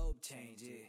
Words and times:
globe 0.00 0.16
change 0.22 0.62
it. 0.62 0.88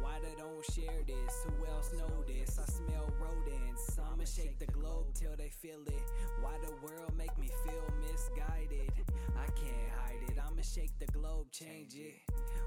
Why 0.00 0.18
they 0.22 0.34
don't 0.38 0.64
share 0.72 1.02
this? 1.06 1.34
Who 1.44 1.66
else 1.66 1.90
know 1.92 2.22
this? 2.26 2.58
I 2.58 2.66
smell 2.70 3.10
rodents. 3.18 3.98
I'ma 3.98 4.24
shake 4.24 4.58
the 4.58 4.66
globe 4.66 5.06
till 5.14 5.34
they 5.36 5.48
feel 5.48 5.82
it. 5.86 6.04
Why 6.40 6.52
the 6.62 6.72
world 6.86 7.16
make 7.16 7.36
me 7.38 7.48
feel 7.64 7.86
misguided? 8.00 8.92
I 9.34 9.46
can't 9.58 9.90
hide 9.98 10.22
it. 10.28 10.38
I'ma 10.38 10.62
shake 10.62 10.96
the 10.98 11.06
globe, 11.06 11.50
change 11.50 11.94
it. 11.94 12.14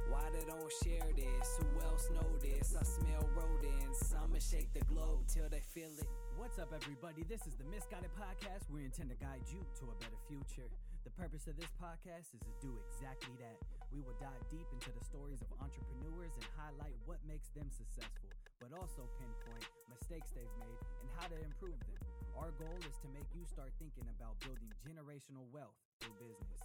Why 0.10 0.24
they 0.34 0.46
don't 0.46 0.72
share 0.84 1.08
this? 1.16 1.48
Who 1.60 1.82
else 1.86 2.10
know 2.12 2.36
this? 2.42 2.76
I 2.76 2.84
smell 2.84 3.30
rodents. 3.36 4.14
I'ma 4.14 4.40
shake 4.40 4.74
the 4.74 4.84
globe 4.86 5.28
till 5.28 5.48
they 5.50 5.62
feel 5.62 5.92
it. 5.98 6.10
What's 6.38 6.60
up, 6.60 6.74
everybody? 6.76 7.24
This 7.30 7.48
is 7.48 7.56
the 7.56 7.66
Misguided 7.66 8.12
Podcast. 8.16 8.70
We 8.70 8.84
intend 8.84 9.10
to 9.10 9.16
guide 9.16 9.46
you 9.48 9.60
to 9.80 9.84
a 9.86 9.96
better 10.00 10.20
future. 10.28 10.70
The 11.08 11.16
purpose 11.24 11.48
of 11.48 11.56
this 11.56 11.72
podcast 11.80 12.36
is 12.36 12.44
to 12.44 12.52
do 12.60 12.68
exactly 12.84 13.32
that. 13.40 13.56
We 13.96 14.04
will 14.04 14.20
dive 14.20 14.44
deep 14.52 14.68
into 14.76 14.92
the 14.92 15.00
stories 15.08 15.40
of 15.40 15.48
entrepreneurs 15.56 16.36
and 16.36 16.44
highlight 16.60 17.00
what 17.08 17.24
makes 17.24 17.48
them 17.56 17.72
successful, 17.72 18.28
but 18.60 18.76
also 18.76 19.08
pinpoint 19.16 19.64
mistakes 19.88 20.36
they've 20.36 20.58
made 20.60 20.76
and 21.00 21.08
how 21.16 21.32
to 21.32 21.40
improve 21.40 21.80
them. 21.88 22.04
Our 22.36 22.52
goal 22.60 22.76
is 22.84 23.00
to 23.00 23.10
make 23.16 23.24
you 23.32 23.48
start 23.48 23.72
thinking 23.80 24.04
about 24.20 24.36
building 24.44 24.68
generational 24.84 25.48
wealth 25.56 25.80
through 26.04 26.20
business. 26.20 26.60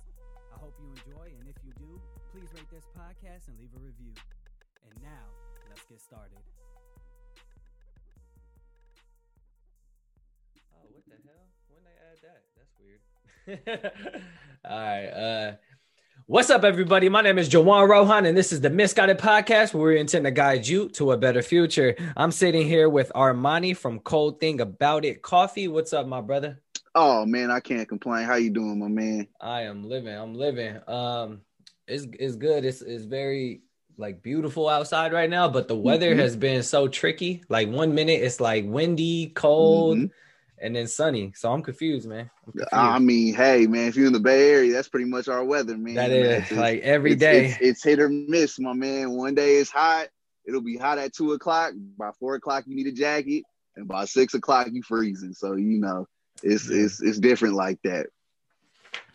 I 0.50 0.58
hope 0.58 0.74
you 0.82 0.90
enjoy, 0.90 1.38
and 1.38 1.46
if 1.46 1.62
you 1.62 1.70
do, 1.78 2.02
please 2.34 2.50
rate 2.50 2.66
this 2.74 2.90
podcast 2.98 3.46
and 3.46 3.54
leave 3.62 3.70
a 3.78 3.82
review. 3.86 4.10
And 4.82 4.90
now, 5.06 5.22
let's 5.70 5.86
get 5.86 6.02
started. 6.02 6.42
Oh, 10.74 10.90
what 10.90 11.06
the 11.06 11.22
hell? 11.30 11.46
When 11.70 11.86
they 11.86 11.94
add 12.10 12.18
that? 12.26 12.42
That's 12.58 12.74
weird. 12.82 12.98
All 13.48 13.54
right. 14.64 15.06
Uh 15.08 15.52
What's 16.26 16.50
up, 16.50 16.62
everybody? 16.64 17.08
My 17.08 17.20
name 17.20 17.36
is 17.36 17.48
Juwan 17.48 17.88
Rohan, 17.88 18.24
and 18.26 18.36
this 18.38 18.52
is 18.52 18.60
the 18.60 18.70
Misguided 18.70 19.18
Podcast, 19.18 19.74
where 19.74 19.92
we 19.92 19.98
intend 20.00 20.24
to 20.24 20.30
guide 20.30 20.66
you 20.66 20.88
to 20.90 21.10
a 21.12 21.16
better 21.18 21.42
future. 21.42 21.96
I'm 22.16 22.30
sitting 22.30 22.66
here 22.66 22.88
with 22.88 23.10
Armani 23.14 23.76
from 23.76 23.98
Cold 23.98 24.38
Thing 24.38 24.60
About 24.60 25.04
It 25.04 25.20
Coffee. 25.20 25.66
What's 25.66 25.92
up, 25.92 26.06
my 26.06 26.20
brother? 26.20 26.62
Oh 26.94 27.26
man, 27.26 27.50
I 27.50 27.58
can't 27.58 27.88
complain. 27.88 28.24
How 28.24 28.36
you 28.36 28.50
doing, 28.50 28.78
my 28.78 28.86
man? 28.88 29.26
I 29.40 29.62
am 29.62 29.82
living. 29.84 30.14
I'm 30.16 30.34
living. 30.34 30.78
Um, 30.86 31.40
it's 31.88 32.06
it's 32.18 32.36
good. 32.36 32.64
It's 32.64 32.80
it's 32.82 33.04
very 33.04 33.62
like 33.98 34.22
beautiful 34.22 34.68
outside 34.68 35.12
right 35.12 35.28
now, 35.28 35.48
but 35.48 35.66
the 35.68 35.74
weather 35.76 36.14
Mhm. 36.14 36.18
has 36.20 36.36
been 36.36 36.62
so 36.62 36.86
tricky. 36.86 37.42
Like 37.48 37.68
one 37.68 37.94
minute 37.94 38.22
it's 38.22 38.40
like 38.40 38.64
windy, 38.64 39.30
cold, 39.34 39.98
Mhm. 39.98 40.10
And 40.62 40.74
then 40.76 40.86
sunny. 40.86 41.32
So 41.36 41.52
I'm 41.52 41.62
confused, 41.62 42.08
man. 42.08 42.30
I'm 42.46 42.52
confused. 42.52 42.68
I 42.72 42.98
mean, 42.98 43.34
hey 43.34 43.66
man, 43.66 43.88
if 43.88 43.96
you're 43.96 44.06
in 44.06 44.12
the 44.12 44.20
Bay 44.20 44.50
Area, 44.50 44.72
that's 44.72 44.88
pretty 44.88 45.06
much 45.10 45.28
our 45.28 45.44
weather, 45.44 45.76
man. 45.76 45.94
that 45.96 46.10
Man, 46.10 46.20
it's- 46.20 46.52
like 46.52 46.80
every 46.82 47.12
it's, 47.12 47.20
day. 47.20 47.46
It's, 47.46 47.58
it's 47.60 47.84
hit 47.84 48.00
or 48.00 48.08
miss, 48.08 48.58
my 48.58 48.72
man. 48.72 49.10
One 49.10 49.34
day 49.34 49.56
it's 49.56 49.70
hot. 49.70 50.08
It'll 50.46 50.60
be 50.62 50.76
hot 50.76 50.98
at 50.98 51.12
two 51.12 51.32
o'clock. 51.32 51.72
By 51.98 52.10
four 52.18 52.34
o'clock, 52.36 52.64
you 52.66 52.74
need 52.74 52.86
a 52.86 52.92
jacket, 52.92 53.42
and 53.76 53.86
by 53.86 54.06
six 54.06 54.34
o'clock, 54.34 54.68
you 54.72 54.82
freezing. 54.82 55.34
So 55.34 55.54
you 55.54 55.78
know, 55.80 56.06
it's 56.42 56.70
Yeah. 56.70 56.84
it's 56.84 57.02
it's 57.02 57.18
different 57.18 57.54
like 57.54 57.78
that. 57.84 58.06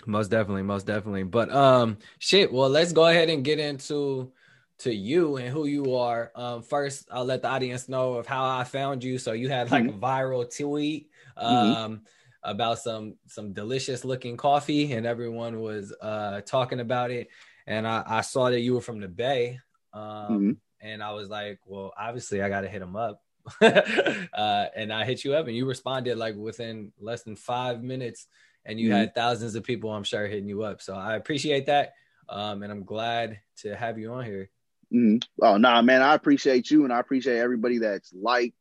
Most 0.06 0.30
definitely, 0.30 0.64
most 0.64 0.86
definitely. 0.86 1.24
But 1.24 1.52
um 1.54 1.98
shit, 2.20 2.52
well 2.54 2.70
let's 2.70 2.94
go 2.94 3.08
ahead 3.08 3.30
and 3.30 3.44
get 3.44 3.60
into 3.60 4.32
to 4.80 4.94
you 4.94 5.38
and 5.38 5.50
who 5.50 5.66
you 5.66 5.96
are. 5.96 6.32
Um 6.36 6.62
first 6.62 7.08
I'll 7.12 7.26
let 7.26 7.42
the 7.42 7.50
audience 7.50 7.90
know 7.90 8.14
of 8.16 8.28
how 8.28 8.46
I 8.46 8.64
found 8.64 9.04
you. 9.04 9.18
So 9.18 9.32
you 9.34 9.50
had 9.50 9.72
like 9.72 9.88
a 9.88 9.92
viral 9.94 10.46
tweet 10.56 11.10
um 11.36 12.04
about 12.44 12.80
some 12.80 13.16
some 13.28 13.54
delicious 13.54 14.06
looking 14.06 14.38
coffee 14.38 14.94
and 14.94 15.06
everyone 15.06 15.60
was 15.62 15.94
uh 16.02 16.42
talking 16.42 16.80
about 16.80 17.12
it. 17.12 17.30
And 17.66 17.88
I, 17.88 18.04
I 18.06 18.22
saw 18.22 18.50
that 18.50 18.60
you 18.62 18.76
were 18.76 18.82
from 18.82 19.00
the 19.00 19.08
Bay. 19.08 19.60
Um 19.94 20.54
Mhm. 20.54 20.58
and 20.80 21.02
I 21.04 21.12
was 21.14 21.30
like, 21.30 21.60
well, 21.66 21.92
obviously 21.98 22.42
I 22.42 22.50
gotta 22.50 22.70
hit 22.70 22.82
him 22.82 22.96
up. 22.96 23.24
uh 23.62 24.66
and 24.76 24.92
I 24.94 25.06
hit 25.06 25.24
you 25.24 25.34
up 25.34 25.48
and 25.48 25.56
you 25.56 25.66
responded 25.66 26.18
like 26.18 26.36
within 26.36 26.92
less 27.00 27.24
than 27.24 27.36
five 27.36 27.82
minutes 27.84 28.28
and 28.66 28.80
you 28.80 28.90
Mhm. 28.90 28.92
had 28.92 29.16
thousands 29.16 29.56
of 29.56 29.64
people 29.64 29.90
i'm 29.92 30.04
sure 30.04 30.28
hitting 30.28 30.50
you 30.50 30.64
up 30.64 30.82
so 30.82 30.94
i 30.94 31.16
appreciate 31.16 31.68
that 31.68 31.94
um, 32.28 32.64
and 32.64 32.72
i'm 32.72 32.84
glad 32.84 33.40
to 33.56 33.74
have 33.76 33.98
you 33.98 34.12
on 34.12 34.26
here 34.26 34.50
Mhm. 34.94 35.24
Oh 35.42 35.58
nah, 35.58 35.82
man, 35.82 36.02
I 36.02 36.14
appreciate 36.14 36.72
you, 36.72 36.84
and 36.84 36.94
I 36.94 37.00
appreciate 37.00 37.38
everybody 37.40 37.80
that's 37.80 38.14
liked, 38.14 38.56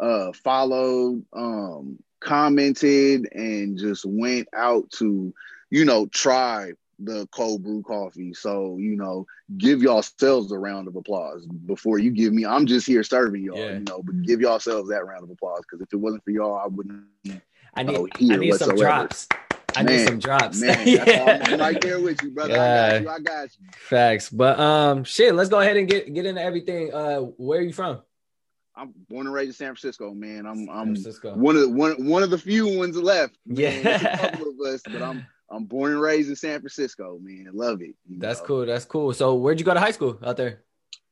uh, 0.00 0.32
followed, 0.32 1.24
um, 1.32 1.98
commented, 2.20 3.28
and 3.32 3.78
just 3.78 4.04
went 4.04 4.48
out 4.54 4.90
to, 4.92 5.32
you 5.70 5.84
know, 5.84 6.06
try 6.06 6.72
the 6.98 7.26
cold 7.30 7.62
brew 7.62 7.82
coffee. 7.82 8.32
So 8.32 8.76
you 8.78 8.96
know, 8.96 9.26
give 9.58 9.82
yourselves 9.82 10.52
a 10.52 10.58
round 10.58 10.88
of 10.88 10.96
applause 10.96 11.46
before 11.46 11.98
you 11.98 12.10
give 12.10 12.32
me. 12.32 12.46
I'm 12.46 12.66
just 12.66 12.86
here 12.86 13.02
serving 13.02 13.42
y'all, 13.42 13.70
Yeah. 13.70 13.78
you 13.78 13.84
know, 13.84 14.02
but 14.02 14.22
give 14.22 14.40
yourselves 14.40 14.88
that 14.90 15.04
round 15.04 15.24
of 15.24 15.30
applause 15.30 15.62
because 15.62 15.80
if 15.82 15.92
it 15.92 15.96
wasn't 15.96 16.24
for 16.24 16.30
y'all, 16.30 16.54
I 16.58 16.66
wouldn't. 16.68 17.04
i 17.74 17.82
need, 17.82 17.96
Oh, 17.96 18.08
I 18.30 18.36
need 18.36 18.54
some 18.54 18.70
whatsoever. 18.70 18.76
drops 18.76 19.28
i 19.76 19.82
need 19.82 20.06
some 20.06 20.18
drops 20.18 20.60
Man, 20.60 20.78
all, 21.20 21.54
I'm, 21.54 21.60
right 21.60 21.80
there 21.80 22.00
with 22.00 22.22
you, 22.22 22.30
brother. 22.30 22.54
I 22.54 22.56
got 22.56 23.02
you. 23.02 23.08
I 23.10 23.18
got 23.20 23.48
you. 23.60 23.66
facts 23.72 24.30
but 24.30 24.58
um 24.58 25.04
shit 25.04 25.34
let's 25.34 25.48
go 25.50 25.60
ahead 25.60 25.76
and 25.76 25.88
get 25.88 26.12
get 26.12 26.26
into 26.26 26.42
everything 26.42 26.92
uh 26.92 27.18
where 27.18 27.60
are 27.60 27.62
you 27.62 27.72
from 27.72 28.00
I'm 28.78 28.92
born 29.08 29.26
and 29.26 29.34
raised 29.34 29.48
in 29.48 29.54
San 29.54 29.68
Francisco, 29.68 30.12
man. 30.12 30.44
I'm 30.44 30.66
San 30.66 30.68
I'm 30.68 30.86
Francisco. 30.88 31.34
one 31.34 31.56
of 31.56 31.62
the 31.62 31.70
one 31.70 32.06
one 32.06 32.22
of 32.22 32.28
the 32.28 32.36
few 32.36 32.76
ones 32.76 32.94
left. 32.94 33.34
Man. 33.46 33.82
Yeah. 33.82 34.14
A 34.14 34.18
couple 34.32 34.48
of 34.50 34.60
us, 34.70 34.82
but 34.84 35.00
I'm 35.00 35.26
I'm 35.50 35.64
born 35.64 35.92
and 35.92 36.00
raised 36.00 36.28
in 36.28 36.36
San 36.36 36.60
Francisco, 36.60 37.18
man. 37.22 37.48
Love 37.54 37.80
it. 37.80 37.94
that's 38.18 38.40
know. 38.40 38.46
cool 38.46 38.66
that's 38.66 38.84
cool 38.84 39.14
so 39.14 39.34
where'd 39.36 39.58
you 39.58 39.64
go 39.64 39.72
to 39.72 39.80
high 39.80 39.92
school 39.92 40.18
out 40.22 40.36
there 40.36 40.60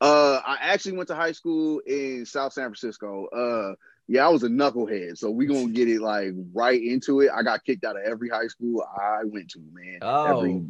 Uh, 0.01 0.41
I 0.47 0.59
actually 0.61 0.97
went 0.99 1.09
to 1.09 1.15
high 1.15 1.33
school 1.33 1.81
in 1.87 2.27
South 2.27 2.53
San 2.53 2.65
Francisco. 2.65 3.27
Uh, 3.29 3.75
yeah, 4.09 4.27
I 4.27 4.29
was 4.29 4.43
a 4.43 4.49
knucklehead, 4.49 5.17
so 5.19 5.31
we 5.31 5.47
gonna 5.47 5.69
get 5.73 5.89
it 5.89 6.01
like 6.01 6.33
right 6.53 6.81
into 6.83 7.21
it. 7.21 7.31
I 7.35 7.43
got 7.43 7.65
kicked 7.65 7.85
out 7.85 7.97
of 7.97 8.03
every 8.05 8.29
high 8.29 8.47
school 8.49 8.85
I 9.01 9.25
went 9.25 9.51
to, 9.51 9.61
man. 9.73 9.99
Oh. 10.03 10.25
Every 10.25 10.63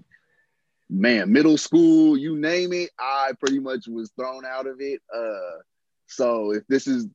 man, 0.90 1.32
middle 1.32 1.56
school, 1.58 2.16
you 2.16 2.36
name 2.36 2.72
it, 2.72 2.90
I 2.98 3.32
pretty 3.40 3.58
much 3.58 3.86
was 3.88 4.10
thrown 4.18 4.44
out 4.44 4.66
of 4.66 4.76
it. 4.80 5.00
Uh, 5.14 5.60
so 6.06 6.52
if 6.52 6.66
this 6.68 6.86
is 6.86 7.08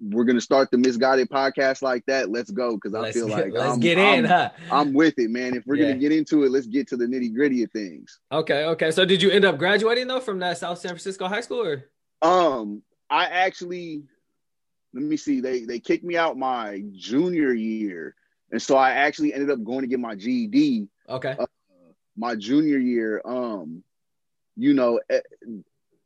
we're 0.00 0.22
gonna 0.24 0.40
start 0.40 0.70
the 0.70 0.78
misguided 0.78 1.28
podcast 1.28 1.82
like 1.82 2.04
that, 2.06 2.30
let's 2.30 2.52
go 2.52 2.74
because 2.76 2.94
I 2.94 3.10
feel 3.10 3.26
like 3.28 3.52
let's 3.52 3.74
I'm, 3.74 3.80
get 3.80 3.98
in 3.98 4.24
I'm, 4.26 4.30
huh 4.30 4.50
I'm 4.70 4.92
with 4.92 5.14
it, 5.18 5.28
man. 5.30 5.54
If 5.56 5.64
we're 5.66 5.74
Yeah. 5.76 5.88
gonna 5.88 5.98
get 5.98 6.12
into 6.12 6.44
it, 6.44 6.52
let's 6.52 6.66
get 6.68 6.86
to 6.88 6.96
the 6.96 7.06
nitty 7.06 7.34
gritty 7.34 7.64
of 7.64 7.70
things. 7.72 8.20
okay 8.30 8.64
okay 8.66 8.90
so 8.92 9.04
did 9.04 9.20
you 9.22 9.30
end 9.30 9.44
up 9.44 9.58
graduating 9.58 10.06
though 10.06 10.20
from 10.20 10.38
that 10.40 10.58
south 10.58 10.78
san 10.78 10.90
francisco 10.90 11.26
high 11.26 11.40
school 11.40 11.62
or 11.66 11.84
Um, 12.22 12.82
I 13.10 13.24
actually, 13.26 14.04
let 14.94 15.02
me 15.02 15.16
see. 15.16 15.40
They 15.40 15.64
they 15.64 15.80
kicked 15.80 16.04
me 16.04 16.16
out 16.16 16.36
my 16.38 16.82
junior 16.92 17.52
year, 17.52 18.14
and 18.50 18.60
so 18.62 18.76
I 18.76 18.90
actually 18.92 19.32
ended 19.32 19.50
up 19.50 19.62
going 19.64 19.82
to 19.82 19.86
get 19.88 20.00
my 20.00 20.14
GED 20.14 20.88
okay 21.08 21.36
my 22.16 22.34
junior 22.36 22.78
year. 22.78 23.20
Um, 23.24 23.82
you 24.56 24.74
know, 24.74 25.00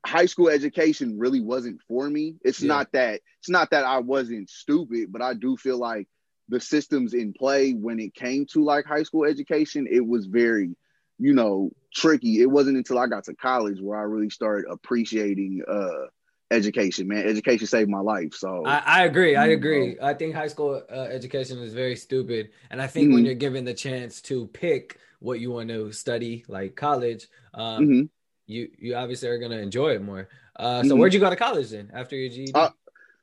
high 0.07 0.27
school 0.27 0.49
education 0.49 1.19
really 1.19 1.41
wasn't 1.41 1.81
for 1.89 2.09
me. 2.09 2.37
It's 2.43 2.63
Yeah. 2.63 2.69
not 2.69 2.93
that 2.93 3.21
it's 3.39 3.49
not 3.49 3.71
that 3.71 3.85
I 3.85 3.99
wasn't 3.99 4.49
stupid, 4.51 5.13
but 5.13 5.23
I 5.23 5.35
do 5.35 5.57
feel 5.57 5.79
like 5.79 6.09
the 6.49 6.61
systems 6.61 7.15
in 7.15 7.33
play 7.33 7.73
when 7.73 7.99
it 7.99 8.15
came 8.15 8.47
to 8.47 8.65
like 8.65 8.85
high 8.85 9.03
school 9.03 9.25
education, 9.25 9.87
it 9.91 10.07
was 10.07 10.27
very, 10.27 10.75
you 11.19 11.35
know, 11.35 11.71
tricky. 11.95 12.41
It 12.41 12.51
wasn't 12.51 12.77
until 12.77 12.99
I 12.99 13.07
got 13.07 13.25
to 13.25 13.35
college 13.35 13.81
where 13.81 13.99
I 13.99 14.03
really 14.03 14.31
started 14.31 14.67
appreciating 14.71 15.63
uh 15.69 16.07
education, 16.51 17.09
man. 17.09 17.27
Education 17.27 17.67
saved 17.67 17.91
my 17.91 18.01
life. 18.01 18.35
So 18.35 18.65
I, 18.67 18.83
I 18.87 19.05
agree. 19.05 19.37
I 19.37 19.47
You 19.47 19.53
agree. 19.55 19.97
I 20.01 20.15
think 20.15 20.35
high 20.35 20.49
school 20.49 20.83
uh, 20.91 20.95
education 20.95 21.59
is 21.59 21.75
very 21.75 21.97
stupid, 21.97 22.51
and 22.71 22.81
I 22.81 22.87
think 22.87 23.13
when 23.13 23.23
Mhm. 23.23 23.27
you're 23.27 23.35
given 23.35 23.65
the 23.65 23.75
chance 23.75 24.21
to 24.23 24.47
pick 24.49 24.99
what 25.21 25.41
you 25.41 25.51
want 25.51 25.69
to 25.71 25.93
study, 25.93 26.45
like 26.49 26.77
college, 26.77 27.29
um, 27.55 27.87
Mhm. 27.87 28.09
you 28.47 28.71
you 28.79 28.95
obviously 28.95 29.29
are 29.29 29.39
gonna 29.39 29.59
enjoy 29.59 29.95
it 29.95 30.03
more. 30.03 30.29
Uh, 30.57 30.83
so 30.83 30.95
Mhm. 30.95 30.99
where'd 31.01 31.15
you 31.15 31.21
go 31.21 31.31
to 31.31 31.37
college 31.37 31.71
then 31.71 31.91
after 31.93 32.17
your 32.17 32.31
GED? 32.31 32.53
Uh, 32.55 32.71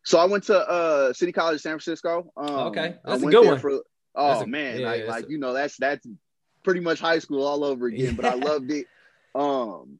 So 0.05 0.19
I 0.19 0.25
went 0.25 0.43
to 0.45 0.57
uh 0.59 1.13
City 1.13 1.31
College 1.31 1.61
San 1.61 1.71
Francisco. 1.79 2.31
Um, 2.35 2.67
Okay. 2.67 2.95
That's 3.05 3.23
a 3.23 3.27
good 3.27 3.45
one. 3.45 3.59
For, 3.59 3.83
oh 4.15 4.41
a- 4.41 4.47
man, 4.47 4.81
yeah, 4.81 4.85
like, 4.85 5.07
like 5.07 5.25
a- 5.25 5.31
you 5.31 5.37
know, 5.37 5.53
that's 5.53 5.77
that's 5.77 6.05
pretty 6.63 6.81
much 6.81 6.99
high 6.99 7.19
school 7.19 7.45
all 7.45 7.63
over 7.63 7.87
again. 7.87 8.15
But 8.15 8.25
I 8.25 8.33
loved 8.49 8.69
it. 8.71 8.85
Um, 9.33 9.99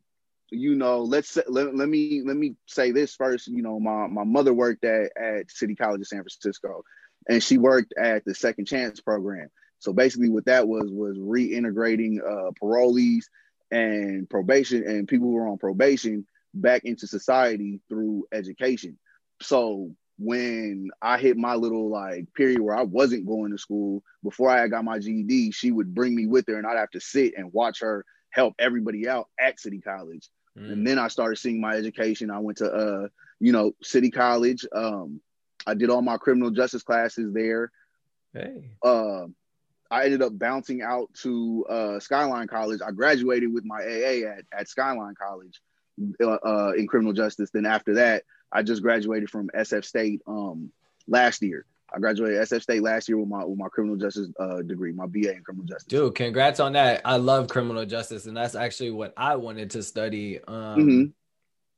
you 0.53 0.75
know, 0.75 1.01
let's 1.01 1.37
let, 1.47 1.75
let 1.75 1.89
me 1.89 2.21
let 2.25 2.37
me 2.37 2.55
say 2.67 2.91
this 2.91 3.15
first. 3.15 3.47
You 3.47 3.61
know, 3.61 3.79
my 3.79 4.07
my 4.07 4.23
mother 4.23 4.53
worked 4.53 4.85
at 4.85 5.11
at 5.17 5.51
City 5.51 5.75
College 5.75 6.01
of 6.01 6.07
San 6.07 6.19
Francisco, 6.19 6.83
and 7.27 7.43
she 7.43 7.57
worked 7.57 7.93
at 7.97 8.25
the 8.25 8.35
Second 8.35 8.65
Chance 8.65 9.01
program. 9.01 9.49
So 9.79 9.93
basically, 9.93 10.29
what 10.29 10.45
that 10.45 10.67
was 10.67 10.89
was 10.91 11.17
reintegrating 11.17 12.19
uh, 12.19 12.51
parolees 12.61 13.25
and 13.71 14.29
probation 14.29 14.83
and 14.83 15.07
people 15.07 15.27
who 15.27 15.33
were 15.33 15.47
on 15.47 15.57
probation 15.57 16.25
back 16.53 16.83
into 16.85 17.07
society 17.07 17.81
through 17.89 18.25
education. 18.31 18.97
So 19.41 19.91
when 20.19 20.89
I 21.01 21.17
hit 21.17 21.37
my 21.37 21.55
little 21.55 21.89
like 21.89 22.33
period 22.33 22.61
where 22.61 22.75
I 22.75 22.83
wasn't 22.83 23.25
going 23.25 23.51
to 23.51 23.57
school 23.57 24.03
before 24.23 24.49
I 24.49 24.67
got 24.67 24.85
my 24.85 24.99
GED, 24.99 25.51
she 25.51 25.71
would 25.71 25.93
bring 25.93 26.15
me 26.15 26.27
with 26.27 26.45
her 26.47 26.57
and 26.57 26.67
I'd 26.67 26.77
have 26.77 26.91
to 26.91 26.99
sit 26.99 27.33
and 27.35 27.51
watch 27.51 27.81
her 27.81 28.05
help 28.29 28.53
everybody 28.59 29.07
out 29.07 29.27
at 29.39 29.59
City 29.59 29.79
College. 29.79 30.29
Mm. 30.57 30.71
And 30.71 30.87
then 30.87 30.99
I 30.99 31.07
started 31.07 31.37
seeing 31.37 31.59
my 31.59 31.75
education. 31.75 32.31
I 32.31 32.39
went 32.39 32.59
to 32.59 32.71
uh, 32.71 33.07
you 33.39 33.51
know, 33.51 33.73
City 33.81 34.09
College. 34.09 34.65
Um, 34.73 35.19
I 35.67 35.73
did 35.73 35.89
all 35.89 36.01
my 36.01 36.17
criminal 36.17 36.49
justice 36.49 36.83
classes 36.83 37.33
there. 37.33 37.71
Hey. 38.33 38.71
Uh, 38.81 39.25
I 39.91 40.05
ended 40.05 40.21
up 40.21 40.37
bouncing 40.37 40.81
out 40.81 41.13
to 41.21 41.65
uh, 41.69 41.99
Skyline 41.99 42.47
College. 42.47 42.79
I 42.85 42.91
graduated 42.91 43.53
with 43.53 43.65
my 43.65 43.81
AA 43.81 44.29
at, 44.29 44.45
at 44.57 44.69
Skyline 44.69 45.15
College 45.15 45.61
uh, 46.21 46.37
uh, 46.43 46.71
in 46.77 46.87
criminal 46.87 47.13
justice. 47.13 47.49
Then 47.53 47.65
after 47.65 47.95
that, 47.95 48.23
I 48.51 48.63
just 48.63 48.81
graduated 48.81 49.29
from 49.29 49.49
SF 49.49 49.83
State 49.83 50.21
um, 50.25 50.71
last 51.07 51.41
year. 51.41 51.65
I 51.93 51.99
graduated 51.99 52.39
SF 52.41 52.61
State 52.63 52.81
last 52.81 53.07
year 53.07 53.17
with 53.17 53.29
my 53.29 53.43
with 53.45 53.57
my 53.57 53.67
criminal 53.69 53.95
justice 53.95 54.27
uh, 54.39 54.61
degree, 54.63 54.91
my 54.91 55.05
BA 55.05 55.35
in 55.35 55.43
criminal 55.43 55.65
justice. 55.65 55.87
Dude, 55.87 56.15
congrats 56.15 56.59
on 56.59 56.73
that! 56.73 57.01
I 57.05 57.17
love 57.17 57.47
criminal 57.47 57.85
justice, 57.85 58.25
and 58.25 58.35
that's 58.35 58.55
actually 58.55 58.91
what 58.91 59.13
I 59.15 59.35
wanted 59.35 59.69
to 59.71 59.83
study. 59.83 60.43
Um, 60.43 61.13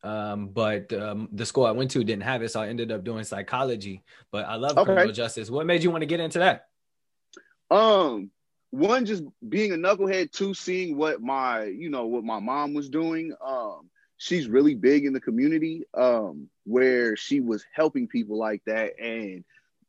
Mhm. 0.04 0.10
um, 0.10 0.48
but 0.50 0.94
um, 0.94 1.28
the 1.34 1.46
school 1.46 1.66
I 1.66 1.72
went 1.72 1.92
to 1.92 2.04
didn't 2.04 2.24
have 2.24 2.42
it, 2.44 2.50
so 2.52 2.62
I 2.62 2.70
ended 2.70 2.92
up 2.92 3.04
doing 3.04 3.24
psychology. 3.26 4.04
But 4.32 4.46
I 4.46 4.56
love 4.56 4.78
Okay. 4.78 4.86
criminal 4.86 5.12
justice. 5.12 5.50
What 5.50 5.66
made 5.66 5.84
you 5.84 5.92
want 5.92 6.04
to 6.04 6.08
get 6.08 6.20
into 6.22 6.40
that? 6.40 6.68
Um, 7.70 8.32
one 8.72 9.06
just 9.06 9.24
being 9.48 9.72
a 9.72 9.76
knucklehead, 9.76 10.32
two 10.32 10.54
seeing 10.54 10.98
what 10.98 11.22
my 11.22 11.64
you 11.66 11.90
know 11.90 12.06
what 12.06 12.24
my 12.24 12.40
mom 12.40 12.74
was 12.74 12.90
doing. 12.90 13.34
Um, 13.46 13.90
she's 14.18 14.48
really 14.48 14.76
big 14.76 15.06
in 15.06 15.14
the 15.14 15.20
community. 15.22 15.84
Um, 15.94 16.50
where 16.66 17.16
she 17.16 17.42
was 17.42 17.64
helping 17.74 18.08
people 18.08 18.38
like 18.38 18.62
that, 18.66 19.00
and 19.00 19.44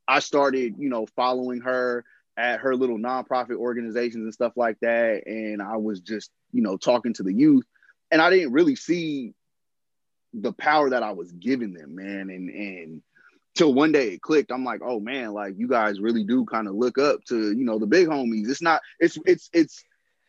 I 0.07 0.19
started 0.19 0.75
you 0.77 0.89
know 0.89 1.05
following 1.15 1.61
her 1.61 2.03
at 2.35 2.59
her 2.59 2.75
little 2.75 2.97
nonprofit 2.97 3.55
organizations 3.55 4.23
and 4.23 4.33
stuff 4.33 4.53
like 4.55 4.79
that, 4.81 5.23
and 5.25 5.61
I 5.61 5.77
was 5.77 5.99
just 6.01 6.31
you 6.51 6.61
know 6.61 6.77
talking 6.77 7.13
to 7.13 7.23
the 7.23 7.33
youth, 7.33 7.65
and 8.11 8.21
I 8.21 8.29
didn't 8.29 8.53
really 8.53 8.75
see 8.75 9.33
the 10.33 10.53
power 10.53 10.89
that 10.89 11.03
I 11.03 11.11
was 11.11 11.31
giving 11.31 11.73
them, 11.73 11.95
man, 11.95 12.29
and 12.29 12.49
and 12.49 13.01
till 13.57 13.73
one 13.73 13.91
day 13.91 14.09
it 14.09 14.21
clicked. 14.21 14.51
I'm 14.51 14.63
like, 14.63 14.81
oh 14.83 14.99
man, 14.99 15.33
like 15.33 15.55
you 15.57 15.67
guys 15.67 15.99
really 15.99 16.23
do 16.23 16.45
kind 16.45 16.67
of 16.67 16.75
look 16.75 16.97
up 16.97 17.23
to, 17.25 17.51
you 17.51 17.65
know, 17.65 17.79
the 17.79 17.87
big 17.87 18.07
homies. 18.07 18.49
It's 18.49 18.61
not, 18.61 18.81
it's, 18.99 19.17
it's, 19.25 19.49
it's, 19.51 19.83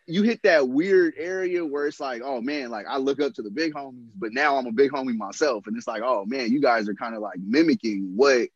you 0.06 0.22
hit 0.22 0.40
that 0.42 0.66
weird 0.66 1.12
area 1.18 1.64
where 1.64 1.86
it's 1.86 2.00
like, 2.00 2.22
oh 2.24 2.40
man, 2.40 2.70
like 2.70 2.86
I 2.88 2.96
look 2.96 3.20
up 3.20 3.34
to 3.34 3.42
the 3.42 3.50
big 3.50 3.74
homies, 3.74 4.08
but 4.16 4.32
now 4.32 4.56
I'm 4.56 4.66
a 4.66 4.72
big 4.72 4.90
homie 4.90 5.14
myself. 5.14 5.66
And 5.66 5.76
it's 5.76 5.86
like, 5.86 6.02
oh 6.02 6.24
man, 6.26 6.50
you 6.50 6.60
guys 6.60 6.88
are 6.88 6.94
kind 6.94 7.14
of 7.14 7.20
like 7.20 7.38
mimicking 7.38 8.12
what 8.16 8.48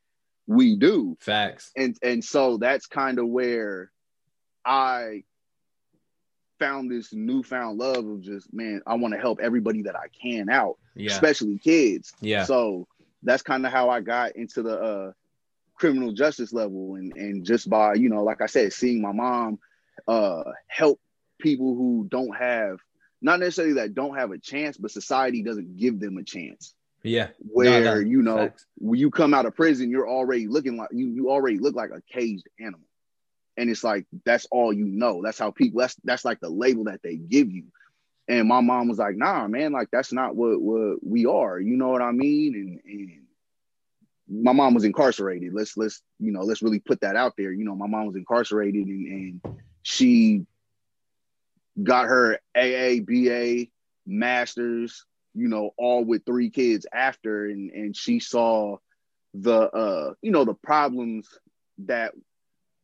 we 0.46 0.76
do. 0.76 1.16
Facts. 1.20 1.70
And, 1.76 1.96
and 2.02 2.24
so 2.24 2.56
that's 2.58 2.86
kind 2.86 3.18
of 3.18 3.28
where 3.28 3.90
I 4.64 5.24
found 6.58 6.90
this 6.90 7.12
newfound 7.12 7.78
love 7.78 8.06
of 8.06 8.20
just, 8.22 8.52
man, 8.52 8.82
I 8.86 8.94
want 8.94 9.14
to 9.14 9.20
help 9.20 9.40
everybody 9.40 9.82
that 9.82 9.96
I 9.96 10.06
can 10.20 10.48
out, 10.48 10.78
Yeah. 10.94 11.12
especially 11.12 11.58
kids. 11.58 12.12
Yeah. 12.20 12.44
So 12.44 12.86
that's 13.22 13.42
kind 13.42 13.64
of 13.66 13.72
how 13.72 13.90
I 13.90 14.00
got 14.00 14.36
into 14.36 14.62
the 14.62 14.78
uh, 14.80 15.12
criminal 15.74 16.12
justice 16.12 16.52
level, 16.52 16.94
and 16.96 17.12
and 17.16 17.44
just 17.44 17.68
by 17.68 17.94
you 17.94 18.08
know, 18.08 18.22
like 18.22 18.40
I 18.40 18.46
said, 18.46 18.72
seeing 18.72 19.00
my 19.00 19.12
mom 19.12 19.58
uh, 20.06 20.42
help 20.68 21.00
people 21.40 21.74
who 21.74 22.06
don't 22.10 22.36
have, 22.36 22.78
not 23.20 23.40
necessarily 23.40 23.74
that 23.74 23.94
don't 23.94 24.16
have 24.16 24.30
a 24.32 24.38
chance, 24.38 24.76
but 24.76 24.90
society 24.90 25.42
doesn't 25.42 25.76
give 25.76 25.98
them 26.00 26.18
a 26.18 26.22
chance. 26.24 26.74
Yeah. 27.02 27.28
Where 27.38 27.82
No, 27.82 27.94
no, 27.94 28.00
you 28.00 28.22
know, 28.22 28.36
facts. 28.36 28.66
when 28.78 28.98
you 28.98 29.10
come 29.10 29.34
out 29.34 29.46
of 29.46 29.54
prison, 29.54 29.90
you're 29.90 30.08
already 30.08 30.46
looking 30.46 30.76
like 30.76 30.90
you 30.92 31.08
you 31.08 31.30
already 31.30 31.58
look 31.58 31.74
like 31.74 31.90
a 31.90 32.02
caged 32.12 32.48
animal, 32.60 32.86
and 33.56 33.68
it's 33.68 33.82
like 33.82 34.06
that's 34.24 34.46
all 34.50 34.72
you 34.72 34.84
know. 34.84 35.20
That's 35.22 35.38
how 35.38 35.50
people. 35.50 35.80
That's 35.80 35.96
that's 36.04 36.24
like 36.24 36.40
the 36.40 36.50
label 36.50 36.84
that 36.84 37.00
they 37.02 37.16
give 37.16 37.50
you. 37.50 37.64
And 38.28 38.46
my 38.46 38.60
mom 38.60 38.88
was 38.88 38.98
like, 38.98 39.16
"Nah, 39.16 39.48
man, 39.48 39.72
like 39.72 39.88
that's 39.90 40.12
not 40.12 40.36
what 40.36 40.60
what 40.60 41.04
we 41.04 41.26
are." 41.26 41.58
You 41.58 41.76
know 41.76 41.88
what 41.88 42.02
I 42.02 42.12
mean? 42.12 42.54
And 42.54 42.80
and 42.84 43.22
my 44.28 44.52
mom 44.52 44.74
was 44.74 44.84
incarcerated. 44.84 45.52
Let's 45.52 45.76
let's 45.76 46.02
you 46.18 46.32
know 46.32 46.42
let's 46.42 46.62
really 46.62 46.78
put 46.78 47.00
that 47.00 47.16
out 47.16 47.34
there. 47.36 47.52
You 47.52 47.64
know, 47.64 47.74
my 47.74 47.86
mom 47.86 48.06
was 48.06 48.16
incarcerated, 48.16 48.86
and, 48.86 49.40
and 49.44 49.58
she 49.82 50.46
got 51.82 52.06
her 52.06 52.38
AA, 52.56 53.00
BA, 53.04 53.66
masters. 54.06 55.04
You 55.34 55.48
know, 55.48 55.72
all 55.76 56.04
with 56.04 56.24
three 56.26 56.50
kids 56.50 56.86
after, 56.92 57.46
and 57.46 57.70
and 57.70 57.96
she 57.96 58.20
saw 58.20 58.76
the 59.34 59.70
uh 59.70 60.14
you 60.20 60.30
know 60.30 60.44
the 60.44 60.54
problems 60.54 61.26
that 61.78 62.12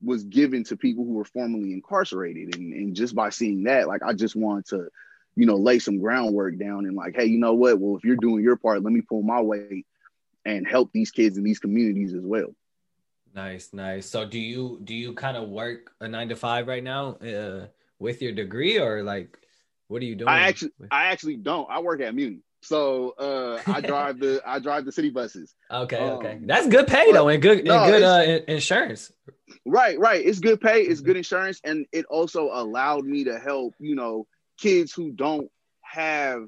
was 0.03 0.25
given 0.25 0.65
to 0.65 0.77
people 0.77 1.05
who 1.05 1.13
were 1.13 1.25
formerly 1.25 1.73
incarcerated. 1.73 2.57
And, 2.57 2.73
and 2.73 2.97
just 2.97 3.15
by 3.15 3.31
seeing 3.31 3.65
that 3.65 3.89
like 3.89 4.03
i 4.03 4.13
just 4.13 4.37
wanted 4.37 4.67
to 4.67 4.89
you 5.37 5.47
know 5.47 5.57
lay 5.57 5.79
some 5.79 5.99
groundwork 5.99 6.59
down 6.59 6.87
and 6.87 6.97
like 6.97 7.17
hey 7.17 7.27
you 7.27 7.39
know 7.39 7.55
what? 7.55 7.79
Well 7.79 7.97
if 7.97 8.05
you're 8.05 8.17
doing 8.17 8.43
your 8.43 8.57
part 8.57 8.83
let 8.83 8.93
me 8.93 9.03
pull 9.03 9.23
my 9.23 9.41
weight 9.41 9.87
and 10.45 10.67
help 10.67 10.91
these 10.93 11.11
kids 11.11 11.37
in 11.37 11.45
these 11.45 11.59
communities 11.59 12.15
as 12.15 12.23
well. 12.23 12.55
Nice, 13.35 13.73
nice. 13.73 14.09
So 14.09 14.25
do 14.25 14.39
you 14.39 14.81
do 14.83 14.95
you 14.95 15.13
kind 15.13 15.37
of 15.37 15.49
work 15.49 15.93
a 16.01 16.09
nine 16.09 16.31
to 16.31 16.37
five 16.37 16.67
right 16.67 16.83
now 16.83 17.17
uh, 17.17 17.67
with 17.99 18.23
your 18.23 18.33
degree 18.33 18.79
or 18.79 19.03
like 19.03 19.39
what 19.89 20.01
are 20.03 20.07
you 20.07 20.15
doing? 20.15 20.29
i 20.29 20.49
actually 20.49 20.71
i 20.91 21.07
actually 21.07 21.37
don't 21.37 21.69
i 21.71 21.81
work 21.81 22.01
at 22.01 22.15
muni 22.15 22.41
so 22.63 23.11
uh 23.19 23.61
i 23.67 23.81
drive 23.81 24.19
the 24.19 24.41
i 24.47 24.59
drive 24.59 24.85
the 24.85 24.93
city 24.93 25.11
buses 25.11 25.55
okay, 25.71 25.99
okay. 25.99 26.33
um, 26.33 26.47
That's 26.47 26.67
good 26.67 26.87
pay 26.87 27.13
though, 27.13 27.29
and 27.29 27.43
good 27.43 27.65
no, 27.65 27.83
and 27.85 27.93
good 27.93 28.03
uh, 28.03 28.45
insurance. 28.49 29.13
Right, 29.65 29.99
right. 29.99 30.25
It's 30.25 30.39
good 30.39 30.61
pay, 30.61 30.83
it's 30.83 31.01
good 31.01 31.17
insurance, 31.17 31.61
and 31.65 31.87
it 31.93 32.07
also 32.07 32.51
allowed 32.53 33.05
me 33.05 33.25
to 33.25 33.39
help, 33.39 33.75
you 33.79 33.95
know, 33.95 34.27
kids 34.59 34.93
who 34.93 35.11
don't 35.11 35.51
have 35.83 36.47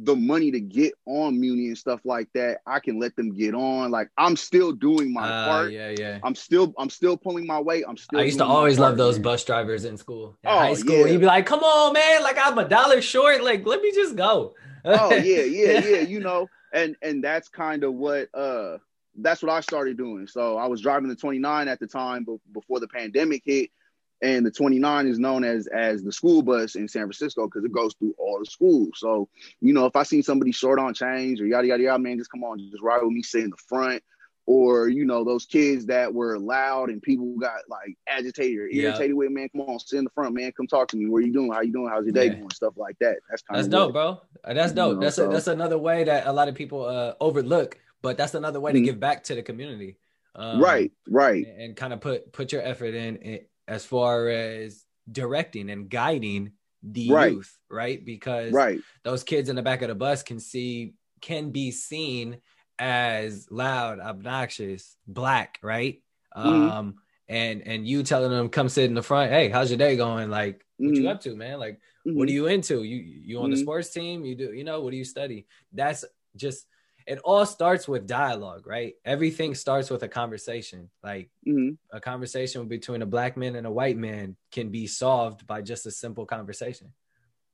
the 0.00 0.14
money 0.14 0.50
to 0.52 0.60
get 0.60 0.94
on 1.06 1.40
Muni 1.40 1.66
and 1.66 1.76
stuff 1.76 2.00
like 2.04 2.28
that. 2.34 2.58
I 2.66 2.78
can 2.78 3.00
let 3.00 3.16
them 3.16 3.34
get 3.34 3.54
on. 3.54 3.90
Like 3.90 4.08
I'm 4.16 4.36
still 4.36 4.72
doing 4.72 5.12
my 5.12 5.28
Uh, 5.28 5.48
part. 5.48 5.72
yeah, 5.72 5.92
yeah. 5.98 6.18
I'm 6.22 6.34
still 6.36 6.72
I'm 6.78 6.88
still 6.90 7.16
pulling 7.16 7.46
my 7.46 7.58
weight. 7.60 7.84
I'm 7.88 7.96
still 7.96 8.20
I 8.20 8.24
used 8.24 8.38
to 8.38 8.44
always 8.44 8.76
part, 8.76 8.90
love 8.90 8.96
those 8.98 9.16
man. 9.16 9.22
bus 9.24 9.44
drivers 9.44 9.84
in 9.84 9.96
school. 9.96 10.36
In 10.44 10.50
Oh, 10.50 10.58
high 10.58 10.74
school, 10.74 10.98
yeah. 10.98 11.06
you'd 11.06 11.20
be 11.20 11.26
like, 11.26 11.46
"Come 11.46 11.60
on, 11.60 11.92
man! 11.94 12.22
Like 12.22 12.38
I'm 12.40 12.56
a 12.58 12.68
dollar 12.68 13.02
short. 13.02 13.42
Like 13.42 13.66
let 13.66 13.82
me 13.82 13.90
just 13.92 14.14
go." 14.16 14.54
oh 14.84 15.14
yeah, 15.14 15.42
yeah, 15.42 15.80
yeah. 15.84 16.00
You 16.00 16.20
know, 16.20 16.48
and 16.72 16.94
and 17.02 17.22
that's 17.24 17.48
kind 17.48 17.82
of 17.82 17.94
what 17.94 18.28
uh 18.34 18.78
that's 19.20 19.42
what 19.42 19.50
I 19.50 19.60
started 19.62 19.96
doing. 19.96 20.28
So 20.28 20.56
I 20.58 20.68
was 20.68 20.80
driving 20.80 21.08
the 21.08 21.16
29 21.16 21.66
at 21.66 21.80
the 21.80 21.88
time, 21.88 22.22
but 22.22 22.36
before 22.52 22.78
the 22.78 22.86
pandemic 22.86 23.42
hit, 23.44 23.70
and 24.20 24.44
the 24.44 24.50
29 24.50 25.06
is 25.06 25.18
known 25.18 25.44
as 25.44 25.66
as 25.68 26.02
the 26.02 26.12
school 26.12 26.42
bus 26.42 26.74
in 26.74 26.88
San 26.88 27.02
Francisco 27.02 27.46
because 27.46 27.64
it 27.64 27.72
goes 27.72 27.94
through 27.98 28.14
all 28.18 28.38
the 28.38 28.46
schools. 28.46 28.90
So 28.96 29.28
you 29.60 29.72
know, 29.72 29.86
if 29.86 29.94
I 29.96 30.02
see 30.02 30.22
somebody 30.22 30.52
short 30.52 30.78
on 30.78 30.94
change 30.94 31.40
or 31.40 31.46
yada 31.46 31.66
yada 31.68 31.82
yada, 31.82 31.98
man, 32.02 32.18
just 32.18 32.30
come 32.30 32.44
on, 32.44 32.58
just 32.58 32.82
ride 32.82 33.02
with 33.02 33.12
me, 33.12 33.22
sit 33.22 33.44
in 33.44 33.50
the 33.50 33.56
front. 33.68 34.02
Or 34.50 34.88
you 34.88 35.04
know 35.04 35.24
those 35.24 35.44
kids 35.44 35.84
that 35.86 36.14
were 36.14 36.38
loud 36.38 36.88
and 36.88 37.02
people 37.02 37.36
got 37.38 37.58
like 37.68 37.98
agitated 38.08 38.58
or 38.58 38.68
Yeah. 38.68 38.84
irritated 38.84 39.14
with, 39.14 39.30
man. 39.30 39.50
Come 39.50 39.60
on, 39.60 39.78
sit 39.78 39.98
in 39.98 40.04
the 40.04 40.10
front, 40.10 40.34
man. 40.34 40.52
Come 40.52 40.66
talk 40.66 40.88
to 40.88 40.96
me. 40.96 41.06
What 41.06 41.18
are 41.18 41.26
you 41.26 41.34
doing? 41.34 41.52
How 41.52 41.60
you 41.60 41.70
doing? 41.70 41.90
How's 41.90 42.06
your 42.06 42.14
day 42.14 42.28
Yeah. 42.28 42.34
going? 42.36 42.50
Stuff 42.50 42.72
like 42.78 42.96
that. 43.00 43.18
That's 43.28 43.42
kind 43.42 43.58
That's 43.58 43.66
of 43.66 43.72
dope, 43.72 43.92
bro. 43.92 44.20
Uh, 44.42 44.54
That's 44.54 44.72
You 44.72 44.76
dope. 44.76 44.94
know, 44.94 45.00
that's 45.02 45.16
so- 45.16 45.28
a, 45.28 45.32
that's 45.34 45.48
another 45.48 45.76
way 45.76 46.04
that 46.04 46.26
a 46.26 46.32
lot 46.32 46.48
of 46.48 46.54
people 46.54 46.86
uh, 46.86 47.12
overlook, 47.20 47.76
but 48.00 48.16
that's 48.16 48.32
another 48.34 48.58
way 48.58 48.72
to 48.72 48.80
Mhm. 48.80 48.84
give 48.84 48.98
back 48.98 49.22
to 49.24 49.34
the 49.34 49.42
community. 49.42 49.98
Um, 50.34 50.62
right, 50.62 50.92
right. 51.08 51.46
and, 51.46 51.60
and 51.62 51.76
kind 51.76 51.92
of 51.92 52.00
put 52.00 52.32
put 52.32 52.50
your 52.52 52.62
effort 52.62 52.94
in, 52.94 53.16
in 53.16 53.40
as 53.68 53.84
far 53.84 54.28
as 54.28 54.86
directing 55.12 55.70
and 55.70 55.90
guiding 55.90 56.54
the 56.82 57.00
Right. 57.06 57.30
youth, 57.30 57.58
right? 57.70 58.04
Because 58.04 58.54
Right. 58.54 58.84
those 59.04 59.24
kids 59.24 59.48
in 59.48 59.56
the 59.56 59.62
back 59.62 59.82
of 59.82 59.88
the 59.88 59.94
bus 59.94 60.22
can 60.22 60.40
see 60.40 60.94
can 61.20 61.50
be 61.50 61.70
seen 61.72 62.40
as 62.78 63.48
loud, 63.50 64.00
obnoxious, 64.00 64.96
black, 65.06 65.58
right? 65.62 66.02
Mhm. 66.42 66.70
Um 66.72 66.96
and 67.28 67.66
and 67.66 67.86
you 67.86 68.02
telling 68.02 68.30
them 68.30 68.48
come 68.48 68.68
sit 68.68 68.84
in 68.86 68.94
the 68.94 69.02
front, 69.02 69.30
hey, 69.32 69.48
how's 69.48 69.70
your 69.70 69.78
day 69.78 69.96
going? 69.96 70.30
Like 70.30 70.64
what 70.82 70.98
you 70.98 71.08
Mhm. 71.08 71.10
up 71.10 71.20
to, 71.22 71.34
man? 71.36 71.58
Like 71.58 71.80
Mhm. 72.06 72.14
what 72.14 72.28
are 72.28 72.32
you 72.32 72.46
into? 72.46 72.82
You 72.84 72.96
you 72.96 73.40
on 73.40 73.50
the 73.50 73.56
Mhm. 73.56 73.62
sports 73.62 73.90
team? 73.90 74.24
You 74.24 74.34
do 74.36 74.52
you 74.52 74.64
know 74.64 74.80
what 74.82 74.92
do 74.92 74.96
you 74.96 75.04
study? 75.04 75.46
That's 75.72 76.04
just 76.36 76.66
it 77.08 77.18
all 77.24 77.46
starts 77.46 77.88
with 77.88 78.06
dialogue, 78.06 78.66
right? 78.66 78.94
Everything 79.04 79.54
starts 79.54 79.88
with 79.90 80.02
a 80.02 80.08
conversation. 80.08 80.90
Like 81.02 81.30
Mhm. 81.46 81.78
a 81.90 82.00
conversation 82.00 82.68
between 82.68 83.00
a 83.02 83.06
black 83.06 83.36
man 83.36 83.56
and 83.56 83.66
a 83.66 83.70
white 83.70 83.96
man 83.96 84.36
can 84.52 84.68
be 84.68 84.86
solved 84.86 85.46
by 85.46 85.62
just 85.62 85.86
a 85.86 85.90
simple 85.90 86.26
conversation. 86.26 86.92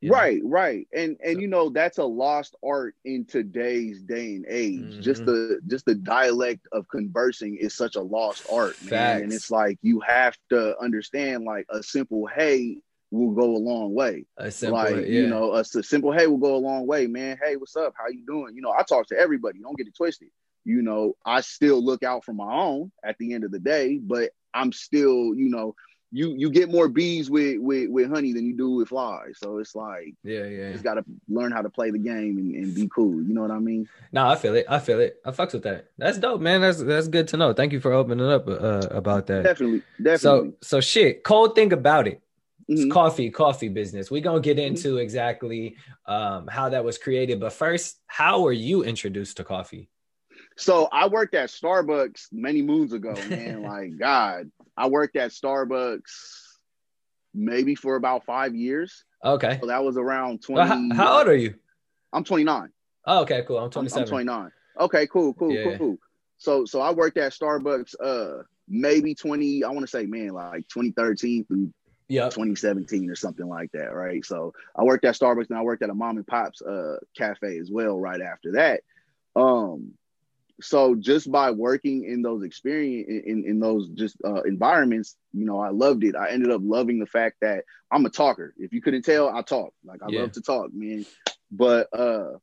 you 0.01 0.11
know? 0.11 0.17
Right, 0.17 0.43
right. 0.45 0.87
And 0.93 1.17
and 1.25 1.37
So- 1.37 1.41
you 1.41 1.47
know 1.49 1.71
that's 1.71 1.97
a 1.97 2.05
lost 2.05 2.57
art 2.63 2.95
in 3.07 3.25
today's 3.25 4.03
day 4.03 4.35
and 4.35 4.45
age. 4.47 5.01
Just 5.01 5.23
Mhm. 5.23 5.27
the 5.27 5.61
just 5.67 5.87
the 5.87 5.95
dialect 5.95 6.67
of 6.73 6.87
conversing 6.89 7.57
is 7.57 7.73
such 7.75 7.97
a 7.97 8.03
lost 8.03 8.45
art, 8.53 8.77
man. 8.91 9.23
And 9.23 9.33
it's 9.33 9.51
like 9.51 9.79
you 9.81 10.01
have 10.01 10.37
to 10.51 10.77
understand 10.79 11.45
like 11.45 11.65
a 11.71 11.83
simple 11.83 12.27
hey 12.27 12.83
will 13.15 13.33
go 13.33 13.57
a 13.57 13.59
long 13.59 13.95
way. 13.95 14.27
A 14.37 14.51
simple, 14.51 14.79
like 14.79 14.97
yeah. 14.97 15.03
you 15.03 15.27
know, 15.27 15.55
a 15.55 15.65
simple 15.65 16.13
hey 16.13 16.27
will 16.27 16.39
go 16.39 16.57
a 16.57 16.59
long 16.59 16.87
way, 16.87 17.07
man. 17.07 17.39
Hey, 17.43 17.57
what's 17.57 17.77
up? 17.77 17.95
How 17.97 18.09
you 18.09 18.25
doing? 18.27 18.55
You 18.55 18.63
know, 18.63 18.73
I 18.73 18.83
talk 18.83 19.07
to 19.09 19.19
everybody. 19.19 19.61
Don't 19.61 19.77
get 19.77 19.87
it 19.87 19.97
twisted. 19.97 20.29
You 20.65 20.83
know, 20.83 21.15
I 21.25 21.43
still 21.43 21.85
look 21.85 22.03
out 22.03 22.25
for 22.25 22.33
my 22.33 22.53
own 22.53 22.91
at 23.05 23.19
the 23.19 23.35
end 23.35 23.45
of 23.45 23.51
the 23.51 23.59
day, 23.59 23.99
but 23.99 24.31
I'm 24.55 24.73
still, 24.73 25.35
you 25.35 25.51
know, 25.51 25.75
you 26.15 26.33
you 26.39 26.49
get 26.49 26.71
more 26.71 26.89
bees 26.89 27.29
with 27.29 27.59
with 27.59 27.91
with 27.91 28.09
honey 28.09 28.33
than 28.33 28.47
you 28.47 28.57
do 28.57 28.71
with 28.71 28.89
flies. 28.89 29.35
So 29.43 29.59
it's 29.59 29.75
like 29.75 30.15
Yeah, 30.23 30.45
yeah. 30.45 30.71
just 30.71 30.85
got 30.85 30.95
to 30.95 31.05
learn 31.29 31.51
how 31.51 31.61
to 31.61 31.69
play 31.69 31.91
the 31.91 31.99
game 31.99 32.39
and, 32.39 32.55
and 32.55 32.75
be 32.75 32.89
cool. 32.95 33.21
You 33.21 33.35
know 33.35 33.43
what 33.43 33.51
I 33.51 33.59
mean? 33.59 33.89
No, 34.13 34.29
I 34.29 34.37
feel 34.37 34.55
it. 34.55 34.65
I 34.69 34.79
feel 34.79 35.01
it. 35.01 35.21
I 35.25 35.33
fucks 35.33 35.55
with 35.55 35.65
that. 35.65 35.87
That's 35.99 36.19
dope, 36.19 36.41
man. 36.41 36.61
That's 36.61 36.81
that's 36.81 37.09
good 37.09 37.27
to 37.29 37.37
know. 37.37 37.53
Thank 37.53 37.73
you 37.73 37.81
for 37.81 37.93
opening 37.93 38.31
up 38.31 38.47
uh, 38.47 38.87
about 38.93 39.27
that. 39.27 39.43
Definitely, 39.43 39.83
definitely. 40.01 40.19
So 40.19 40.55
so 40.63 40.81
shit. 40.81 41.25
Cold 41.25 41.57
thing 41.57 41.73
about 41.73 42.07
it. 42.07 42.23
It's 42.69 42.83
Mhm. 42.83 42.91
coffee, 42.91 43.31
coffee 43.31 43.69
business. 43.69 44.11
We're 44.11 44.23
gonna 44.23 44.41
get 44.41 44.59
into 44.59 44.99
exactly 44.99 45.77
um 46.07 46.47
how 46.47 46.69
that 46.71 46.85
was 46.85 46.99
created. 46.99 47.41
But 47.41 47.53
first, 47.53 48.01
how 48.07 48.43
were 48.43 48.53
you 48.53 48.83
introduced 48.85 49.37
to 49.39 49.45
coffee? 49.45 49.89
So 50.57 50.89
I 50.93 51.09
worked 51.09 51.35
at 51.35 51.51
Starbucks 51.51 52.29
many 52.33 52.63
moons 52.63 52.93
ago, 52.93 53.15
man. 53.29 53.63
like 53.63 53.99
God, 53.99 54.51
I 54.77 54.89
worked 54.89 55.17
at 55.17 55.31
Starbucks 55.31 56.03
maybe 57.35 57.75
for 57.75 57.97
about 57.97 58.25
five 58.25 58.55
years. 58.55 59.05
Okay. 59.25 59.59
So 59.61 59.67
that 59.67 59.83
was 59.85 59.97
around 59.97 60.43
twenty. 60.43 60.69
Well, 60.69 60.79
how, 60.93 60.95
how 60.95 61.19
old 61.19 61.29
are 61.29 61.37
you? 61.37 61.55
I'm 62.13 62.23
29. 62.25 62.69
Oh, 63.07 63.23
okay, 63.23 63.43
cool. 63.47 63.59
I'm 63.59 63.65
I'm, 63.65 63.71
27. 63.71 64.03
I'm 64.03 64.09
29. 64.09 64.51
Okay, 64.81 65.07
cool, 65.09 65.35
cool, 65.35 65.53
Yeah. 65.53 65.65
cool, 65.65 65.79
cool. 65.79 65.99
So 66.39 66.65
so 66.65 66.81
I 66.81 66.93
worked 66.93 67.17
at 67.19 67.33
Starbucks 67.33 67.95
uh 68.01 68.43
maybe 68.69 69.15
20, 69.15 69.63
I 69.65 69.69
want 69.69 69.81
to 69.81 69.87
say, 69.89 70.07
man, 70.07 70.29
like 70.29 70.67
2013 70.69 71.45
through 71.45 71.71
Yep. 72.09 72.31
2017 72.33 73.11
or 73.11 73.17
something 73.17 73.49
like 73.49 73.73
that, 73.73 73.95
right? 73.95 74.25
So 74.25 74.53
I 74.77 74.85
worked 74.85 75.05
at 75.05 75.15
Starbucks 75.15 75.49
and 75.49 75.59
I 75.59 75.63
worked 75.63 75.83
at 75.83 75.91
a 75.91 75.95
mom 75.95 76.17
and 76.17 76.27
pop's 76.27 76.61
uh 76.63 76.97
cafe 77.17 77.59
as 77.59 77.71
well 77.71 77.99
right 77.99 78.21
after 78.21 78.53
that. 78.53 78.83
Um 79.37 79.93
so 80.61 80.95
just 80.95 81.31
by 81.33 81.51
working 81.51 82.05
in 82.05 82.23
those 82.23 82.45
experience 82.45 83.09
in, 83.27 83.45
in 83.45 83.59
those 83.59 83.89
just 83.89 84.17
uh, 84.25 84.43
environments, 84.43 85.17
you 85.33 85.45
know, 85.45 85.59
I 85.59 85.71
loved 85.71 86.05
it. 86.05 86.15
I 86.15 86.31
ended 86.31 86.51
up 86.51 86.61
loving 86.63 87.01
the 87.01 87.07
fact 87.07 87.39
that 87.41 87.65
I'm 87.91 88.07
a 88.07 88.11
talker. 88.11 88.55
If 88.57 88.73
you 88.73 88.81
couldn't 88.81 89.03
tell, 89.03 89.29
I 89.29 89.43
talk. 89.43 89.73
Like 89.85 90.03
I 90.03 90.11
Yeah. 90.11 90.21
love 90.21 90.33
to 90.33 90.43
talk, 90.43 90.73
man. 90.73 91.05
But 91.51 91.89
uh 91.93 92.39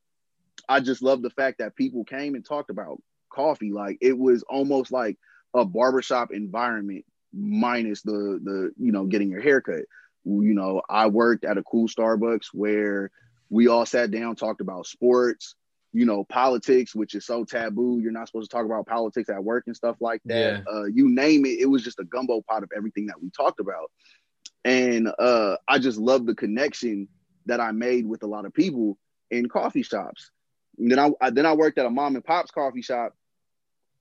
I 0.68 0.80
just 0.80 1.02
love 1.02 1.22
the 1.22 1.30
fact 1.30 1.60
that 1.60 1.76
people 1.76 2.04
came 2.04 2.36
and 2.36 2.46
talked 2.46 2.70
about 2.70 3.02
coffee. 3.32 3.72
Like 3.72 3.98
it 4.02 4.18
was 4.18 4.44
almost 4.44 4.92
like 4.92 5.18
a 5.54 5.66
barbershop 5.66 6.32
environment 6.32 7.06
minus 7.34 8.02
the 8.02 8.40
the 8.44 8.72
you 8.78 8.92
know 8.92 9.06
getting 9.06 9.30
your 9.30 9.42
haircut. 9.42 9.84
You 10.24 10.54
know, 10.54 10.82
I 10.90 11.08
worked 11.08 11.46
at 11.46 11.58
a 11.58 11.64
cool 11.64 11.88
Starbucks 11.88 12.48
where 12.54 13.12
we 13.50 13.68
all 13.68 13.86
sat 13.86 14.12
down, 14.12 14.36
talked 14.36 14.62
about 14.62 14.86
sports, 14.86 15.56
you 15.94 16.06
know, 16.06 16.24
politics, 16.24 16.96
which 16.96 17.16
is 17.16 17.26
so 17.26 17.44
taboo. 17.44 18.00
You're 18.02 18.12
not 18.12 18.28
supposed 18.28 18.50
to 18.50 18.56
talk 18.56 18.66
about 18.66 18.88
politics 18.88 19.30
at 19.30 19.44
work 19.44 19.64
and 19.68 19.76
stuff 19.76 19.98
like 20.00 20.22
that. 20.26 20.64
Uh, 20.72 20.86
you 20.86 21.10
name 21.10 21.46
it, 21.46 21.60
it 21.60 21.66
was 21.66 21.84
just 21.84 22.00
a 22.00 22.06
gumbo 22.06 22.42
pot 22.48 22.64
of 22.64 22.72
everything 22.76 23.08
that 23.08 23.22
we 23.22 23.30
talked 23.30 23.60
about. 23.60 23.92
And 24.64 25.12
uh, 25.20 25.58
I 25.68 25.80
just 25.80 25.98
love 25.98 26.26
the 26.26 26.36
connection 26.36 27.08
that 27.48 27.60
I 27.60 27.72
made 27.72 28.06
with 28.08 28.24
a 28.24 28.28
lot 28.28 28.46
of 28.46 28.54
people 28.54 28.98
in 29.30 29.50
coffee 29.50 29.84
shops. 29.84 30.32
And 30.78 30.92
then 30.92 31.00
I, 31.00 31.10
I 31.20 31.30
then 31.30 31.46
I 31.46 31.54
worked 31.54 31.78
at 31.78 31.86
a 31.86 31.90
mom 31.90 32.16
and 32.16 32.24
pop's 32.24 32.52
coffee 32.52 32.82
shop, 32.82 33.14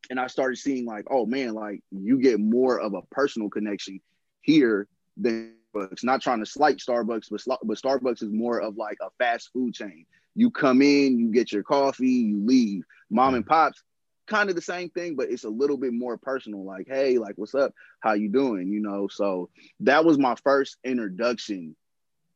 and 0.08 0.18
I 0.18 0.26
started 0.28 0.56
seeing 0.56 0.86
like, 0.86 1.06
oh 1.10 1.26
man, 1.26 1.54
like 1.54 1.80
you 1.90 2.20
get 2.20 2.40
more 2.40 2.80
of 2.80 2.94
a 2.94 3.02
personal 3.10 3.50
connection 3.50 4.00
here 4.42 4.88
than 5.16 5.54
Starbucks. 5.74 6.04
Not 6.04 6.22
trying 6.22 6.40
to 6.40 6.46
slight 6.46 6.78
Starbucks, 6.78 7.28
but 7.30 7.58
but 7.64 7.78
Starbucks 7.78 8.22
is 8.22 8.30
more 8.30 8.60
of 8.60 8.76
like 8.76 8.98
a 9.00 9.10
fast 9.18 9.50
food 9.52 9.74
chain. 9.74 10.06
You 10.34 10.50
come 10.50 10.82
in, 10.82 11.18
you 11.18 11.32
get 11.32 11.52
your 11.52 11.62
coffee, 11.62 12.08
you 12.08 12.44
leave. 12.44 12.84
Mom 13.10 13.34
and 13.34 13.46
pops, 13.46 13.82
kind 14.26 14.48
of 14.48 14.54
the 14.56 14.62
same 14.62 14.90
thing, 14.90 15.16
but 15.16 15.30
it's 15.30 15.44
a 15.44 15.50
little 15.50 15.76
bit 15.76 15.92
more 15.92 16.16
personal. 16.16 16.64
Like, 16.64 16.86
hey, 16.88 17.18
like, 17.18 17.34
what's 17.36 17.54
up? 17.54 17.74
How 18.00 18.12
you 18.12 18.28
doing? 18.28 18.68
You 18.72 18.80
know. 18.80 19.08
So 19.08 19.50
that 19.80 20.04
was 20.04 20.18
my 20.18 20.36
first 20.42 20.76
introduction 20.84 21.76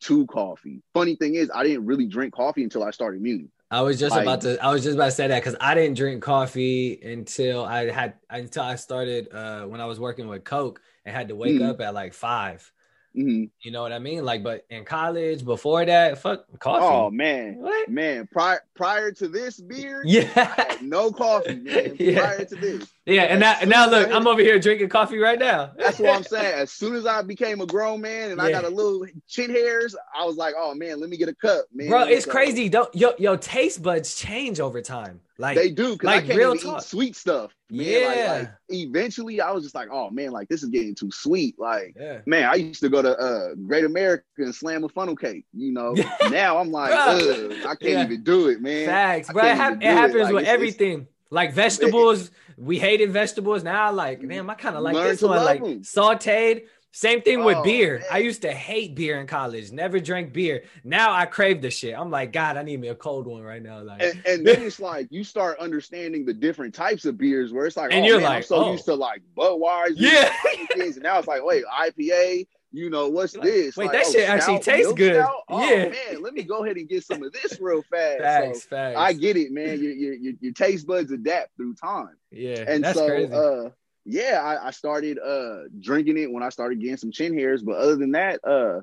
to 0.00 0.26
coffee. 0.26 0.82
Funny 0.92 1.16
thing 1.16 1.34
is, 1.34 1.50
I 1.54 1.62
didn't 1.62 1.86
really 1.86 2.06
drink 2.06 2.34
coffee 2.34 2.64
until 2.64 2.82
I 2.82 2.90
started 2.90 3.22
Muni. 3.22 3.48
I 3.70 3.80
was 3.82 3.98
just 3.98 4.14
Like- 4.14 4.22
about 4.22 4.40
to. 4.42 4.62
I 4.64 4.72
was 4.72 4.82
just 4.82 4.94
about 4.94 5.06
to 5.06 5.10
say 5.12 5.26
that 5.28 5.40
because 5.42 5.56
I 5.60 5.74
didn't 5.74 5.96
drink 5.96 6.22
coffee 6.22 7.00
until 7.02 7.64
I 7.64 7.90
had 7.90 8.14
until 8.30 8.62
I 8.62 8.76
started 8.76 9.28
uh, 9.32 9.62
when 9.64 9.80
I 9.80 9.86
was 9.86 9.98
working 9.98 10.28
with 10.28 10.44
Coke 10.44 10.80
and 11.04 11.14
had 11.14 11.28
to 11.28 11.34
wake 11.36 11.60
Mhm. 11.60 11.68
up 11.70 11.80
at 11.80 11.94
like 11.94 12.14
five. 12.14 12.70
Mhm. 13.16 13.50
You 13.62 13.70
know 13.70 13.82
what 13.82 13.92
I 13.92 13.98
mean? 14.00 14.24
Like, 14.24 14.42
but 14.42 14.64
in 14.70 14.84
college 14.84 15.44
before 15.44 15.84
that, 15.84 16.18
fuck 16.18 16.46
coffee. 16.58 16.84
Oh 16.84 17.10
man, 17.10 17.56
What? 17.58 17.88
man! 17.88 18.28
Prior 18.30 18.60
prior 18.74 19.12
to 19.12 19.28
this 19.28 19.60
beer, 19.60 20.02
Yeah, 20.06 20.76
no 20.82 21.10
coffee, 21.12 21.56
man. 21.56 21.96
Yeah. 22.00 22.20
Prior 22.20 22.44
to 22.44 22.56
this, 22.56 22.92
yeah. 23.06 23.22
And 23.24 23.40
now, 23.40 23.56
and 23.60 23.68
now 23.70 23.88
look, 23.88 24.10
I'm 24.10 24.26
over 24.26 24.40
here 24.40 24.58
drinking 24.58 24.88
coffee 24.88 25.18
right 25.18 25.38
now. 25.38 25.72
that's 25.76 25.98
what 25.98 26.14
I'm 26.16 26.22
saying. 26.24 26.54
As 26.60 26.70
soon 26.70 26.94
as 26.94 27.06
I 27.06 27.22
became 27.22 27.60
a 27.60 27.66
grown 27.66 28.00
man 28.00 28.30
and 28.30 28.40
I 28.40 28.50
got 28.50 28.64
a 28.64 28.68
little 28.68 29.06
chin 29.28 29.50
hairs, 29.50 29.94
I 30.16 30.24
was 30.24 30.36
like, 30.36 30.54
oh 30.56 30.74
man, 30.74 31.00
let 31.00 31.10
me 31.10 31.16
get 31.16 31.28
a 31.28 31.34
cup, 31.34 31.66
man. 31.74 31.88
Bro, 31.88 32.04
it's 32.04 32.26
crazy. 32.26 32.68
Don't 32.68 32.94
yo 32.94 33.12
yo 33.18 33.36
taste 33.36 33.82
buds 33.82 34.14
change 34.14 34.60
over 34.60 34.80
time. 34.80 35.20
Like 35.36 35.56
They 35.56 35.70
do 35.70 35.94
because 35.94 36.06
like 36.06 36.24
I 36.24 36.26
can't 36.28 36.38
real 36.38 36.54
even 36.54 36.64
talk. 36.70 36.80
eat 36.80 36.84
sweet 36.86 37.16
stuff. 37.16 37.50
Man. 37.68 37.86
Yeah. 37.86 38.32
like, 38.38 38.50
eventually, 38.68 39.40
I 39.40 39.50
was 39.50 39.64
just 39.64 39.74
like, 39.74 39.88
oh 39.90 40.08
man, 40.10 40.30
like 40.30 40.48
this 40.48 40.62
is 40.62 40.68
getting 40.68 40.94
too 40.94 41.10
sweet. 41.10 41.58
Like 41.58 41.96
yeah. 41.98 42.20
man, 42.24 42.44
I 42.44 42.54
used 42.54 42.80
to 42.82 42.88
go 42.88 43.02
to 43.02 43.18
uh, 43.18 43.54
Great 43.66 43.84
America 43.84 44.22
and 44.38 44.54
slam 44.54 44.84
a 44.84 44.88
funnel 44.88 45.16
cake. 45.16 45.44
You 45.52 45.72
know, 45.72 45.92
now 46.30 46.58
I'm 46.58 46.70
like, 46.70 46.92
Ugh, 46.92 47.52
I 47.66 47.74
can't 47.74 47.82
Yeah. 47.82 48.04
even 48.04 48.22
do 48.22 48.46
it, 48.48 48.60
man. 48.60 48.86
Facts, 48.86 49.32
bro. 49.32 49.44
It, 49.44 49.54
even 49.56 49.72
it 49.72 49.80
do 49.80 49.86
it. 49.86 49.92
happens 49.92 50.14
Like, 50.14 50.32
with 50.34 50.42
it's- 50.42 50.42
it's- 50.42 50.54
everything. 50.54 51.06
Like 51.34 51.52
vegetables, 51.52 52.30
we 52.56 52.78
hated 52.78 53.10
vegetables. 53.10 53.64
Now, 53.64 53.92
like, 53.92 54.26
damn, 54.26 54.48
I 54.48 54.54
kind 54.54 54.76
of 54.76 54.82
like 54.82 54.94
Learn 54.94 55.08
this 55.08 55.20
one. 55.22 55.36
Like 55.44 55.60
Like 55.60 55.70
'em. 55.70 55.80
sauteed. 55.82 56.62
Same 56.96 57.22
thing 57.22 57.42
with 57.42 57.56
Oh, 57.56 57.62
beer. 57.64 57.98
man. 57.98 58.06
I 58.12 58.18
used 58.18 58.42
to 58.42 58.52
hate 58.52 58.94
beer 58.94 59.18
in 59.20 59.26
college. 59.26 59.72
Never 59.72 59.98
drank 59.98 60.32
beer. 60.32 60.62
Now 60.84 61.12
I 61.12 61.26
crave 61.26 61.60
the 61.60 61.68
shit. 61.68 61.92
I'm 61.98 62.08
like, 62.08 62.32
God, 62.32 62.56
I 62.56 62.62
need 62.62 62.80
me 62.80 62.86
a 62.86 62.94
cold 62.94 63.26
one 63.26 63.42
right 63.42 63.60
now. 63.60 63.82
Like, 63.82 64.00
and, 64.00 64.22
and 64.24 64.46
then 64.46 64.62
it's 64.62 64.78
like 64.78 65.08
you 65.10 65.24
start 65.24 65.58
understanding 65.58 66.24
the 66.24 66.32
different 66.32 66.72
types 66.72 67.04
of 67.04 67.18
beers 67.18 67.52
where 67.52 67.66
it's 67.66 67.76
like, 67.76 67.92
And 67.92 68.04
oh, 68.04 68.06
you're 68.06 68.18
man, 68.20 68.26
I'm 68.26 68.34
like, 68.36 68.44
so 68.44 68.66
oh. 68.66 68.70
used 68.72 68.84
to 68.84 68.94
like 68.94 69.22
Budweiser, 69.36 69.94
Yeah. 69.96 70.32
and 70.76 71.02
now 71.02 71.18
it's 71.18 71.26
like, 71.26 71.44
wait, 71.44 71.64
IPA. 71.66 72.46
You 72.74 72.90
know 72.90 73.08
what's 73.08 73.36
like, 73.36 73.44
this? 73.44 73.76
wait, 73.76 73.84
Like, 73.86 73.92
that 73.92 74.04
oh, 74.08 74.12
shit 74.12 74.28
actually 74.28 74.60
stout, 74.60 74.74
tastes 74.74 74.92
good. 74.94 75.24
Oh, 75.48 75.60
Yeah. 75.70 75.88
man, 75.90 76.22
let 76.22 76.34
me 76.34 76.42
go 76.42 76.64
ahead 76.64 76.76
and 76.76 76.88
get 76.88 77.04
some 77.04 77.22
of 77.22 77.32
this 77.32 77.60
real 77.60 77.84
fast. 77.88 78.18
facts, 78.18 78.62
So 78.64 78.68
facts. 78.68 78.96
I 78.98 79.12
get 79.12 79.36
it, 79.36 79.52
man. 79.52 79.80
Your, 79.80 79.92
your 79.92 80.32
your 80.40 80.52
taste 80.52 80.84
buds 80.84 81.12
adapt 81.12 81.56
through 81.56 81.74
time. 81.74 82.16
yeah, 82.32 82.64
and 82.66 82.82
that's 82.82 82.98
so 82.98 83.06
crazy. 83.06 83.32
uh 83.32 83.68
yeah 84.04 84.40
I, 84.42 84.66
I 84.66 84.70
started 84.72 85.18
uh 85.18 85.60
drinking 85.80 86.18
it 86.18 86.30
when 86.30 86.42
i 86.42 86.50
started 86.50 86.78
getting 86.78 86.98
some 86.98 87.10
chin 87.10 87.32
hairs 87.32 87.62
but 87.62 87.76
other 87.76 87.96
than 87.96 88.10
that 88.12 88.38
uh 88.44 88.80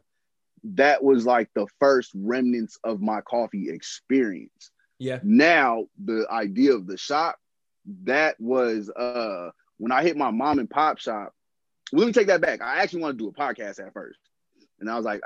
that 0.64 1.04
was 1.04 1.28
like 1.28 1.50
the 1.54 1.68
first 1.80 2.12
remnants 2.16 2.80
of 2.84 3.02
my 3.02 3.22
coffee 3.22 3.70
experience 3.70 4.72
yeah, 4.98 5.20
now 5.22 5.86
the 6.04 6.26
idea 6.32 6.74
of 6.74 6.88
the 6.88 6.98
shop 6.98 7.36
that 8.04 8.36
was 8.40 8.90
uh 8.90 9.52
when 9.78 9.92
i 9.92 10.02
hit 10.02 10.18
my 10.18 10.32
mom 10.32 10.58
and 10.58 10.70
pop 10.70 10.98
shop 10.98 11.34
let 11.94 12.06
me 12.08 12.14
take 12.14 12.28
that 12.28 12.42
back 12.42 12.62
i 12.62 12.78
actually 12.82 13.02
want 13.02 13.18
to 13.18 13.24
do 13.24 13.30
a 13.30 13.34
podcast 13.34 13.80
at 13.86 13.94
first 13.94 14.20
and 14.80 14.90
i 14.90 14.96
was 14.96 15.06
like 15.06 15.22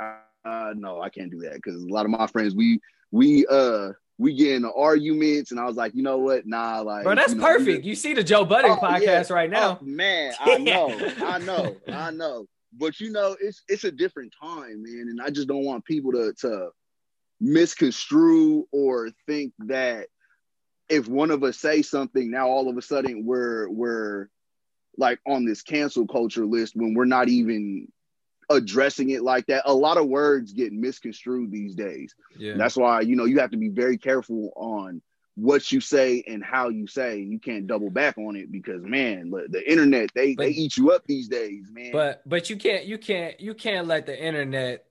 uh 0.46 0.74
no 0.76 1.02
i 1.02 1.10
can't 1.10 1.32
do 1.32 1.40
that 1.40 1.54
because 1.56 1.82
a 1.84 1.88
lot 1.88 2.06
of 2.06 2.12
my 2.12 2.28
friends 2.28 2.56
we 2.56 2.80
we 3.12 3.46
uh 3.48 3.92
we 4.18 4.34
get 4.34 4.56
into 4.56 4.72
arguments 4.74 5.52
and 5.52 5.60
i 5.60 5.66
was 5.66 5.76
like 5.76 5.94
you 5.96 6.02
know 6.04 6.18
what 6.18 6.46
nah 6.46 6.80
like 6.82 7.04
bro, 7.04 7.16
that's 7.16 7.34
you 7.34 7.40
know, 7.40 7.46
perfect. 7.46 7.78
just- 7.78 7.84
You 7.86 7.96
see 7.96 8.14
the 8.14 8.24
Joe 8.24 8.46
Budden 8.46 8.72
Oh, 8.72 8.78
podcast 8.78 9.30
yeah. 9.30 9.34
right 9.36 9.50
now. 9.50 9.80
Oh, 9.82 9.86
man, 9.86 10.34
I 10.40 10.58
know, 10.58 11.12
I 11.26 11.38
know, 11.40 11.76
I 11.92 12.12
know. 12.12 12.46
But 12.78 13.00
you 13.00 13.10
know, 13.12 13.36
it's 13.42 13.64
it's 13.68 13.84
a 13.86 13.92
different 13.92 14.34
time, 14.42 14.84
man, 14.84 15.08
and 15.10 15.22
I 15.22 15.30
just 15.30 15.48
don't 15.48 15.64
want 15.66 15.86
people 15.86 16.12
to 16.14 16.34
to 16.42 16.70
misconstrue 17.42 18.66
or 18.72 19.10
think 19.28 19.54
that 19.60 20.08
if 20.90 21.08
one 21.08 21.32
of 21.32 21.44
us 21.44 21.58
say 21.58 21.82
something, 21.82 22.30
now 22.30 22.48
all 22.48 22.70
of 22.70 22.78
a 22.78 22.82
sudden 22.82 23.26
we're 23.26 23.70
we're 23.70 24.28
like 24.98 25.20
on 25.28 25.46
this 25.46 25.62
cancel 25.62 26.08
culture 26.08 26.46
list 26.46 26.76
when 26.76 26.94
we're 26.94 27.06
not 27.06 27.28
even 27.30 27.88
addressing 28.50 29.10
it 29.10 29.24
like 29.24 29.48
that. 29.48 29.64
A 29.66 29.74
lot 29.74 29.98
of 29.98 30.08
words 30.08 30.54
get 30.54 30.72
misconstrued 30.72 31.52
these 31.52 31.76
days. 31.76 32.14
yeah, 32.38 32.54
That's 32.58 32.76
why 32.78 33.02
you 33.02 33.16
know 33.16 33.26
you 33.26 33.40
have 33.40 33.52
to 33.52 33.58
be 33.58 33.70
very 33.70 33.98
careful 33.98 34.52
on 34.56 35.02
what 35.38 35.70
you 35.72 35.82
say 35.82 36.24
and 36.28 36.44
how 36.44 36.70
you 36.70 36.88
say. 36.88 37.20
You 37.20 37.40
can't 37.40 37.68
double 37.68 37.90
back 37.90 38.18
on 38.18 38.36
it 38.38 38.52
because 38.52 38.84
man, 38.84 39.32
the- 39.32 39.48
the 39.50 39.70
internet 39.72 40.10
they 40.16 40.36
But- 40.36 40.44
they 40.44 40.50
eat 40.52 40.78
you 40.78 40.92
up 40.92 41.06
these 41.08 41.28
days, 41.28 41.70
man. 41.72 41.92
but 41.92 42.22
but 42.26 42.50
you 42.50 42.56
can't 42.56 42.86
you 42.86 42.98
can't 42.98 43.40
you 43.42 43.54
can't 43.54 43.88
let 43.88 44.06
the 44.06 44.18
internet 44.18 44.86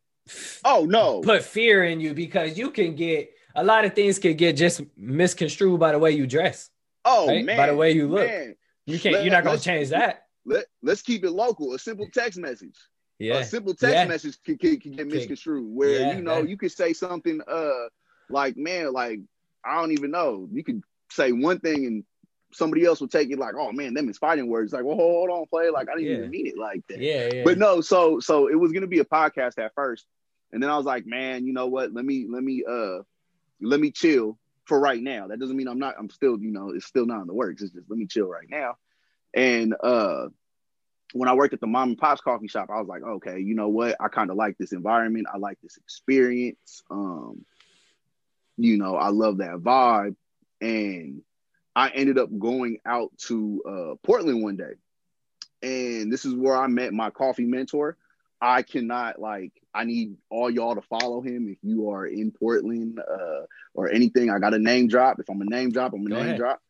oh 0.64 0.86
no, 0.88 1.20
put 1.20 1.42
fear 1.44 1.84
in 1.84 2.00
you 2.00 2.12
because 2.14 2.58
you 2.58 2.70
can 2.70 2.94
get 2.96 3.30
a 3.54 3.62
lot 3.62 3.84
of 3.84 3.94
things 3.94 4.18
can 4.18 4.36
get 4.36 4.56
just 4.56 4.80
misconstrued 4.96 5.78
by 5.78 5.92
the 5.92 5.98
way 5.98 6.10
you 6.10 6.26
dress. 6.26 6.70
oh 7.04 7.28
right? 7.28 7.44
man, 7.44 7.56
By 7.56 7.66
the 7.68 7.76
way 7.76 7.92
you 7.92 8.08
look. 8.08 8.26
man. 8.26 8.56
You 8.86 8.98
can't. 8.98 9.14
Let- 9.14 9.24
You're 9.24 9.32
not 9.32 9.44
gonna 9.44 9.58
change 9.58 9.90
that. 9.90 10.26
Let 10.44 10.66
let's 10.82 11.02
keep 11.02 11.24
it 11.24 11.30
local. 11.30 11.72
A 11.74 11.78
simple 11.78 12.06
text 12.12 12.38
message. 12.38 12.76
Yeah. 13.18 13.38
A 13.38 13.44
simple 13.44 13.74
text 13.74 13.94
Yeah. 13.94 14.06
message 14.06 14.36
can, 14.44 14.58
can, 14.58 14.78
can 14.78 14.92
get 14.92 15.06
misconstrued. 15.06 15.64
Where 15.74 16.00
Yeah, 16.00 16.16
you 16.16 16.22
know 16.22 16.42
that- 16.42 16.48
you 16.50 16.56
could 16.56 16.72
say 16.72 16.92
something 16.92 17.40
uh 17.46 17.88
like 18.28 18.56
man 18.56 18.92
like 18.92 19.20
I 19.64 19.76
don't 19.80 19.92
even 19.92 20.10
know. 20.10 20.48
You 20.52 20.62
could 20.62 20.82
say 21.10 21.32
one 21.32 21.60
thing 21.60 21.86
and 21.86 22.04
somebody 22.52 22.84
else 22.84 23.00
will 23.00 23.08
take 23.08 23.30
it 23.30 23.38
like, 23.38 23.54
oh 23.56 23.72
man, 23.72 23.94
them 23.94 24.08
is 24.08 24.18
fighting 24.18 24.48
words. 24.48 24.72
Like, 24.72 24.84
well, 24.84 24.96
hold 24.96 25.30
on, 25.30 25.46
play. 25.46 25.70
Like, 25.70 25.88
I 25.88 25.94
didn't 25.94 26.10
Yeah. 26.10 26.16
even 26.18 26.30
mean 26.30 26.46
it 26.46 26.58
like 26.58 26.86
that. 26.88 27.00
Yeah, 27.00 27.30
yeah. 27.32 27.42
But 27.44 27.58
no, 27.58 27.80
so 27.80 28.20
so 28.20 28.48
it 28.48 28.54
was 28.54 28.72
gonna 28.72 28.86
be 28.86 28.98
a 29.00 29.04
podcast 29.04 29.58
at 29.58 29.74
first, 29.74 30.06
and 30.52 30.62
then 30.62 30.68
I 30.70 30.76
was 30.76 30.84
like, 30.86 31.06
man, 31.06 31.46
you 31.46 31.52
know 31.54 31.66
what? 31.68 31.92
Let 31.94 32.04
me 32.04 32.26
let 32.28 32.42
me 32.44 32.62
uh 32.68 32.98
let 33.62 33.80
me 33.80 33.90
chill 33.90 34.38
for 34.64 34.80
right 34.80 35.02
now. 35.02 35.28
That 35.28 35.38
doesn't 35.38 35.56
mean 35.56 35.68
I'm 35.68 35.78
not. 35.78 35.94
I'm 35.98 36.10
still, 36.10 36.38
you 36.38 36.50
know, 36.50 36.70
it's 36.70 36.86
still 36.86 37.06
not 37.06 37.20
in 37.20 37.26
the 37.26 37.34
works. 37.34 37.62
It's 37.62 37.72
just 37.72 37.90
let 37.90 37.98
me 37.98 38.06
chill 38.06 38.26
right 38.26 38.48
now. 38.48 38.76
And 39.34 39.74
uh 39.82 40.28
when 41.12 41.28
I 41.28 41.34
worked 41.34 41.54
at 41.54 41.60
the 41.60 41.68
mom 41.68 41.90
and 41.90 41.98
pops 41.98 42.20
coffee 42.20 42.48
shop, 42.48 42.70
I 42.70 42.80
was 42.80 42.88
like, 42.88 43.02
okay, 43.02 43.38
you 43.38 43.54
know 43.54 43.68
what? 43.68 43.96
I 44.00 44.08
kind 44.08 44.30
of 44.30 44.36
like 44.36 44.58
this 44.58 44.72
environment. 44.72 45.28
I 45.32 45.38
like 45.38 45.58
this 45.62 45.76
experience. 45.76 46.82
Um, 46.90 47.44
you 48.56 48.76
know, 48.76 48.96
I 48.96 49.10
love 49.10 49.38
that 49.38 49.58
vibe. 49.58 50.16
And 50.60 51.22
I 51.76 51.90
ended 51.90 52.18
up 52.18 52.36
going 52.36 52.78
out 52.84 53.16
to 53.26 53.62
uh, 53.64 53.94
Portland 54.04 54.42
one 54.42 54.56
day. 54.56 54.72
And 55.62 56.12
this 56.12 56.24
is 56.24 56.34
where 56.34 56.56
I 56.56 56.66
met 56.66 56.92
my 56.92 57.10
coffee 57.10 57.44
mentor. 57.44 57.96
I 58.44 58.62
cannot 58.62 59.18
like 59.18 59.52
I 59.74 59.84
need 59.84 60.16
all 60.30 60.50
y'all 60.50 60.74
to 60.74 60.82
follow 60.82 61.22
him 61.22 61.48
if 61.48 61.58
you 61.62 61.90
are 61.90 62.06
in 62.06 62.30
Portland 62.30 63.00
uh, 63.00 63.46
or 63.72 63.90
anything. 63.90 64.30
I 64.30 64.38
got 64.38 64.52
a 64.54 64.58
name 64.58 64.88
drop. 64.88 65.18
If 65.18 65.30
I'm 65.30 65.40
a 65.40 65.46
name 65.46 65.70
drop, 65.70 65.94
I'm 65.94 66.06
a 66.06 66.10
Go 66.10 66.16
name 66.16 66.24
ahead. 66.26 66.36
drop. 66.36 66.60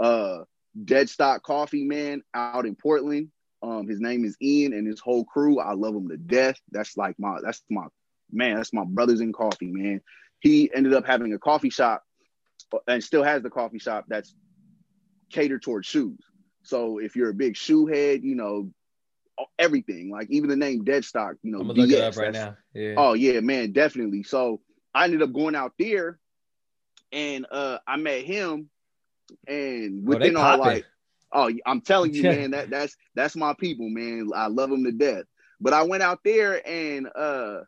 Uh 0.00 0.38
Deadstock 0.84 1.42
Coffee 1.42 1.84
Man 1.84 2.22
out 2.34 2.66
in 2.66 2.76
Portland. 2.76 3.30
Um, 3.62 3.88
his 3.88 4.00
name 4.00 4.24
is 4.24 4.36
Ian 4.40 4.72
and 4.72 4.86
his 4.86 5.00
whole 5.00 5.24
crew. 5.24 5.58
I 5.58 5.72
love 5.74 5.94
him 5.94 6.08
to 6.08 6.16
death. 6.16 6.60
That's 6.70 6.96
like 6.96 7.18
my 7.18 7.38
that's 7.42 7.62
my 7.70 7.86
man, 8.30 8.56
that's 8.56 8.72
my 8.72 8.84
brothers 8.84 9.20
in 9.20 9.32
coffee, 9.32 9.72
man. 9.72 10.00
He 10.40 10.70
ended 10.72 10.94
up 10.94 11.06
having 11.06 11.32
a 11.32 11.38
coffee 11.38 11.70
shop 11.70 12.04
uh, 12.72 12.78
and 12.86 13.02
still 13.02 13.24
has 13.24 13.42
the 13.42 13.50
coffee 13.50 13.78
shop 13.78 14.04
that's 14.08 14.34
catered 15.32 15.62
towards 15.62 15.86
shoes. 15.86 16.18
So 16.62 16.98
if 16.98 17.16
you're 17.16 17.30
a 17.30 17.34
big 17.34 17.56
shoe 17.56 17.86
head, 17.86 18.22
you 18.22 18.34
know, 18.36 18.70
everything, 19.58 20.10
like 20.10 20.28
even 20.30 20.48
the 20.48 20.56
name 20.56 20.84
Deadstock, 20.84 21.36
you 21.42 21.52
know, 21.52 21.60
I'm 21.60 21.68
gonna 21.68 21.78
look 21.78 21.90
it 21.90 21.98
DS, 21.98 22.16
up 22.16 22.16
right 22.16 22.32
now. 22.32 22.56
Yeah. 22.74 22.94
Oh 22.98 23.12
yeah, 23.14 23.40
man, 23.40 23.72
definitely. 23.72 24.22
So 24.22 24.60
I 24.94 25.04
ended 25.04 25.22
up 25.22 25.32
going 25.32 25.54
out 25.54 25.72
there 25.78 26.18
and 27.12 27.46
uh 27.50 27.78
I 27.86 27.96
met 27.96 28.22
him 28.24 28.70
and 29.46 30.06
Oh, 30.06 30.08
within 30.08 30.36
our 30.36 30.56
popping. 30.56 30.60
like 30.60 30.84
oh 31.32 31.50
I'm 31.66 31.80
telling 31.80 32.14
you, 32.14 32.24
man, 32.24 32.50
that 32.52 32.70
that's 32.70 32.96
that's 33.14 33.36
my 33.36 33.54
people, 33.54 33.88
man. 33.88 34.30
I 34.34 34.46
love 34.46 34.70
them 34.70 34.84
to 34.84 34.92
death. 34.92 35.24
But 35.60 35.72
I 35.72 35.82
went 35.82 36.02
out 36.02 36.20
there 36.24 36.60
and 36.66 37.08
uh 37.14 37.60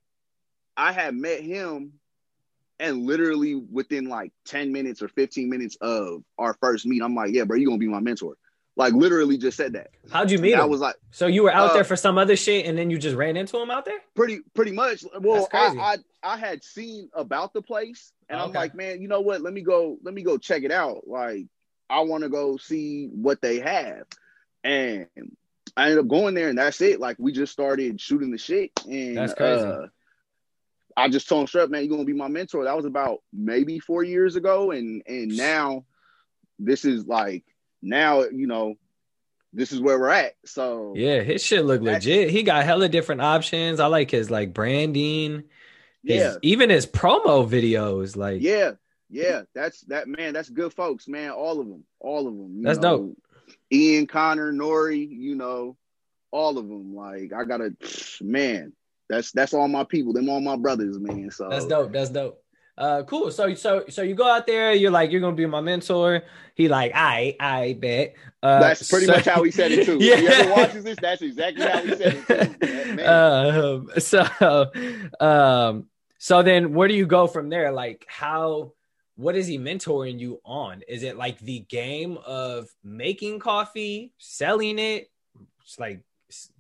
I 0.77 0.93
had 0.93 1.15
met 1.15 1.41
him 1.41 1.95
and 2.79 3.07
literally 3.07 3.55
within 3.55 4.09
like 4.09 4.33
10 4.47 4.73
minutes 4.73 5.03
or 5.03 5.09
15 5.09 5.49
minutes 5.49 5.77
of 5.81 6.23
our 6.39 6.55
first 6.61 6.87
meet, 6.87 7.03
I'm 7.03 7.15
like, 7.15 7.33
yeah, 7.33 7.45
bro, 7.45 7.57
you're 7.57 7.69
gonna 7.69 7.79
be 7.79 7.89
my 7.89 8.01
mentor. 8.01 8.35
Like 8.79 8.93
literally 8.93 9.39
just 9.39 9.57
said 9.57 9.73
that. 9.73 9.89
How'd 10.11 10.31
you 10.31 10.39
meet 10.39 10.55
I 10.55 10.63
him? 10.63 10.71
was 10.71 10.81
like, 10.81 10.97
so 11.11 11.27
you 11.27 11.43
were 11.45 11.51
out 11.53 11.71
uh, 11.71 11.75
there 11.75 11.85
for 11.85 11.97
some 11.97 12.19
other 12.19 12.37
shit, 12.37 12.67
and 12.67 12.77
then 12.77 12.91
you 12.91 12.99
just 12.99 13.17
ran 13.17 13.37
into 13.37 13.59
him 13.59 13.71
out 13.71 13.87
there. 13.87 13.99
pretty 14.15 14.41
pretty 14.55 14.73
much 14.73 15.03
well. 15.21 15.49
I, 15.53 15.67
I 15.79 15.97
i 16.23 16.37
had 16.37 16.63
seen 16.65 17.09
about 17.15 17.53
the 17.53 17.63
place 17.63 18.13
and 18.29 18.41
i'm 18.41 18.53
like 18.53 18.75
man 18.75 19.01
you 19.01 19.07
know 19.07 19.21
what 19.21 19.41
let 19.43 19.53
me 19.53 19.61
go 19.63 19.97
let 20.03 20.13
me 20.13 20.23
go 20.23 20.37
check 20.39 20.65
it 20.65 20.73
out 20.73 21.07
like 21.07 21.47
i 21.89 22.01
want 22.01 22.25
to 22.25 22.29
go 22.29 22.57
see 22.57 23.07
what 23.13 23.41
they 23.41 23.61
have 23.61 24.03
and 24.65 25.07
i 25.77 25.85
ended 25.85 25.99
up 26.01 26.09
going 26.09 26.35
there 26.35 26.49
and 26.49 26.59
that's 26.59 26.81
it 26.81 26.99
like 26.99 27.17
we 27.21 27.31
just 27.31 27.53
started 27.53 28.01
shooting 28.01 28.33
the 28.33 28.39
shit 28.39 28.73
and 28.87 29.17
That's 29.17 29.35
crazy. 29.35 29.65
uh, 29.65 29.87
i 30.97 31.09
just 31.09 31.29
told 31.29 31.43
him 31.43 31.47
straight 31.47 31.63
up 31.65 31.71
man 31.71 31.85
you're 31.85 31.93
gonna 31.93 32.05
be 32.05 32.13
my 32.13 32.27
mentor 32.29 32.65
that 32.65 32.77
was 32.77 32.87
about 32.87 33.23
maybe 33.33 33.79
four 33.79 34.03
years 34.03 34.35
ago 34.35 34.73
and 34.73 35.03
and 35.07 35.29
now 35.37 35.85
this 36.59 36.85
is 36.85 37.07
like 37.07 37.45
now 37.83 38.23
you 38.25 38.47
know 38.47 38.75
this 39.53 39.73
is 39.73 39.81
where 39.81 39.99
we're 39.99 40.11
at 40.11 40.35
so 40.45 40.93
Yeah, 40.97 41.23
his 41.23 41.43
shit 41.43 41.65
look 41.65 41.81
legit. 41.81 42.31
He 42.31 42.43
got 42.43 42.65
hella 42.65 42.89
different 42.89 43.23
options. 43.23 43.81
I 43.81 43.87
like 43.87 44.11
his 44.11 44.31
like 44.31 44.53
branding. 44.53 45.45
His, 46.05 46.23
yeah 46.23 46.37
even 46.43 46.71
his 46.71 46.87
promo 46.87 47.49
videos. 47.49 48.17
Like, 48.17 48.43
Yeah, 48.43 48.73
yeah, 49.09 49.43
that's 49.55 49.83
that 49.83 50.09
man. 50.09 50.35
That's 50.35 50.51
good 50.51 50.73
folks, 50.73 51.09
man. 51.09 51.31
All 51.31 51.61
of 51.61 51.69
them, 51.69 51.85
all 52.01 52.27
of 52.27 52.37
them. 52.37 52.57
you 52.57 52.65
That's 52.65 52.79
know. 52.79 52.99
dope. 52.99 53.19
Ian, 53.73 54.07
Connor, 54.07 54.53
Nori, 54.53 55.09
you 55.09 55.35
know, 55.35 55.77
all 56.31 56.59
of 56.59 56.69
them. 56.69 56.95
Like 56.95 57.33
I 57.33 57.45
gotta, 57.45 57.75
man. 58.21 58.73
That's 59.09 59.31
that's 59.31 59.55
all 59.55 59.69
my 59.69 59.85
people. 59.85 60.13
Them 60.13 60.29
all 60.29 60.41
my 60.41 60.57
brothers, 60.57 60.99
man. 60.99 61.31
So 61.31 61.49
That's 61.49 61.67
dope. 61.67 61.93
That's 61.93 62.11
dope. 62.11 62.43
Uh, 62.79 63.03
cool. 63.05 63.31
So, 63.31 63.55
so, 63.55 63.85
so 63.89 64.03
you 64.03 64.15
go 64.15 64.29
out 64.29 64.47
there. 64.47 64.73
You're 64.75 64.91
like, 64.91 65.11
you're 65.11 65.21
gonna 65.21 65.37
be 65.37 65.47
my 65.47 65.61
mentor. 65.61 66.23
He 66.55 66.69
like, 66.69 66.93
I, 66.95 67.37
I 67.41 67.77
bet. 67.81 68.15
Uh, 68.43 68.61
That's 68.61 68.89
pretty 68.91 69.07
so- 69.07 69.13
much 69.13 69.25
how 69.25 69.43
he 69.43 69.51
said 69.51 69.73
it 69.73 69.87
too. 69.87 69.99
Yeah. 70.01 70.15
If 70.17 70.21
he 70.21 70.27
ever 70.29 70.51
watches 70.51 70.85
this, 70.85 70.99
that's 71.01 71.23
exactly 71.23 71.65
how 71.65 71.83
he 71.83 71.97
said 71.97 72.25
it 72.29 72.61
too. 72.61 72.95
Man. 72.97 73.07
um, 73.07 73.91
so, 73.99 74.71
um, 75.21 75.87
so 76.19 76.43
then 76.43 76.73
where 76.75 76.89
do 76.89 76.95
you 76.95 77.07
go 77.07 77.27
from 77.27 77.49
there? 77.49 77.73
Like, 77.73 78.05
how? 78.09 78.73
What 79.17 79.35
is 79.35 79.47
he 79.47 79.59
mentoring 79.59 80.19
you 80.19 80.41
on? 80.45 80.83
Is 80.87 81.03
it 81.03 81.17
like 81.17 81.39
the 81.39 81.61
game 81.61 82.19
of 82.27 82.69
making 82.85 83.39
coffee, 83.39 84.13
selling 84.19 84.79
it? 84.79 85.11
It's 85.63 85.79
like, 85.81 86.03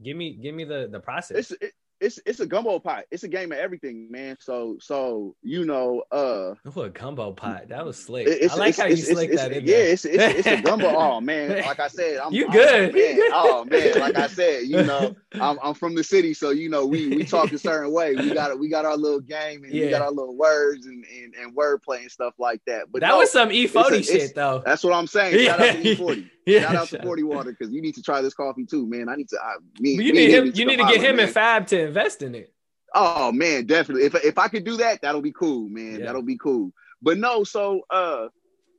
give 0.03 0.17
me, 0.17 0.33
give 0.33 0.55
me 0.55 0.65
the 0.65 0.89
the 0.91 1.01
process. 1.01 1.51
it's 1.53 1.63
it, 1.63 1.73
it's 2.01 2.21
it's 2.27 2.41
a 2.41 2.47
gumbo 2.47 2.79
pot. 2.79 3.05
It's 3.11 3.23
a 3.23 3.29
game 3.29 3.53
of 3.53 3.59
everything, 3.59 4.11
man. 4.11 4.37
So 4.41 4.77
so 4.81 5.35
you 5.43 5.65
know, 5.65 6.03
uh, 6.13 6.55
a 6.81 6.89
gumbo 6.91 7.33
pot. 7.33 7.69
That 7.69 7.85
was 7.85 7.97
slick. 7.97 8.29
I 8.29 8.55
like 8.57 8.71
it's, 8.71 8.79
how 8.79 8.87
it's, 8.87 9.09
you 9.09 9.15
slick 9.15 9.33
that 9.33 9.53
in 9.53 9.65
yeah, 9.65 9.77
there. 9.77 9.93
it's, 9.93 10.05
it's 10.05 10.23
it's 10.23 10.47
a 10.47 10.63
gumbo. 10.63 10.89
Oh 10.89 11.21
man, 11.21 11.63
like 11.65 11.81
I 11.81 11.89
said, 11.89 12.19
I'm 12.19 12.33
You 12.33 12.51
good. 12.51 12.95
Man. 12.95 13.19
Oh 13.33 13.65
man, 13.65 13.99
like 13.99 14.17
I 14.17 14.27
said, 14.27 14.65
you 14.65 14.83
know, 14.83 15.17
I'm 15.35 15.59
I'm 15.63 15.75
from 15.75 15.95
the 15.95 16.05
city, 16.05 16.35
so 16.35 16.51
you 16.51 16.69
know 16.69 16.87
we 16.87 17.09
we 17.09 17.25
talk 17.25 17.53
a 17.53 17.59
certain 17.59 17.93
way. 17.93 18.15
We 18.15 18.35
got 18.35 18.59
we 18.59 18.69
got 18.69 18.85
our 18.85 18.97
little 18.97 19.21
game 19.21 19.65
and 19.65 19.73
we 19.73 19.89
got 19.89 20.03
our 20.03 20.13
little 20.13 20.37
words 20.37 20.87
and 20.87 21.05
and, 21.05 21.35
and 21.35 21.57
wordplay 21.57 22.01
and 22.01 22.11
stuff 22.11 22.35
like 22.39 22.61
that. 22.67 22.93
But 22.93 23.01
that 23.01 23.09
no, 23.09 23.19
was 23.19 23.33
some 23.33 23.51
E-40 23.51 23.91
a- 23.99 24.03
shit 24.03 24.35
though. 24.35 24.63
that's 24.65 24.85
what 24.85 24.93
I'm 24.93 25.07
saying. 25.07 25.45
Shout 25.45 25.61
out 25.61 25.73
to 25.73 25.89
E-40. 25.89 26.31
Yeah, 26.47 26.61
Shout 26.63 26.77
out 26.77 26.89
to 26.89 27.03
40 27.03 27.23
Water 27.25 27.51
because 27.51 27.73
you 27.73 27.83
need 27.83 27.97
to 27.97 28.03
try 28.03 28.23
this 28.23 28.35
coffee 28.35 28.65
too, 28.65 28.87
man. 28.87 29.09
I 29.09 29.17
need 29.17 29.29
to. 29.31 29.39
I, 29.43 29.57
me, 29.81 29.97
But 29.97 30.01
me 30.01 30.07
you 30.07 30.13
need 30.13 30.31
him. 30.31 30.45
need 30.45 30.59
You 30.59 30.67
need 30.67 30.77
to 30.79 30.85
get 30.85 31.01
him 31.01 31.17
man. 31.17 31.27
and 31.27 31.35
Fab 31.35 31.67
to 31.69 31.81
invest 31.87 32.23
in 32.23 32.35
it. 32.35 32.53
Oh 32.95 33.33
man, 33.33 33.67
definitely. 33.67 34.05
If 34.05 34.15
if 34.25 34.39
I 34.39 34.49
could 34.49 34.65
do 34.65 34.77
that, 34.79 35.03
that'll 35.03 35.21
be 35.21 35.33
cool, 35.33 35.69
man. 35.69 35.99
Yeah. 35.99 36.07
That'll 36.07 36.23
be 36.23 36.39
cool. 36.39 36.73
But 37.03 37.19
no, 37.19 37.45
so 37.45 37.83
uh, 37.91 38.29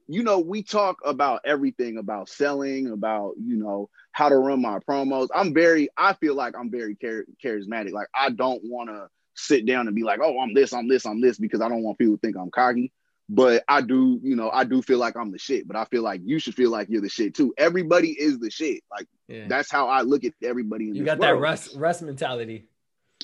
you 0.08 0.24
know, 0.24 0.40
we 0.40 0.64
talk 0.64 0.98
about 1.06 1.42
everything 1.46 1.98
about 1.98 2.30
selling, 2.30 2.88
about 2.92 3.34
you 3.38 3.58
know 3.58 3.90
how 4.14 4.30
to 4.30 4.38
run 4.38 4.62
my 4.62 4.80
promos. 4.80 5.28
I'm 5.36 5.54
very, 5.54 5.90
I 5.98 6.14
feel 6.14 6.34
like 6.34 6.56
I'm 6.58 6.72
very 6.72 6.96
char- 6.96 7.26
charismatic. 7.44 7.92
Like 7.92 8.08
I 8.16 8.30
don't 8.30 8.62
want 8.64 8.90
to 8.90 9.08
sit 9.36 9.66
down 9.68 9.88
and 9.88 9.96
be 9.96 10.04
like, 10.04 10.20
oh, 10.24 10.40
I'm 10.40 10.54
this, 10.54 10.74
I'm 10.74 10.88
this, 10.88 11.06
I'm 11.06 11.22
this, 11.22 11.38
because 11.38 11.62
I 11.62 11.70
don't 11.70 11.84
want 11.84 12.00
people 12.00 12.16
to 12.16 12.20
think 12.22 12.38
I'm 12.38 12.50
cocky. 12.50 12.92
But 13.30 13.64
I 13.68 13.82
do, 13.82 14.20
you 14.24 14.36
know, 14.38 14.50
I 14.50 14.64
do 14.64 14.82
feel 14.82 15.00
like 15.00 15.18
I'm 15.18 15.32
the 15.32 15.38
shit. 15.38 15.68
But 15.68 15.76
I 15.76 15.84
feel 15.86 16.02
like 16.02 16.22
you 16.24 16.40
should 16.40 16.56
feel 16.56 16.72
like 16.72 16.88
you're 16.90 17.02
the 17.02 17.10
shit 17.10 17.34
too. 17.36 17.54
Everybody 17.58 18.12
is 18.12 18.40
the 18.40 18.50
shit. 18.50 18.84
Like 18.90 19.08
Yeah. 19.28 19.48
that's 19.50 19.70
how 19.70 19.88
I 19.90 20.02
look 20.02 20.24
at 20.24 20.34
everybody 20.44 20.90
in 20.90 20.96
You 20.96 21.04
got 21.04 21.20
that 21.20 21.32
world 21.32 21.42
Russ 21.44 21.76
Russ 21.76 22.02
mentality. 22.02 22.68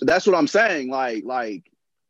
that's 0.01 0.27
what 0.27 0.35
I'm 0.35 0.47
saying. 0.47 0.89
Like, 0.89 1.23
like 1.23 1.63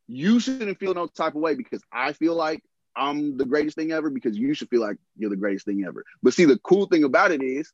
you 0.08 0.40
shouldn't 0.40 0.80
feel 0.80 0.94
no 0.96 1.08
type 1.08 1.36
of 1.36 1.42
way 1.42 1.54
because 1.56 1.82
I 1.92 2.14
feel 2.14 2.36
like 2.36 2.64
I'm 2.96 3.38
the 3.38 3.46
greatest 3.46 3.76
thing 3.76 3.92
ever 3.92 4.10
because 4.10 4.38
you 4.38 4.54
should 4.54 4.70
feel 4.70 4.82
like 4.82 4.98
you're 5.18 5.30
the 5.30 5.36
greatest 5.36 5.66
thing 5.66 5.84
ever. 5.86 6.04
But 6.22 6.34
see, 6.34 6.46
the 6.46 6.58
cool 6.60 6.88
thing 6.88 7.04
about 7.04 7.32
it 7.32 7.42
is 7.44 7.72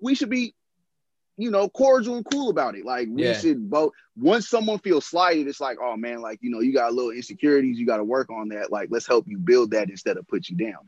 we 0.00 0.14
should 0.16 0.30
be, 0.30 0.54
you 1.42 1.50
know, 1.50 1.68
cordial 1.68 2.16
and 2.16 2.24
cool 2.24 2.50
about 2.50 2.76
it. 2.76 2.84
Like 2.86 3.08
we 3.10 3.24
Yeah. 3.24 3.32
should 3.34 3.70
both 3.70 3.92
once 4.16 4.48
someone 4.48 4.78
feels 4.78 5.06
slighted, 5.06 5.48
it's 5.48 5.60
like, 5.60 5.78
oh 5.82 5.96
man, 5.96 6.22
like 6.22 6.38
you 6.42 6.50
know, 6.50 6.60
you 6.60 6.72
got 6.72 6.90
a 6.92 6.94
little 6.94 7.10
insecurities, 7.10 7.78
you 7.78 7.86
got 7.86 7.98
to 7.98 8.04
work 8.04 8.30
on 8.30 8.48
that. 8.50 8.70
Like, 8.72 8.88
let's 8.90 9.06
help 9.06 9.26
you 9.28 9.38
build 9.38 9.72
that 9.72 9.90
instead 9.90 10.16
of 10.16 10.28
put 10.28 10.48
you 10.48 10.56
down. 10.56 10.78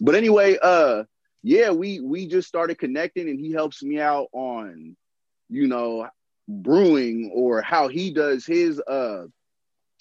But 0.00 0.14
anyway, 0.14 0.58
uh 0.62 1.04
yeah, 1.42 1.70
we 1.70 2.00
we 2.00 2.26
just 2.26 2.48
started 2.48 2.78
connecting 2.78 3.28
and 3.28 3.38
he 3.38 3.52
helps 3.52 3.82
me 3.82 4.00
out 4.00 4.28
on, 4.32 4.96
you 5.48 5.66
know, 5.66 6.08
brewing 6.48 7.30
or 7.34 7.60
how 7.62 7.88
he 7.88 8.12
does 8.12 8.46
his 8.46 8.80
uh 8.80 9.26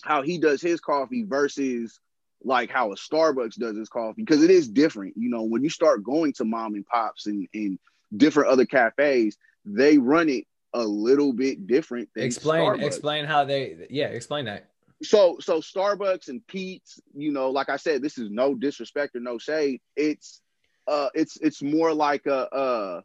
how 0.03 0.21
he 0.21 0.37
does 0.37 0.61
his 0.61 0.79
coffee 0.79 1.23
versus 1.23 1.99
like 2.43 2.69
how 2.69 2.91
a 2.91 2.95
Starbucks 2.95 3.55
does 3.57 3.77
his 3.77 3.89
coffee 3.89 4.23
because 4.23 4.43
it 4.43 4.51
is 4.51 4.69
different. 4.69 5.15
You 5.17 5.29
know, 5.29 5.43
when 5.43 5.63
you 5.63 5.69
start 5.69 6.03
going 6.03 6.33
to 6.33 6.45
mom 6.45 6.75
and 6.75 6.85
pops 6.85 7.27
and, 7.27 7.47
and 7.53 7.79
different 8.15 8.49
other 8.49 8.65
cafes, 8.65 9.37
they 9.67 9.97
run 9.97 10.29
it 10.29 10.45
a 10.73 10.83
little 10.83 11.33
bit 11.33 11.67
different 11.67 12.09
Explain 12.15 12.71
Starbucks. 12.73 12.85
explain 12.85 13.25
how 13.25 13.43
they 13.43 13.87
yeah, 13.89 14.07
explain 14.07 14.45
that. 14.45 14.69
So 15.03 15.37
so 15.39 15.59
Starbucks 15.59 16.29
and 16.29 16.45
Pete's, 16.47 16.99
you 17.15 17.31
know, 17.31 17.49
like 17.51 17.69
I 17.69 17.77
said, 17.77 18.01
this 18.01 18.17
is 18.17 18.29
no 18.31 18.55
disrespect 18.55 19.15
or 19.15 19.19
no 19.19 19.37
shade. 19.37 19.81
It's 19.95 20.41
uh 20.87 21.09
it's 21.13 21.37
it's 21.37 21.61
more 21.61 21.93
like 21.93 22.25
a 22.25 22.49
uh 22.53 23.01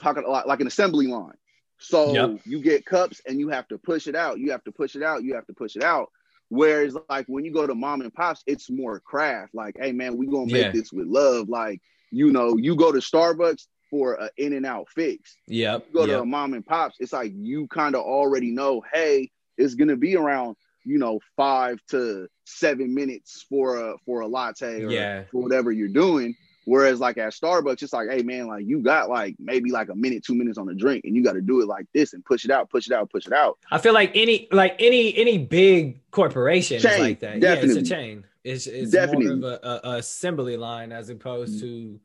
how 0.00 0.12
can 0.12 0.24
like, 0.24 0.46
like 0.46 0.60
an 0.60 0.66
assembly 0.66 1.06
line. 1.08 1.32
So 1.78 2.12
Yep. 2.14 2.40
you 2.44 2.60
get 2.60 2.84
cups 2.84 3.20
and 3.26 3.38
you 3.38 3.48
have 3.48 3.66
to 3.68 3.78
push 3.78 4.06
it 4.06 4.14
out. 4.14 4.38
You 4.38 4.50
have 4.52 4.64
to 4.64 4.72
push 4.72 4.94
it 4.96 5.02
out. 5.02 5.22
You 5.24 5.34
have 5.34 5.46
to 5.46 5.54
push 5.54 5.76
it 5.76 5.82
out. 5.82 6.10
Whereas 6.50 6.96
like 7.08 7.26
when 7.26 7.44
you 7.44 7.52
go 7.52 7.66
to 7.66 7.74
mom 7.74 8.00
and 8.00 8.12
pops, 8.12 8.42
it's 8.46 8.70
more 8.70 9.00
craft. 9.00 9.54
Like, 9.54 9.76
hey 9.78 9.92
man, 9.92 10.16
we 10.16 10.26
gonna 10.26 10.46
make 10.46 10.66
Yeah. 10.66 10.72
this 10.72 10.92
with 10.92 11.06
love. 11.06 11.48
Like, 11.48 11.80
you 12.10 12.30
know, 12.32 12.56
you 12.56 12.74
go 12.76 12.90
to 12.92 12.98
Starbucks 12.98 13.66
for 13.90 14.14
an 14.14 14.30
in 14.36 14.52
and 14.52 14.66
out 14.66 14.88
fix. 14.94 15.36
Yeah. 15.46 15.78
Go 15.92 16.00
yep. 16.00 16.18
to 16.18 16.22
a 16.22 16.26
mom 16.26 16.54
and 16.54 16.64
pops, 16.64 16.96
it's 17.00 17.12
like 17.12 17.32
you 17.34 17.66
kind 17.68 17.94
of 17.94 18.02
already 18.02 18.50
know, 18.50 18.82
hey, 18.92 19.30
it's 19.56 19.74
gonna 19.74 19.96
be 19.96 20.16
around, 20.16 20.56
you 20.84 20.98
know, 20.98 21.20
five 21.36 21.78
to 21.90 22.28
seven 22.44 22.94
minutes 22.94 23.44
for 23.48 23.76
a 23.76 23.94
for 24.04 24.20
a 24.20 24.26
latte 24.26 24.84
or 24.84 24.90
Yeah. 24.90 25.24
for 25.30 25.42
whatever 25.42 25.72
you're 25.72 25.88
doing. 25.88 26.36
Whereas 26.64 27.00
like 27.00 27.16
at 27.16 27.32
Starbucks, 27.32 27.82
it's 27.82 27.94
like, 27.94 28.10
hey 28.10 28.22
man, 28.22 28.46
like 28.46 28.66
you 28.66 28.80
got 28.82 29.08
like 29.08 29.36
maybe 29.38 29.70
like 29.70 29.88
a 29.88 29.94
minute, 29.94 30.22
two 30.22 30.34
minutes 30.34 30.58
on 30.58 30.66
the 30.66 30.74
drink, 30.74 31.06
and 31.06 31.16
you 31.16 31.24
got 31.24 31.32
to 31.32 31.40
do 31.40 31.62
it 31.62 31.66
like 31.66 31.86
this 31.94 32.12
and 32.12 32.22
push 32.22 32.44
it 32.44 32.50
out, 32.50 32.68
push 32.68 32.86
it 32.86 32.92
out, 32.92 33.10
push 33.10 33.26
it 33.26 33.32
out. 33.32 33.56
I 33.70 33.78
feel 33.78 33.94
like 33.94 34.12
any 34.14 34.48
like 34.52 34.76
any 34.78 35.16
any 35.16 35.38
big 35.38 36.10
corporation 36.10 36.76
is 36.76 36.82
Chain, 36.82 37.00
like 37.00 37.20
that. 37.20 37.34
Yeah, 37.36 37.54
definitely. 37.54 37.80
it's 37.80 37.90
a 37.90 37.94
chain. 37.94 38.24
It's 38.44 38.66
it's 38.66 38.90
Definitely. 38.90 39.36
more 39.36 39.52
of 39.52 39.60
a, 39.62 39.66
a, 39.66 39.90
a 39.90 39.96
assembly 39.96 40.56
line 40.56 40.92
as 40.92 41.10
opposed 41.10 41.56
mm. 41.56 41.60
to 41.60 42.00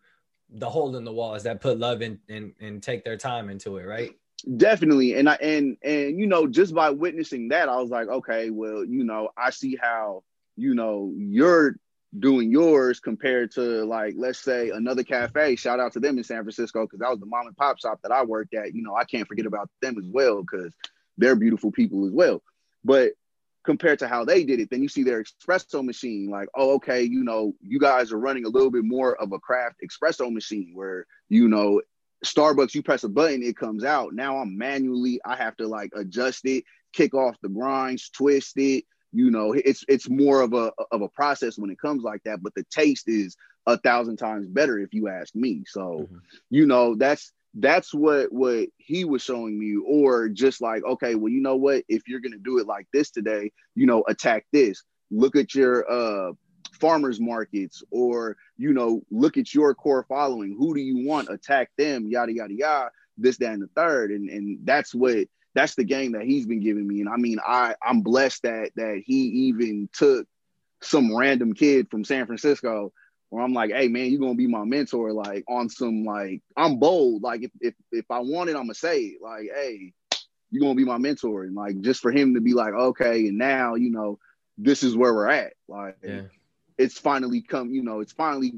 the 0.54 0.70
hole 0.70 0.96
in 0.96 1.04
the 1.04 1.12
walls 1.12 1.44
that 1.44 1.62
put 1.62 1.80
love 1.80 2.02
in 2.02 2.20
and 2.30 2.54
and 2.60 2.82
take 2.82 3.04
their 3.04 3.18
time 3.18 3.50
into 3.50 3.78
it, 3.78 3.86
right? 3.86 4.12
Definitely, 4.58 5.16
and 5.16 5.30
I 5.30 5.36
and 5.36 5.78
and 5.84 6.20
you 6.20 6.28
know, 6.28 6.48
just 6.48 6.74
by 6.74 6.90
witnessing 6.90 7.50
that, 7.50 7.70
I 7.70 7.78
was 7.78 7.90
like, 7.90 8.08
okay, 8.08 8.50
well, 8.50 8.84
you 8.84 9.04
know, 9.04 9.30
I 9.38 9.50
see 9.50 9.78
how 9.82 10.24
you 10.56 10.76
know 10.76 11.14
you're 11.16 11.76
doing 12.20 12.52
yours 12.52 13.00
compared 13.00 13.52
to 13.52 13.84
like 13.86 14.14
let's 14.18 14.40
say 14.40 14.70
another 14.70 15.04
cafe. 15.04 15.56
Shout 15.56 15.80
out 15.80 15.94
to 15.94 16.00
them 16.00 16.18
in 16.18 16.24
San 16.24 16.44
Francisco 16.44 16.84
because 16.84 17.00
that 17.00 17.10
was 17.10 17.20
the 17.20 17.26
mom 17.26 17.48
and 17.48 17.58
pop 17.58 17.80
shop 17.80 18.00
that 18.04 18.12
I 18.12 18.24
worked 18.24 18.54
at. 18.54 18.74
You 18.76 18.84
know, 18.84 18.96
I 18.96 19.06
can't 19.06 19.28
forget 19.28 19.46
about 19.46 19.70
them 19.82 19.98
as 19.98 20.06
well 20.08 20.42
because 20.42 20.74
they're 21.18 21.36
beautiful 21.36 21.72
people 21.72 22.06
as 22.06 22.12
well. 22.12 22.44
But 22.84 23.14
compared 23.64 24.00
to 24.00 24.08
how 24.08 24.26
they 24.26 24.44
did 24.44 24.60
it, 24.60 24.70
then 24.70 24.82
you 24.82 24.90
see 24.90 25.04
their 25.04 25.24
espresso 25.24 25.84
machine. 25.84 26.30
Like, 26.30 26.50
oh, 26.56 26.74
okay, 26.76 27.04
you 27.04 27.24
know, 27.24 27.54
you 27.62 27.80
guys 27.80 28.12
are 28.12 28.20
running 28.20 28.46
a 28.46 28.50
little 28.50 28.72
bit 28.72 28.84
more 28.84 29.16
of 29.16 29.32
a 29.32 29.40
craft 29.40 29.82
espresso 29.84 30.32
machine 30.32 30.72
where 30.74 31.06
you 31.30 31.48
know 31.48 31.82
Starbucks, 32.24 32.74
you 32.74 32.82
press 32.82 33.04
a 33.04 33.10
button, 33.10 33.44
it 33.44 33.58
comes 33.58 33.84
out. 33.84 34.14
Now 34.14 34.38
I'm 34.38 34.58
manually, 34.58 35.20
I 35.26 35.36
have 35.36 35.58
to 35.58 35.68
like 35.68 35.92
adjust 35.96 36.46
it, 36.46 36.64
kick 36.94 37.14
off 37.14 37.36
the 37.42 37.50
grinds, 37.50 38.10
twist 38.10 38.54
it. 38.58 38.86
You 39.12 39.30
know, 39.30 39.54
it's 39.54 39.84
it's 39.88 40.10
more 40.10 40.42
of 40.42 40.54
a 40.54 40.72
of 40.92 41.02
a 41.02 41.10
process 41.10 41.58
when 41.58 41.70
it 41.70 41.80
comes 41.80 42.04
like 42.04 42.24
that, 42.24 42.42
but 42.42 42.56
the 42.56 42.66
taste 42.72 43.08
is 43.08 43.36
a 43.68 43.78
thousand 43.78 44.18
times 44.18 44.48
better 44.48 44.80
if 44.80 44.94
you 44.94 45.08
ask 45.08 45.36
me. 45.36 45.64
So, 45.68 46.10
Mhm. 46.12 46.22
you 46.50 46.66
know, 46.66 46.96
that's 46.96 47.32
that's 47.56 47.94
what 47.94 48.32
what 48.32 48.70
he 48.78 49.06
was 49.06 49.22
showing 49.22 49.58
me, 49.60 49.76
or 49.86 50.30
just 50.30 50.62
like, 50.62 50.84
okay, 50.84 51.16
well, 51.16 51.32
you 51.32 51.42
know 51.42 51.56
what? 51.56 51.84
If 51.88 52.08
you're 52.08 52.20
gonna 52.20 52.38
do 52.38 52.60
it 52.60 52.68
like 52.68 52.88
this 52.94 53.12
today, 53.12 53.52
you 53.76 53.86
know, 53.86 54.04
attack 54.08 54.46
this. 54.52 54.84
Look 55.12 55.36
at 55.36 55.54
your 55.54 55.90
uh 55.90 56.34
farmers 56.80 57.20
markets 57.20 57.84
or 57.92 58.36
you 58.58 58.74
know 58.74 59.02
look 59.12 59.38
at 59.38 59.54
your 59.54 59.74
core 59.76 60.06
following 60.10 60.56
who 60.58 60.74
do 60.74 60.82
you 60.82 61.08
want 61.08 61.30
attack 61.30 61.70
them 61.78 62.08
yada 62.08 62.34
yada 62.34 62.54
yada 62.54 62.90
this 63.18 63.38
that 63.38 63.54
and 63.54 63.62
the 63.62 63.70
third 63.76 64.12
and 64.12 64.30
and 64.30 64.60
that's 64.64 64.94
what 64.94 65.28
that's 65.54 65.76
the 65.76 65.84
game 65.84 66.14
that 66.14 66.24
he's 66.24 66.46
been 66.46 66.60
giving 66.60 66.88
me 66.88 67.00
and 67.00 67.10
i 67.10 67.16
mean 67.16 67.38
i 67.46 67.76
i'm 67.84 68.02
blessed 68.02 68.42
that 68.44 68.72
that 68.76 69.02
he 69.06 69.48
even 69.48 69.88
took 69.94 70.28
some 70.82 71.16
random 71.16 71.54
kid 71.54 71.88
from 71.90 72.04
san 72.04 72.26
francisco 72.26 72.92
where 73.34 73.44
i'm 73.44 73.54
like 73.54 73.72
hey 73.72 73.88
man 73.88 74.10
you're 74.12 74.20
gonna 74.20 74.36
be 74.36 74.48
my 74.48 74.64
mentor 74.64 75.12
like 75.12 75.44
on 75.48 75.68
some 75.68 76.04
like 76.06 76.42
i'm 76.56 76.78
bold 76.78 77.24
like 77.24 77.42
if 77.44 77.52
if, 77.60 77.74
if 77.92 78.06
i 78.12 78.20
want 78.20 78.50
it 78.50 78.56
i'm 78.56 78.64
gonna 78.64 78.74
say 78.76 79.00
it 79.02 79.22
like 79.22 79.50
hey 79.54 79.92
you're 80.52 80.62
gonna 80.62 80.76
be 80.76 80.86
my 80.86 80.98
mentor 81.00 81.44
and 81.44 81.56
like 81.56 81.80
just 81.82 82.00
for 82.02 82.12
him 82.12 82.36
to 82.36 82.42
be 82.42 82.54
like 82.54 82.74
okay 82.74 83.28
and 83.28 83.38
now 83.38 83.74
you 83.76 83.90
know 83.90 84.20
this 84.58 84.84
is 84.84 84.96
where 84.96 85.14
we're 85.14 85.28
at 85.30 85.54
like 85.68 85.98
Yeah. 86.04 86.22
it's 86.78 87.00
finally 87.00 87.42
come 87.42 87.72
you 87.72 87.82
know 87.82 88.02
it's 88.02 88.14
finally 88.14 88.54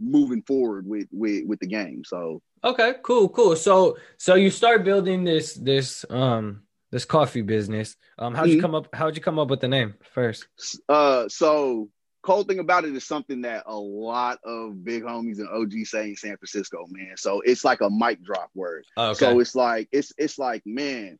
moving 0.00 0.42
forward 0.42 0.86
with 0.86 1.06
with 1.12 1.46
with 1.46 1.60
the 1.60 1.66
game 1.66 2.02
so 2.04 2.42
Okay, 2.64 2.94
cool, 3.04 3.28
cool. 3.28 3.54
So 3.54 3.98
so 4.16 4.34
you 4.34 4.50
start 4.50 4.82
building 4.82 5.22
this 5.22 5.54
this 5.54 6.04
um 6.10 6.62
this 6.90 7.04
coffee 7.04 7.42
business. 7.42 7.94
Um 8.18 8.34
how'd 8.34 8.48
you 8.48 8.56
Mhm. 8.56 8.60
come 8.60 8.74
up 8.74 8.88
how'd 8.92 9.14
you 9.14 9.22
come 9.22 9.38
up 9.38 9.48
with 9.48 9.60
the 9.60 9.68
name 9.68 9.94
first? 10.12 10.48
uh 10.88 11.28
so 11.28 11.88
cold 12.28 12.46
thing 12.46 12.58
about 12.58 12.84
it 12.84 12.94
is 12.94 13.06
something 13.06 13.42
that 13.42 13.64
a 13.66 13.76
lot 13.76 14.38
of 14.44 14.84
big 14.84 15.02
homies 15.02 15.38
and 15.38 15.48
og 15.48 15.72
say 15.86 16.10
in 16.10 16.16
san 16.16 16.36
francisco 16.36 16.86
man 16.90 17.16
so 17.16 17.40
it's 17.40 17.64
like 17.64 17.80
a 17.80 17.90
mic 17.90 18.22
drop 18.22 18.50
word 18.54 18.84
oh, 18.98 19.10
Okay. 19.10 19.18
so 19.18 19.40
it's 19.40 19.54
like 19.54 19.88
it's 19.92 20.12
it's 20.18 20.38
like 20.38 20.62
man 20.66 21.18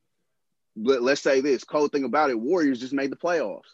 let, 0.77 1.03
let's 1.03 1.23
say 1.23 1.40
this 1.40 1.64
cold 1.64 1.92
thing 1.92 2.05
about 2.05 2.31
it 2.31 2.38
warriors 2.38 2.81
just 2.81 2.92
made 2.92 3.11
the 3.11 3.16
playoffs 3.16 3.71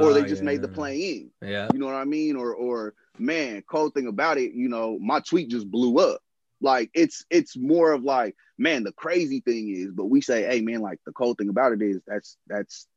or 0.00 0.12
they 0.12 0.22
Oh, 0.22 0.26
just 0.26 0.42
made 0.42 0.62
the 0.62 0.68
yeah. 0.68 0.74
play 0.74 0.94
in 1.12 1.30
Yeah. 1.42 1.68
You 1.72 1.78
know 1.78 1.86
what 1.86 1.94
I 1.94 2.04
mean? 2.04 2.36
Or 2.36 2.54
or 2.54 2.94
man, 3.18 3.62
cold 3.70 3.94
thing 3.94 4.08
about 4.08 4.38
it, 4.38 4.52
you 4.52 4.68
know, 4.68 4.98
my 4.98 5.20
tweet 5.20 5.50
just 5.50 5.70
blew 5.70 5.98
up. 5.98 6.20
Like 6.60 6.90
it's 6.94 7.24
it's 7.30 7.56
more 7.56 7.92
of 7.92 8.02
like, 8.02 8.36
man, 8.58 8.84
the 8.84 8.92
crazy 8.92 9.40
thing 9.40 9.68
is, 9.70 9.92
but 9.92 10.06
we 10.06 10.20
say, 10.20 10.42
hey 10.44 10.60
man, 10.62 10.80
like 10.80 11.00
the 11.06 11.12
cold 11.12 11.38
thing 11.38 11.50
about 11.50 11.72
it 11.72 11.82
is 11.82 12.02
that's 12.06 12.36
that's 12.48 12.88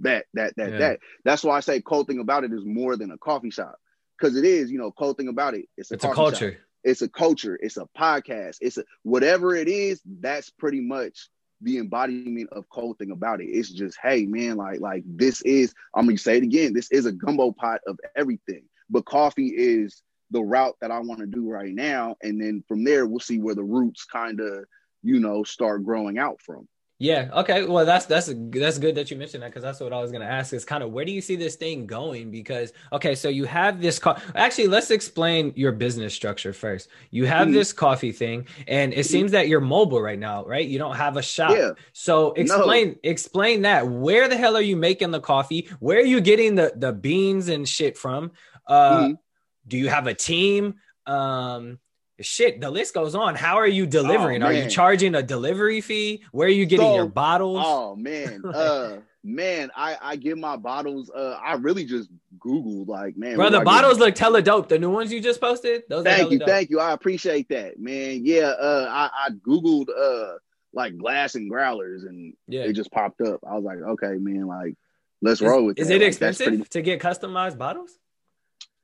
that 0.00 0.26
that 0.34 0.54
that 0.56 0.72
Yeah. 0.72 0.78
that. 0.78 1.00
That's 1.24 1.44
why 1.44 1.56
I 1.56 1.60
say 1.60 1.80
cold 1.80 2.06
thing 2.06 2.18
about 2.20 2.44
it 2.44 2.52
is 2.52 2.64
more 2.64 2.96
than 2.96 3.10
a 3.10 3.18
coffee 3.18 3.50
shop. 3.50 3.76
Cause 4.20 4.36
it 4.36 4.44
is, 4.44 4.70
you 4.70 4.78
know, 4.78 4.92
cold 4.92 5.16
thing 5.16 5.28
about 5.28 5.54
it. 5.54 5.66
It's 5.76 5.90
a, 5.90 5.94
It's 5.94 6.04
a 6.04 6.12
culture. 6.12 6.52
shop. 6.52 6.60
It's 6.84 7.02
a 7.02 7.08
culture. 7.08 7.58
It's 7.60 7.76
a 7.76 7.86
podcast. 7.98 8.58
It's 8.60 8.78
a 8.78 8.84
whatever 9.02 9.54
it 9.56 9.68
is, 9.68 10.00
that's 10.20 10.50
pretty 10.50 10.80
much 10.80 11.28
the 11.60 11.78
embodiment 11.78 12.50
of 12.52 12.68
cold 12.68 12.98
thing 12.98 13.10
about 13.10 13.40
it. 13.40 13.46
It's 13.46 13.70
just, 13.70 13.98
hey 14.02 14.26
man, 14.26 14.56
like 14.56 14.80
like 14.80 15.02
this 15.06 15.40
is, 15.42 15.74
I'm 15.94 16.06
gonna 16.06 16.18
say 16.18 16.36
it 16.36 16.42
again, 16.42 16.72
this 16.74 16.90
is 16.90 17.06
a 17.06 17.12
gumbo 17.12 17.52
pot 17.52 17.80
of 17.86 17.98
everything. 18.14 18.64
But 18.90 19.04
coffee 19.06 19.48
is 19.48 20.02
the 20.30 20.42
route 20.42 20.76
that 20.80 20.90
I 20.90 20.98
want 21.00 21.20
to 21.20 21.26
do 21.26 21.48
right 21.48 21.72
now. 21.72 22.16
And 22.22 22.40
then 22.40 22.62
from 22.68 22.84
there, 22.84 23.06
we'll 23.06 23.20
see 23.20 23.38
where 23.38 23.54
the 23.54 23.64
roots 23.64 24.04
kind 24.04 24.40
of, 24.40 24.64
you 25.02 25.20
know, 25.20 25.42
start 25.44 25.84
growing 25.84 26.18
out 26.18 26.40
from. 26.42 26.68
Yeah. 27.00 27.28
Okay. 27.34 27.64
Well, 27.66 27.84
that's 27.84 28.06
that's 28.06 28.30
that's 28.34 28.78
good 28.78 28.94
that 28.94 29.10
you 29.10 29.16
mentioned 29.16 29.42
that 29.42 29.48
because 29.50 29.64
that's 29.64 29.80
what 29.80 29.92
I 29.92 30.00
was 30.00 30.12
gonna 30.12 30.24
ask. 30.26 30.52
Is 30.52 30.64
kind 30.64 30.82
of 30.82 30.92
where 30.92 31.04
do 31.04 31.10
you 31.10 31.20
see 31.20 31.34
this 31.34 31.56
thing 31.56 31.86
going? 31.86 32.30
Because 32.30 32.72
okay, 32.92 33.16
so 33.16 33.28
you 33.28 33.44
have 33.46 33.80
this. 33.82 33.98
Co- 33.98 34.16
Actually, 34.36 34.68
let's 34.68 34.92
explain 34.92 35.52
your 35.56 35.72
business 35.72 36.14
structure 36.14 36.52
first. 36.52 36.88
You 37.10 37.26
have 37.26 37.48
Mhm. 37.48 37.52
this 37.54 37.72
coffee 37.72 38.12
thing, 38.12 38.46
and 38.68 38.94
it 38.94 39.06
seems 39.06 39.32
that 39.32 39.48
you're 39.48 39.60
mobile 39.60 40.00
right 40.00 40.18
now, 40.18 40.44
right? 40.44 40.66
You 40.66 40.78
don't 40.78 40.94
have 40.94 41.16
a 41.16 41.22
shop. 41.22 41.50
Yeah. 41.56 41.72
So 41.92 42.32
explain 42.34 42.96
explain 43.02 43.62
that. 43.62 43.88
Where 43.88 44.28
the 44.28 44.36
hell 44.36 44.56
are 44.56 44.62
you 44.62 44.76
making 44.76 45.10
the 45.10 45.20
coffee? 45.20 45.68
Where 45.80 45.98
are 45.98 46.06
you 46.06 46.20
getting 46.20 46.54
the 46.54 46.72
the 46.76 46.92
beans 46.92 47.48
and 47.48 47.68
shit 47.68 47.98
from? 47.98 48.30
Uh, 48.68 49.08
Mhm. 49.08 49.18
Do 49.66 49.78
you 49.78 49.88
have 49.88 50.06
a 50.06 50.14
team? 50.14 50.74
Um, 51.06 51.80
shit, 52.20 52.60
the 52.60 52.70
list 52.70 52.94
goes 52.94 53.14
on. 53.14 53.34
How 53.34 53.56
are 53.56 53.66
you 53.66 53.86
delivering? 53.86 54.42
are 54.42 54.52
you 54.52 54.68
charging 54.68 55.14
a 55.14 55.22
delivery 55.22 55.80
fee? 55.80 56.22
Where 56.32 56.46
are 56.46 56.50
you 56.50 56.66
getting 56.66 56.86
So- 56.86 56.94
your 56.96 57.06
bottles? 57.08 57.60
Oh 57.62 57.96
man, 57.96 58.42
uh, 58.54 58.98
man, 59.22 59.70
I 59.76 59.96
I 60.00 60.16
get 60.16 60.38
my 60.38 60.56
bottles. 60.56 61.10
Uh, 61.10 61.38
I 61.42 61.54
really 61.54 61.84
just 61.84 62.08
googled 62.38 62.88
like, 62.88 63.16
man, 63.16 63.36
Bro, 63.36 63.50
the 63.50 63.56
I 63.56 63.60
get- 63.60 63.64
bottles 63.64 63.98
look 63.98 64.16
hella 64.16 64.42
dope. 64.42 64.68
The 64.68 64.78
new 64.78 64.90
ones 64.90 65.12
you 65.12 65.20
just 65.20 65.40
posted, 65.40 65.82
those 65.88 66.04
Thank 66.04 66.30
you, 66.30 66.38
dope. 66.38 66.48
thank 66.48 66.70
you. 66.70 66.80
I 66.80 66.92
appreciate 66.92 67.48
that, 67.48 67.78
man. 67.80 68.20
Yeah, 68.24 68.48
uh, 68.60 68.86
I 68.88 69.26
I 69.26 69.30
googled 69.30 69.88
uh 69.88 70.38
like 70.72 70.96
glass 70.98 71.36
and 71.36 71.48
growlers, 71.48 72.02
and 72.04 72.34
Yeah. 72.48 72.62
it 72.62 72.72
just 72.72 72.90
popped 72.90 73.20
up. 73.20 73.40
I 73.48 73.54
was 73.54 73.62
like, 73.64 73.78
okay, 73.78 74.14
man, 74.18 74.46
like 74.46 74.74
let's 75.22 75.40
Is, 75.40 75.46
roll 75.46 75.64
with 75.66 75.78
is 75.78 75.86
that. 75.88 75.94
it 75.94 75.98
Like, 76.00 76.08
expensive 76.08 76.46
pretty- 76.48 76.64
to 76.64 76.82
get 76.82 77.00
customized 77.00 77.56
bottles? 77.58 77.90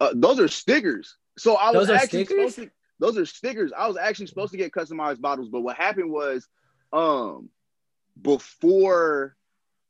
uh, 0.00 0.10
those 0.14 0.38
are 0.40 0.48
stickers. 0.48 1.16
So 1.38 1.54
I 1.56 1.70
was 1.72 1.88
Those 1.88 1.90
are 1.90 1.94
actually 2.02 2.24
stickers? 2.26 2.54
supposed 2.54 2.70
to. 2.70 2.74
Those 3.00 3.18
are 3.18 3.26
stickers. 3.26 3.72
I 3.76 3.88
was 3.88 3.96
actually 3.96 4.26
supposed 4.28 4.52
to 4.52 4.58
get 4.58 4.72
customized 4.72 5.20
bottles, 5.20 5.48
but 5.48 5.62
what 5.62 5.76
happened 5.76 6.12
was, 6.12 6.46
um, 6.92 7.48
before 8.20 9.36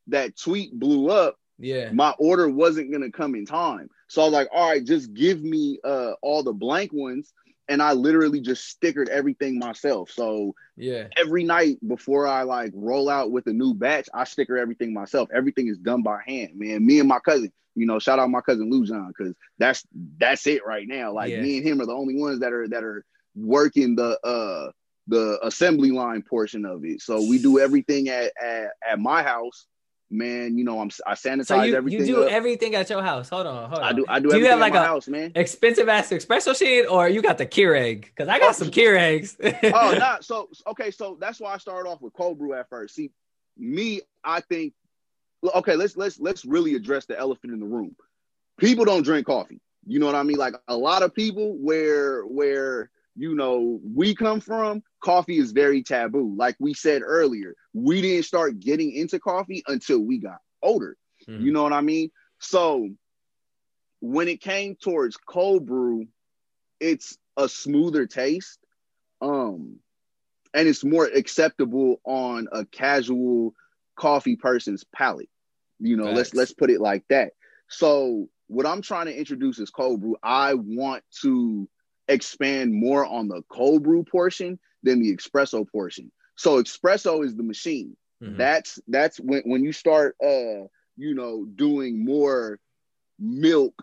that 0.09 0.37
tweet 0.37 0.73
blew 0.73 1.11
up, 1.11 1.37
Yeah. 1.59 1.93
my 1.93 2.15
order 2.19 2.49
wasn't 2.49 2.91
gonna 2.93 3.11
come 3.11 3.35
in 3.35 3.45
time. 3.47 3.91
So 4.09 4.23
I 4.23 4.25
was 4.25 4.33
like, 4.33 4.49
all 4.53 4.71
right, 4.71 4.85
just 4.85 5.13
give 5.15 5.43
me 5.43 5.79
uh 5.85 6.13
all 6.23 6.43
the 6.43 6.53
blank 6.53 6.93
ones. 6.93 7.33
And 7.71 7.81
I 7.81 7.93
literally 7.93 8.41
just 8.41 8.79
stickered 8.79 9.09
everything 9.09 9.59
myself. 9.59 10.11
So 10.11 10.55
Yeah. 10.77 11.07
every 11.17 11.45
night 11.45 11.79
before 11.87 12.27
I 12.27 12.43
like 12.43 12.73
roll 12.75 13.09
out 13.09 13.31
with 13.31 13.47
a 13.47 13.53
new 13.53 13.73
batch, 13.75 14.09
I 14.13 14.25
sticker 14.25 14.59
everything 14.59 14.93
myself. 14.93 15.29
Everything 15.33 15.69
is 15.69 15.79
done 15.79 16.03
by 16.03 16.21
hand, 16.27 16.57
man. 16.57 16.85
Me 16.85 16.99
and 16.99 17.09
my 17.09 17.21
cousin, 17.21 17.53
you 17.77 17.87
know, 17.87 17.99
shout 17.99 18.19
out 18.19 18.29
my 18.29 18.41
cousin 18.43 18.71
Lou 18.71 18.85
John, 18.85 19.09
because 19.17 19.35
that's 19.59 19.85
that's 20.19 20.47
it 20.47 20.67
right 20.67 20.87
now. 20.87 21.13
Like 21.15 21.31
Yeah. 21.33 21.41
me 21.43 21.59
and 21.59 21.67
him 21.67 21.81
are 21.81 21.87
the 21.87 21.95
only 21.95 22.17
ones 22.17 22.41
that 22.41 22.53
are 22.53 22.69
that 22.69 22.85
are 22.85 23.05
working 23.37 23.95
the 23.97 24.19
uh 24.27 24.73
the 25.07 25.39
assembly 25.47 25.91
line 25.93 26.23
portion 26.23 26.65
of 26.65 26.85
it. 26.85 27.01
So 27.01 27.21
we 27.29 27.39
do 27.41 27.59
everything 27.61 28.09
at 28.09 28.33
at, 28.43 28.71
at 28.89 28.99
my 28.99 29.23
house. 29.23 29.67
Man, 30.13 30.59
you 30.59 30.65
know, 30.65 30.81
I'm 30.81 30.91
I 31.07 31.13
sanitize 31.15 31.47
So 31.47 31.63
you, 31.63 31.77
everything. 31.77 32.01
you 32.01 32.07
do 32.07 32.25
up. 32.25 32.33
everything 32.33 32.75
at 32.75 32.91
your 32.91 33.01
house. 33.01 33.29
Hold 33.29 33.47
on, 33.47 33.71
hold 33.71 33.81
on. 33.81 33.85
I 33.89 33.93
do 33.93 34.05
I 34.09 34.19
do, 34.19 34.31
Do 34.31 34.39
you 34.39 34.47
everything 34.47 34.51
have 34.51 34.59
like 34.61 34.73
my 34.73 34.81
a- 34.83 34.87
house, 34.87 35.07
man. 35.07 35.31
expensive 35.37 35.89
ass 35.89 36.11
espresso 36.11 36.49
machine 36.49 36.87
or 36.87 37.09
you 37.09 37.23
got 37.23 37.39
the 37.39 37.47
Keurig? 37.47 38.03
Because 38.07 38.27
I 38.29 38.41
got 38.41 38.51
Oh. 38.51 38.53
some 38.53 38.71
Keurigs. 38.73 39.37
oh, 39.73 39.97
not 39.97 40.25
so 40.31 40.49
okay. 40.67 40.91
So 40.91 41.17
that's 41.21 41.39
why 41.39 41.55
I 41.55 41.59
started 41.59 41.89
off 41.89 42.01
with 42.03 42.13
cold 42.13 42.39
brew 42.39 42.55
at 42.55 42.69
first. 42.69 42.97
See, 42.97 43.13
me, 43.57 44.01
I 44.25 44.41
think. 44.41 44.73
Okay, 45.55 45.77
let's 45.77 45.97
let's 45.97 46.19
let's 46.19 46.45
really 46.45 46.75
address 46.75 47.07
the 47.07 47.17
elephant 47.19 47.53
in 47.53 47.61
the 47.61 47.67
room. 47.67 47.95
People 48.59 48.85
don't 48.85 49.03
drink 49.05 49.27
coffee. 49.27 49.61
You 49.87 50.01
know 50.01 50.07
what 50.07 50.17
I 50.17 50.25
mean? 50.25 50.37
Like 50.39 50.55
a 50.67 50.77
lot 50.77 51.05
of 51.05 51.15
people, 51.15 51.57
where 51.57 52.23
where 52.23 52.91
you 53.17 53.37
know 53.37 53.81
we 53.95 54.15
come 54.17 54.41
from, 54.41 54.83
coffee 55.01 55.39
is 55.39 55.53
very 55.53 55.83
taboo. 55.83 56.35
Like 56.37 56.57
we 56.61 56.75
said 56.75 57.03
earlier, 57.05 57.55
we 57.73 58.01
didn't 58.01 58.25
start 58.25 58.61
getting 58.61 58.93
into 58.93 59.19
coffee 59.19 59.63
until 59.67 60.01
we 60.01 60.19
got 60.19 60.39
older. 60.63 60.97
Mhm. 61.29 61.43
You 61.45 61.53
know 61.53 61.63
what 61.63 61.73
I 61.73 61.81
mean? 61.81 62.11
So 62.39 62.91
when 64.01 64.29
it 64.29 64.41
came 64.41 64.77
towards 64.77 65.17
cold 65.17 65.67
brew, 65.67 66.07
it's 66.81 67.19
a 67.37 67.49
smoother 67.49 68.07
taste. 68.07 68.59
Um 69.21 69.81
and 70.55 70.69
it's 70.69 70.85
more 70.85 71.07
acceptable 71.07 72.01
on 72.05 72.49
a 72.53 72.65
casual 72.67 73.55
coffee 73.97 74.37
person's 74.37 74.85
palate. 74.85 75.29
You 75.79 75.97
know, 75.97 76.11
let's 76.11 76.35
let's 76.35 76.53
put 76.53 76.71
it 76.71 76.81
like 76.81 77.05
that. 77.09 77.33
So 77.69 78.29
what 78.49 78.67
I'm 78.67 78.83
trying 78.83 79.07
to 79.07 79.17
introduce 79.19 79.59
is 79.59 79.71
cold 79.71 80.01
brew. 80.01 80.17
I 80.23 80.55
want 80.55 81.05
to 81.23 81.69
expand 82.13 82.75
more 82.75 83.07
on 83.07 83.29
the 83.29 83.43
cold 83.49 83.83
brew 83.83 84.05
portion 84.05 84.59
than 84.83 85.01
the 85.01 85.17
espresso 85.17 85.67
portion. 85.71 86.11
So 86.37 86.63
espresso 86.63 87.25
is 87.25 87.35
the 87.37 87.43
machine 87.43 87.97
Mhm. 88.23 88.37
that's 88.37 88.79
that's 88.87 89.19
when 89.19 89.43
when 89.47 89.65
you 89.65 89.73
start 89.73 90.15
uh 90.23 90.67
you 90.97 91.15
know 91.15 91.47
doing 91.47 92.05
more 92.05 92.59
milk 93.19 93.83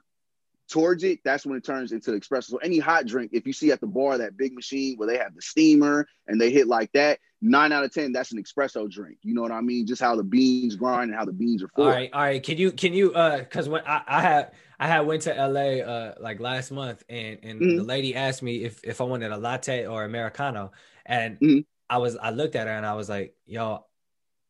towards 0.69 1.03
it 1.03 1.19
that's 1.23 1.45
when 1.45 1.57
it 1.57 1.63
turns 1.63 1.91
into 1.91 2.11
the 2.11 2.19
espresso 2.19 2.43
so 2.49 2.57
any 2.57 2.77
hot 2.77 3.05
drink 3.07 3.31
if 3.33 3.47
you 3.47 3.53
see 3.53 3.71
at 3.71 3.79
the 3.79 3.87
bar 3.87 4.17
that 4.17 4.35
big 4.37 4.53
machine 4.53 4.95
where 4.97 5.07
they 5.07 5.17
have 5.17 5.33
the 5.33 5.41
steamer 5.41 6.05
and 6.27 6.39
they 6.39 6.51
hit 6.51 6.67
like 6.67 6.91
that 6.91 7.19
nine 7.41 7.71
out 7.71 7.83
of 7.83 7.91
ten 7.93 8.11
that's 8.11 8.31
an 8.31 8.43
espresso 8.43 8.89
drink 8.89 9.17
you 9.23 9.33
know 9.33 9.41
what 9.41 9.51
i 9.51 9.61
mean 9.61 9.87
just 9.87 10.01
how 10.01 10.15
the 10.15 10.23
beans 10.23 10.75
grind 10.75 11.09
and 11.09 11.17
how 11.17 11.25
the 11.25 11.31
beans 11.31 11.63
are 11.63 11.69
All 11.75 11.85
formed 11.85 11.95
right, 11.95 12.09
all 12.13 12.21
right. 12.21 12.43
Can 12.43 12.57
you 12.57 12.71
can 12.71 12.93
you 12.93 13.13
uh 13.13 13.37
because 13.39 13.69
when 13.69 13.81
I, 13.87 14.01
I 14.07 14.21
had 14.21 14.51
I 14.79 14.87
had 14.87 15.01
went 15.01 15.23
to 15.23 15.31
LA 15.33 15.81
uh 15.83 16.13
like 16.19 16.39
last 16.39 16.71
month 16.71 17.03
and 17.09 17.39
and 17.43 17.61
Mhm. 17.61 17.77
the 17.77 17.83
lady 17.83 18.15
asked 18.15 18.43
me 18.43 18.63
if 18.63 18.79
if 18.83 19.01
I 19.01 19.05
wanted 19.05 19.31
a 19.31 19.37
latte 19.37 19.85
or 19.87 20.03
americano 20.03 20.71
and 21.05 21.39
Mhm. 21.39 21.65
I 21.89 21.97
was 21.97 22.15
I 22.17 22.29
looked 22.31 22.55
at 22.55 22.67
her 22.67 22.73
and 22.73 22.85
I 22.85 22.93
was 22.95 23.07
like, 23.09 23.33
yo, 23.45 23.85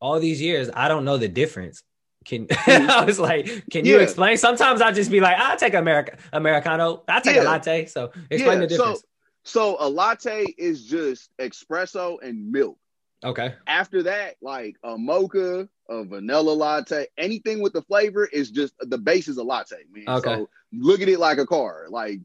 all 0.02 0.20
these 0.20 0.42
years 0.42 0.70
I 0.74 0.88
don't 0.88 1.06
know 1.06 1.18
the 1.18 1.28
difference. 1.30 1.84
Can 2.26 2.48
I 2.68 3.06
was 3.06 3.20
like, 3.20 3.46
can 3.46 3.86
you 3.86 3.94
Mm-hmm. 3.94 4.00
Yeah. 4.00 4.04
explain? 4.04 4.38
Sometimes 4.38 4.82
I'll 4.82 4.94
just 4.94 5.12
be 5.12 5.20
like, 5.22 5.38
I'll 5.38 5.56
take 5.58 5.74
America 5.76 6.18
americano, 6.34 7.04
I'll 7.08 7.22
take 7.22 7.38
a 7.38 7.44
latte. 7.44 7.86
So 7.86 8.12
explain 8.30 8.60
Yeah, 8.62 8.66
the 8.66 8.70
so- 8.76 8.78
difference. 8.84 9.04
so 9.46 9.78
a 9.80 9.88
latte 9.88 10.44
is 10.58 10.86
just 10.86 11.30
espresso 11.40 12.18
and 12.22 12.52
milk 12.52 12.78
okay. 13.24 13.56
after 13.66 14.04
that, 14.04 14.36
like 14.42 14.76
a 14.84 14.98
mocha, 14.98 15.68
a 15.90 16.04
vanilla 16.04 16.52
latte, 16.52 17.08
anything 17.18 17.62
with 17.62 17.74
the 17.74 17.82
flavor 17.84 18.26
is 18.26 18.52
just 18.52 18.74
the 18.80 18.98
base 18.98 19.28
is 19.28 19.38
a 19.38 19.44
latte, 19.44 19.78
man. 19.92 20.18
Okay. 20.18 20.36
So 20.36 20.50
look 20.74 21.02
at 21.02 21.10
it 21.10 21.20
like 21.20 21.38
a 21.38 21.46
car. 21.46 21.88
Like, 21.90 22.20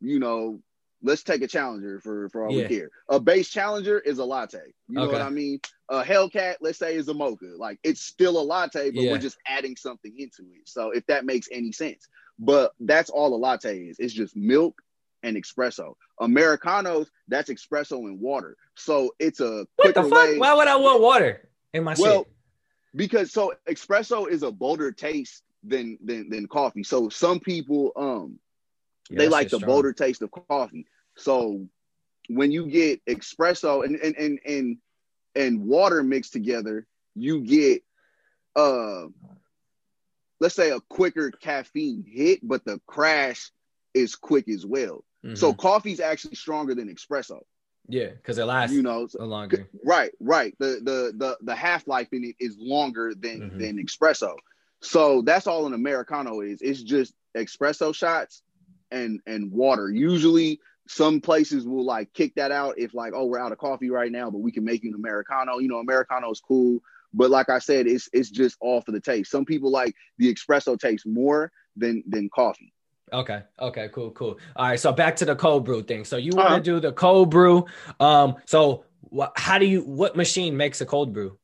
you 0.00 0.18
know, 0.18 0.60
let's 1.02 1.22
take 1.22 1.42
a 1.42 1.46
challenger 1.48 2.00
for 2.00 2.28
for 2.30 2.44
all 2.44 2.52
Yeah. 2.52 2.68
we 2.68 2.68
care. 2.76 2.90
A 3.08 3.20
base 3.20 3.48
challenger 3.48 3.98
is 3.98 4.18
a 4.18 4.24
latte. 4.24 4.72
You 4.88 4.94
know 4.96 5.06
what 5.06 5.22
I 5.22 5.30
mean? 5.30 5.60
A 5.88 6.02
Hellcat, 6.02 6.56
let's 6.60 6.78
say, 6.78 6.96
is 6.96 7.08
a 7.08 7.14
mocha. 7.14 7.54
Like 7.56 7.78
it's 7.82 8.00
still 8.00 8.40
a 8.40 8.42
latte, 8.42 8.90
but 8.90 9.02
Yeah. 9.02 9.12
we're 9.12 9.18
just 9.18 9.38
adding 9.46 9.76
something 9.76 10.12
into 10.18 10.42
it. 10.54 10.68
So 10.68 10.90
if 10.90 11.06
that 11.06 11.24
makes 11.24 11.48
any 11.52 11.72
sense. 11.72 12.08
But 12.38 12.72
that's 12.78 13.10
all 13.10 13.34
a 13.34 13.36
latte 13.36 13.86
is. 13.86 13.98
It's 13.98 14.12
just 14.14 14.36
milk 14.36 14.80
and 15.22 15.36
espresso. 15.36 15.94
Americanos, 16.20 17.08
that's 17.28 17.50
espresso 17.50 17.98
and 18.08 18.20
water. 18.20 18.56
So 18.76 19.12
it's 19.18 19.40
a 19.40 19.66
What 19.76 19.94
the 19.94 20.02
fuck? 20.02 20.12
way 20.12 20.38
Why 20.38 20.54
would 20.54 20.68
I 20.68 20.76
want 20.76 21.00
water 21.02 21.48
in 21.72 21.84
my 21.84 21.94
well, 21.98 22.24
shit? 22.24 22.32
because 22.94 23.32
so 23.32 23.52
espresso 23.68 24.28
is 24.28 24.42
a 24.42 24.50
bolder 24.50 24.92
taste 24.92 25.42
than 25.64 25.98
than 26.04 26.30
than 26.30 26.46
coffee. 26.46 26.82
So 26.84 27.08
some 27.08 27.40
people 27.40 27.92
um 27.96 28.38
Yeah, 29.10 29.18
they 29.18 29.28
like 29.28 29.50
the 29.50 29.56
strong. 29.58 29.72
bolder 29.72 29.92
taste 29.92 30.22
of 30.22 30.30
coffee. 30.30 30.86
So 31.16 31.66
when 32.28 32.52
you 32.52 32.66
get 32.68 33.04
espresso 33.06 33.84
and 33.84 33.96
and 33.96 34.16
and 34.16 34.38
and, 34.46 34.78
and 35.34 35.64
water 35.66 36.02
mixed 36.02 36.32
together, 36.32 36.86
you 37.14 37.40
get 37.42 37.82
uh 38.56 39.06
let's 40.40 40.54
say 40.54 40.70
a 40.70 40.80
quicker 40.80 41.30
caffeine 41.32 42.04
hit, 42.06 42.40
but 42.46 42.64
the 42.64 42.80
crash 42.86 43.50
is 43.94 44.14
quick 44.14 44.48
as 44.48 44.64
well. 44.64 45.04
So 45.34 45.52
Mhm. 45.52 45.58
coffee's 45.58 46.00
actually 46.00 46.36
stronger 46.36 46.74
than 46.74 46.88
espresso. 46.94 47.40
yeah, 47.90 48.10
because 48.10 48.36
it 48.38 48.44
lasts 48.44 48.76
You 48.76 48.82
know, 48.82 49.06
so- 49.06 49.24
longer. 49.24 49.66
Right, 49.84 50.12
right. 50.20 50.54
The 50.58 50.80
the 50.82 51.12
the 51.16 51.38
the 51.40 51.54
half 51.54 51.86
life 51.88 52.08
in 52.12 52.22
it 52.22 52.36
is 52.38 52.56
longer 52.58 53.14
than 53.14 53.40
Mhm. 53.50 53.58
than 53.58 53.78
espresso. 53.78 54.34
So 54.82 55.22
that's 55.22 55.46
all 55.46 55.66
an 55.66 55.72
americano 55.74 56.40
is. 56.42 56.60
It's 56.60 56.82
just 56.82 57.14
espresso 57.36 57.94
shots 57.94 58.42
and 58.90 59.20
and 59.26 59.50
water. 59.50 59.90
Usually 59.90 60.60
some 60.86 61.20
places 61.20 61.66
will 61.66 61.84
like 61.84 62.12
kick 62.12 62.34
that 62.36 62.50
out 62.52 62.78
if 62.78 62.92
like 62.94 63.12
oh 63.14 63.24
we're 63.26 63.38
out 63.38 63.52
of 63.52 63.58
coffee 63.58 63.90
right 63.90 64.12
now, 64.12 64.30
but 64.30 64.38
we 64.38 64.52
can 64.52 64.64
make 64.64 64.82
you 64.84 64.90
an 64.90 64.94
americano. 64.94 65.58
You 65.58 65.68
know, 65.68 65.78
americano 65.78 66.30
is 66.30 66.40
cool, 66.40 66.80
but 67.14 67.30
like 67.30 67.48
I 67.48 67.58
said, 67.58 67.86
it's 67.86 68.08
it's 68.12 68.30
just 68.30 68.56
all 68.60 68.82
for 68.82 68.92
the 68.92 69.00
taste. 69.00 69.30
Some 69.30 69.44
people 69.46 69.70
like 69.70 69.94
the 70.18 70.32
espresso 70.32 70.78
taste 70.78 71.06
more 71.06 71.50
than 71.76 72.04
than 72.06 72.28
coffee. 72.28 72.72
Okay. 73.12 73.42
Okay. 73.60 73.88
Cool. 73.92 74.10
Cool. 74.12 74.38
All 74.56 74.66
right. 74.68 74.78
So 74.80 74.92
back 74.92 75.16
to 75.16 75.24
the 75.24 75.36
cold 75.36 75.64
brew 75.64 75.82
thing. 75.82 76.04
So 76.04 76.16
you 76.16 76.32
want 76.34 76.48
to 76.48 76.52
Uh-huh. 76.54 76.58
do 76.60 76.80
the 76.80 76.92
cold 76.92 77.30
brew. 77.30 77.64
Um. 78.00 78.36
So 78.46 78.84
what? 79.02 79.32
How 79.36 79.58
do 79.58 79.66
you? 79.66 79.82
What 79.82 80.16
machine 80.16 80.56
makes 80.56 80.80
a 80.80 80.86
cold 80.86 81.12
brew? 81.12 81.38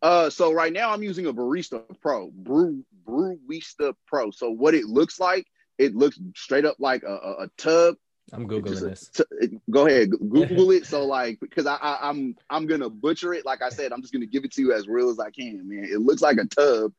Uh, 0.00 0.30
so 0.30 0.52
right 0.52 0.72
now 0.72 0.92
I'm 0.92 1.02
using 1.02 1.26
a 1.26 1.32
Barista 1.32 1.82
Pro, 2.00 2.30
Brew 2.32 2.84
Brewista 3.04 3.94
Pro. 4.06 4.30
So 4.30 4.48
what 4.50 4.74
it 4.74 4.84
looks 4.84 5.18
like, 5.18 5.44
it 5.76 5.94
looks 5.96 6.20
straight 6.36 6.64
up 6.64 6.76
like 6.78 7.02
a, 7.02 7.12
a, 7.16 7.32
a 7.44 7.48
tub. 7.56 7.96
I'm 8.32 8.46
googling 8.46 8.76
a- 8.82 8.84
this. 8.90 9.08
t- 9.08 9.58
go 9.70 9.86
ahead, 9.86 10.10
Google 10.28 10.70
it. 10.70 10.86
So 10.86 11.04
like, 11.04 11.40
because 11.40 11.66
I, 11.66 11.76
I 11.76 12.08
I'm 12.10 12.36
I'm 12.50 12.66
gonna 12.66 12.90
butcher 12.90 13.34
it. 13.34 13.44
Like 13.46 13.62
I 13.62 13.70
said, 13.70 13.92
I'm 13.92 14.00
just 14.02 14.12
gonna 14.12 14.26
give 14.26 14.44
it 14.44 14.52
to 14.52 14.62
you 14.62 14.72
as 14.72 14.86
real 14.86 15.08
as 15.10 15.18
I 15.18 15.30
can, 15.30 15.68
man. 15.68 15.84
It 15.84 16.00
looks 16.00 16.22
like 16.22 16.36
a 16.38 16.44
tub 16.44 16.92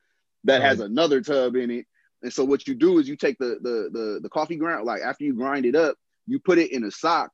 that 0.46 0.62
has 0.62 0.80
another 0.80 1.22
tub 1.22 1.56
in 1.56 1.70
it. 1.72 1.86
And 2.22 2.32
so 2.34 2.44
what 2.44 2.68
you 2.68 2.76
do 2.76 3.00
is 3.00 3.08
you 3.08 3.16
take 3.16 3.38
the 3.38 3.58
the 3.62 3.90
the, 3.92 4.20
the 4.22 4.30
coffee 4.30 4.56
ground, 4.58 4.86
like 4.86 5.02
after 5.02 5.24
you 5.24 5.34
grind 5.34 5.66
it 5.66 5.76
up, 5.76 5.96
you 6.28 6.40
put 6.40 6.58
it 6.58 6.72
in 6.72 6.84
a 6.84 6.92
sock, 6.92 7.32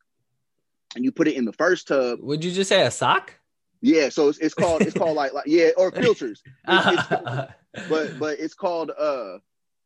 and 0.95 1.03
you 1.03 1.11
put 1.11 1.27
it 1.27 1.35
in 1.35 1.45
the 1.45 1.53
first 1.53 1.87
tub. 1.87 2.19
Would 2.21 2.43
you 2.43 2.51
just 2.51 2.69
say 2.69 2.85
a 2.85 2.91
sock? 2.91 3.33
Yeah, 3.81 4.09
so 4.09 4.29
it's, 4.29 4.39
it's 4.39 4.53
called 4.53 4.81
it's 4.81 4.97
called 4.97 5.15
like 5.15 5.33
like 5.33 5.45
yeah 5.47 5.69
or 5.77 5.91
filters. 5.91 6.41
It's- 6.67 7.11
it's- 7.11 7.47
but 7.89 8.17
but 8.17 8.39
it's 8.39 8.53
called 8.53 8.89
uh 8.97 9.37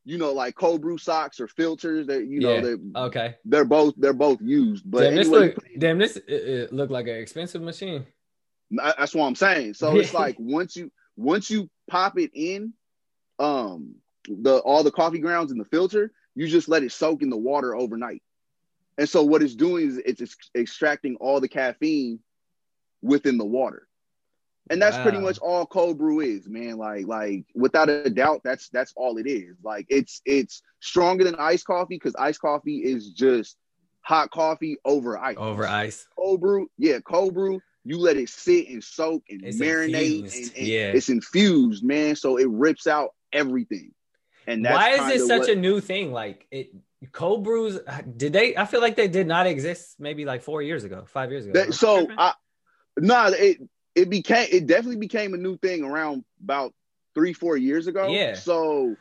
you 0.05 0.17
know 0.19 0.31
like 0.31 0.53
cold 0.55 0.79
brew 0.81 0.97
socks 0.99 1.39
or 1.39 1.47
filters 1.47 2.05
that 2.07 2.27
you 2.27 2.39
know 2.39 2.53
Yeah. 2.53 2.61
they 2.61 2.75
okay. 2.99 3.35
they're 3.45 3.65
both 3.65 3.95
they're 3.97 4.13
both 4.13 4.39
used 4.41 4.83
but 4.89 5.01
damn, 5.01 5.15
this 5.15 5.27
anyway, 5.27 5.47
look. 5.55 5.65
Damn, 5.79 5.97
this 5.97 6.15
it, 6.15 6.23
it 6.27 6.71
look 6.73 6.91
like 6.91 7.07
an 7.07 7.15
expensive 7.15 7.63
machine. 7.63 8.05
That's 8.69 9.15
what 9.15 9.25
I'm 9.25 9.33
saying 9.35 9.73
so 9.73 9.97
it's 9.97 10.13
like 10.23 10.35
once 10.37 10.75
you 10.75 10.91
once 11.17 11.49
you 11.49 11.67
pop 11.89 12.19
it 12.19 12.29
in 12.35 12.73
um 13.39 13.95
the 14.41 14.59
all 14.59 14.83
the 14.83 14.91
coffee 14.91 15.19
grounds 15.19 15.51
in 15.51 15.57
the 15.57 15.65
filter 15.65 16.11
you 16.35 16.47
just 16.47 16.69
let 16.69 16.83
it 16.83 16.91
soak 16.93 17.21
in 17.21 17.29
the 17.29 17.37
water 17.37 17.75
overnight. 17.75 18.21
And 18.97 19.09
so 19.09 19.23
what 19.23 19.41
it's 19.41 19.55
doing 19.55 19.89
is 19.89 19.97
it's 19.97 20.21
ex- 20.21 20.49
extracting 20.55 21.17
all 21.17 21.41
the 21.41 21.49
caffeine 21.49 22.19
within 23.01 23.37
the 23.37 23.45
water. 23.45 23.87
And 24.69 24.81
that's 24.81 24.97
pretty 24.97 25.17
much 25.17 25.39
all 25.39 25.65
cold 25.65 25.97
brew 25.97 26.19
is 26.19 26.47
man. 26.47 26.77
Like 26.77 27.07
like 27.07 27.45
without 27.55 27.89
a 27.89 28.09
doubt 28.09 28.41
that's 28.43 28.69
that's 28.69 28.93
all 28.95 29.17
it 29.17 29.27
is. 29.27 29.57
Like 29.63 29.87
it's 29.89 30.21
it's 30.25 30.61
stronger 30.79 31.23
than 31.23 31.35
iced 31.35 31.65
coffee 31.65 31.95
because 31.95 32.15
iced 32.17 32.39
coffee 32.39 32.77
is 32.77 33.09
just 33.09 33.57
hot 34.01 34.29
coffee 34.31 34.77
over 34.85 35.17
ice. 35.17 35.37
Over 35.37 35.65
ice. 35.67 36.07
cold 36.15 36.39
brew 36.39 36.69
yeah 36.77 36.99
cold 36.99 37.33
brew 37.33 37.61
you 37.83 37.97
let 37.97 38.15
it 38.15 38.29
sit 38.29 38.69
and 38.69 38.83
soak 38.83 39.23
and 39.29 39.43
It's 39.43 39.57
marinate 39.57 40.19
infused, 40.19 40.35
and, 40.35 40.57
and 40.57 40.67
yeah. 40.67 40.91
it's 40.91 41.09
infused 41.09 41.83
man. 41.83 42.15
So 42.15 42.37
it 42.37 42.47
rips 42.49 42.85
out 42.85 43.09
everything 43.33 43.91
and 44.49 44.65
that's 44.65 44.75
Why 44.75 44.89
is 44.91 44.99
kinda 44.99 45.15
it 45.15 45.27
such 45.27 45.39
what- 45.41 45.49
a 45.49 45.55
new 45.55 45.79
thing? 45.79 46.11
Like 46.11 46.47
it, 46.51 46.71
cold 47.11 47.43
brews. 47.43 47.79
Did 48.17 48.33
they? 48.33 48.55
I 48.57 48.65
feel 48.65 48.81
like 48.81 48.95
they 48.95 49.07
did 49.07 49.27
not 49.27 49.47
exist. 49.47 49.95
Maybe 49.99 50.25
like 50.25 50.41
four 50.41 50.61
years 50.61 50.83
ago, 50.83 51.05
five 51.07 51.31
years 51.31 51.45
ago. 51.45 51.53
that, 51.53 51.73
so 51.73 52.07
i 52.17 52.33
no 52.99 53.27
it 53.27 53.57
it 53.95 54.09
became 54.09 54.47
it 54.51 54.67
definitely 54.67 54.97
became 54.97 55.33
a 55.33 55.37
new 55.37 55.57
thing 55.57 55.83
around 55.83 56.25
about 56.43 56.73
three 57.15 57.31
four 57.33 57.55
years 57.55 57.87
ago 57.87 58.07
Yeah. 58.11 58.33
so 58.35 58.95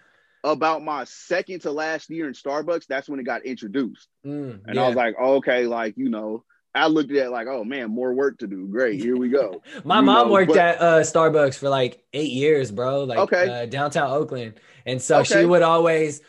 about 0.45 0.85
my 0.85 1.03
second 1.05 1.63
to 1.63 1.73
last 1.73 2.09
year 2.11 2.29
in 2.29 2.33
starbucks 2.33 2.87
that's 2.87 3.09
when 3.09 3.19
it 3.19 3.25
got 3.25 3.45
introduced 3.45 4.09
Mm, 4.25 4.61
and 4.67 4.75
yeah. 4.77 4.83
i 4.83 4.87
was 4.87 4.95
like 4.97 5.15
okay 5.19 5.67
like 5.67 5.95
you 5.99 6.09
know 6.09 6.45
i 6.75 6.87
looked 6.87 7.11
at 7.11 7.17
it 7.27 7.31
like 7.31 7.47
oh 7.47 7.65
man 7.65 7.91
more 7.91 8.13
work 8.15 8.39
to 8.39 8.47
do 8.47 8.67
great 8.67 9.01
here 9.01 9.17
we 9.17 9.29
go 9.29 9.63
My 9.85 9.99
you 10.01 10.05
mom 10.07 10.29
know, 10.29 10.33
worked 10.33 10.49
but- 10.49 10.59
at 10.59 10.81
uh, 10.81 11.01
Starbucks 11.01 11.57
for 11.59 11.69
like 11.69 12.03
eight 12.13 12.31
years, 12.33 12.71
bro. 12.71 13.05
Like 13.05 13.19
Okay. 13.19 13.63
uh, 13.63 13.67
downtown 13.67 14.11
Oakland, 14.11 14.55
and 14.87 15.01
so 15.01 15.23
she 15.23 15.45
would 15.45 15.63
always 15.63 16.21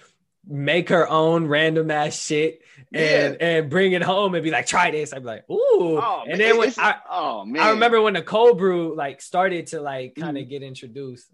make 0.48 0.90
her 0.90 1.08
own 1.10 1.46
random 1.48 1.92
ass 1.92 2.20
shit 2.22 2.62
and 2.94 3.38
and 3.42 3.70
bring 3.70 3.92
it 3.94 4.02
home 4.02 4.34
and 4.36 4.44
be 4.44 4.52
like, 4.52 4.66
"Try 4.66 4.92
this." 4.92 5.14
I'd 5.14 5.20
be 5.20 5.26
like, 5.26 5.50
"Ooh!" 5.50 6.00
oh 6.02 6.22
and 6.28 6.38
man, 6.38 6.38
then 6.40 6.58
when 6.58 6.74
I, 6.78 6.96
oh 7.10 7.46
man 7.46 7.62
I 7.62 7.70
remember 7.72 8.02
when 8.02 8.14
the 8.14 8.22
cold 8.22 8.58
brew 8.58 8.96
like 8.96 9.22
started 9.22 9.68
to 9.68 9.82
like 9.82 10.16
kind 10.16 10.38
of 10.38 10.46
Mhm. 10.46 10.50
get 10.50 10.64
introduced. 10.64 11.28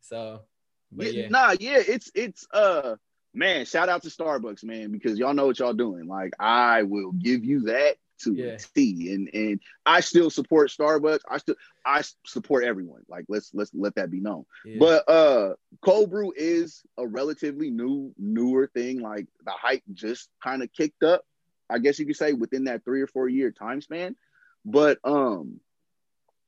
So, 0.00 0.42
but 0.90 1.12
yeah, 1.12 1.22
yeah, 1.22 1.28
Nah, 1.28 1.54
yeah, 1.58 1.82
it's 1.86 2.10
it's 2.14 2.46
uh 2.52 2.96
man, 3.34 3.64
shout 3.66 3.88
out 3.88 4.02
to 4.02 4.08
Starbucks, 4.08 4.64
man, 4.64 4.90
because 4.92 5.18
y'all 5.18 5.34
know 5.34 5.46
what 5.46 5.58
y'all 5.58 5.72
doing. 5.74 6.06
Like 6.06 6.32
I 6.38 6.82
will 6.84 7.12
give 7.12 7.44
you 7.44 7.62
that 7.62 7.96
to 8.22 8.34
Yeah. 8.34 8.56
T. 8.74 9.12
And 9.12 9.28
and 9.32 9.60
I 9.86 10.00
still 10.00 10.30
support 10.30 10.70
Starbucks. 10.70 11.20
I 11.28 11.38
still 11.38 11.56
I 11.84 12.02
support 12.26 12.64
everyone. 12.64 13.02
Like 13.08 13.24
let's 13.28 13.50
let's 13.54 13.70
let 13.74 13.94
that 13.96 14.10
be 14.10 14.20
known. 14.20 14.44
Yeah. 14.64 14.76
But 14.78 15.08
uh 15.08 15.54
cold 15.82 16.10
brew 16.10 16.32
is 16.36 16.82
a 16.98 17.06
relatively 17.06 17.70
new 17.70 18.12
newer 18.18 18.66
thing. 18.66 19.00
Like 19.00 19.26
the 19.44 19.52
hype 19.52 19.82
just 19.92 20.28
kind 20.42 20.62
of 20.62 20.72
kicked 20.72 21.02
up, 21.02 21.24
I 21.70 21.78
guess 21.78 21.98
you 21.98 22.06
could 22.06 22.16
say, 22.16 22.32
within 22.32 22.64
that 22.64 22.84
three 22.84 23.02
or 23.02 23.06
four 23.06 23.28
year 23.28 23.50
time 23.50 23.80
span. 23.80 24.16
But 24.64 24.98
um 25.04 25.60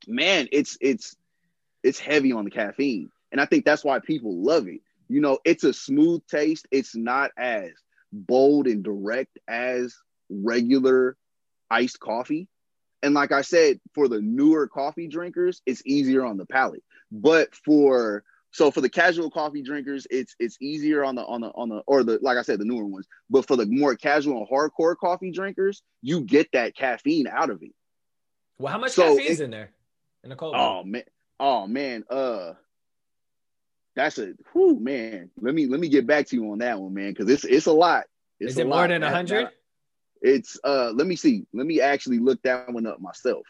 man, 0.06 0.48
it's 0.52 0.76
it's 0.80 1.16
it's 1.82 1.98
heavy 1.98 2.32
on 2.32 2.44
the 2.44 2.50
caffeine. 2.50 3.10
And 3.32 3.40
I 3.40 3.46
think 3.46 3.64
that's 3.64 3.84
why 3.84 3.98
people 4.00 4.42
love 4.42 4.68
it. 4.68 4.80
You 5.08 5.20
know, 5.20 5.38
it's 5.44 5.64
a 5.64 5.72
smooth 5.72 6.22
taste. 6.26 6.66
It's 6.70 6.94
not 6.96 7.30
as 7.36 7.70
bold 8.12 8.66
and 8.66 8.82
direct 8.82 9.38
as 9.48 9.96
regular 10.30 11.16
iced 11.70 12.00
coffee. 12.00 12.48
And 13.02 13.14
like 13.14 13.32
I 13.32 13.42
said, 13.42 13.80
for 13.94 14.08
the 14.08 14.20
newer 14.20 14.66
coffee 14.66 15.08
drinkers, 15.08 15.60
it's 15.66 15.82
easier 15.84 16.24
on 16.24 16.36
the 16.38 16.46
palate. 16.46 16.82
But 17.12 17.54
for 17.54 18.24
so 18.50 18.70
for 18.70 18.80
the 18.80 18.88
casual 18.88 19.30
coffee 19.30 19.62
drinkers, 19.62 20.06
it's 20.10 20.34
it's 20.38 20.56
easier 20.60 21.04
on 21.04 21.14
the 21.16 21.24
on 21.24 21.40
the 21.42 21.48
on 21.48 21.68
the 21.68 21.82
or 21.86 22.02
the 22.04 22.18
like 22.22 22.38
I 22.38 22.42
said, 22.42 22.60
the 22.60 22.64
newer 22.64 22.86
ones. 22.86 23.06
But 23.28 23.46
for 23.46 23.56
the 23.56 23.66
more 23.66 23.94
casual 23.96 24.38
and 24.38 24.48
hardcore 24.48 24.96
coffee 24.96 25.30
drinkers, 25.32 25.82
you 26.02 26.22
get 26.22 26.50
that 26.52 26.74
caffeine 26.74 27.26
out 27.26 27.50
of 27.50 27.62
it. 27.62 27.72
well, 28.58 28.72
how 28.72 28.78
much 28.78 28.92
so 28.92 29.16
caffeine's 29.16 29.40
it- 29.40 29.44
in 29.44 29.50
there 29.50 29.70
in 30.22 30.32
a 30.32 30.36
cold? 30.36 30.54
Oh 30.56 30.82
man, 30.84 31.02
oh 31.40 31.66
man, 31.66 32.04
uh, 32.08 32.52
that's 33.96 34.18
a 34.18 34.34
whoo 34.54 34.78
man. 34.80 35.30
Let 35.40 35.54
me 35.54 35.66
let 35.66 35.78
me 35.80 35.88
get 35.88 36.06
back 36.06 36.26
to 36.28 36.36
you 36.36 36.50
on 36.52 36.58
that 36.58 36.80
one, 36.80 36.94
man, 36.94 37.10
because 37.10 37.28
it's 37.28 37.44
it's 37.44 37.66
a 37.66 37.72
lot. 37.72 38.04
It's 38.40 38.52
Is 38.52 38.58
it 38.58 38.66
more 38.66 38.76
lot. 38.78 38.88
than 38.88 39.02
a 39.02 39.10
hundred? 39.10 39.50
It's 40.26 40.58
uh, 40.64 40.90
let 40.94 41.06
me 41.06 41.16
see. 41.16 41.44
Let 41.52 41.66
me 41.66 41.82
actually 41.82 42.18
look 42.18 42.40
that 42.44 42.72
one 42.72 42.86
up 42.86 42.98
myself 42.98 43.42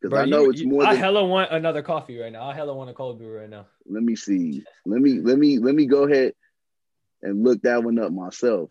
because 0.00 0.18
I 0.18 0.24
know 0.24 0.42
you- 0.42 0.50
it's 0.50 0.62
you- 0.62 0.68
more 0.68 0.84
I 0.84 0.90
than. 0.90 0.98
hella 0.98 1.24
want 1.24 1.52
another 1.52 1.82
coffee 1.82 2.18
right 2.18 2.32
now. 2.32 2.42
I 2.48 2.52
hella 2.52 2.74
want 2.74 2.90
a 2.90 2.94
cold 2.94 3.18
brew 3.18 3.38
right 3.38 3.48
now. 3.48 3.66
Let 3.86 4.02
me 4.02 4.16
see. 4.16 4.64
Let 4.84 5.00
me 5.00 5.20
let 5.20 5.38
me 5.38 5.60
let 5.60 5.76
me 5.76 5.86
go 5.86 6.02
ahead 6.02 6.34
and 7.22 7.44
look 7.44 7.62
that 7.62 7.84
one 7.84 7.96
up 8.00 8.10
myself. 8.10 8.70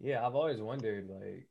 Yeah, 0.00 0.26
I've 0.26 0.34
always 0.34 0.60
wondered 0.60 1.08
like 1.08 1.46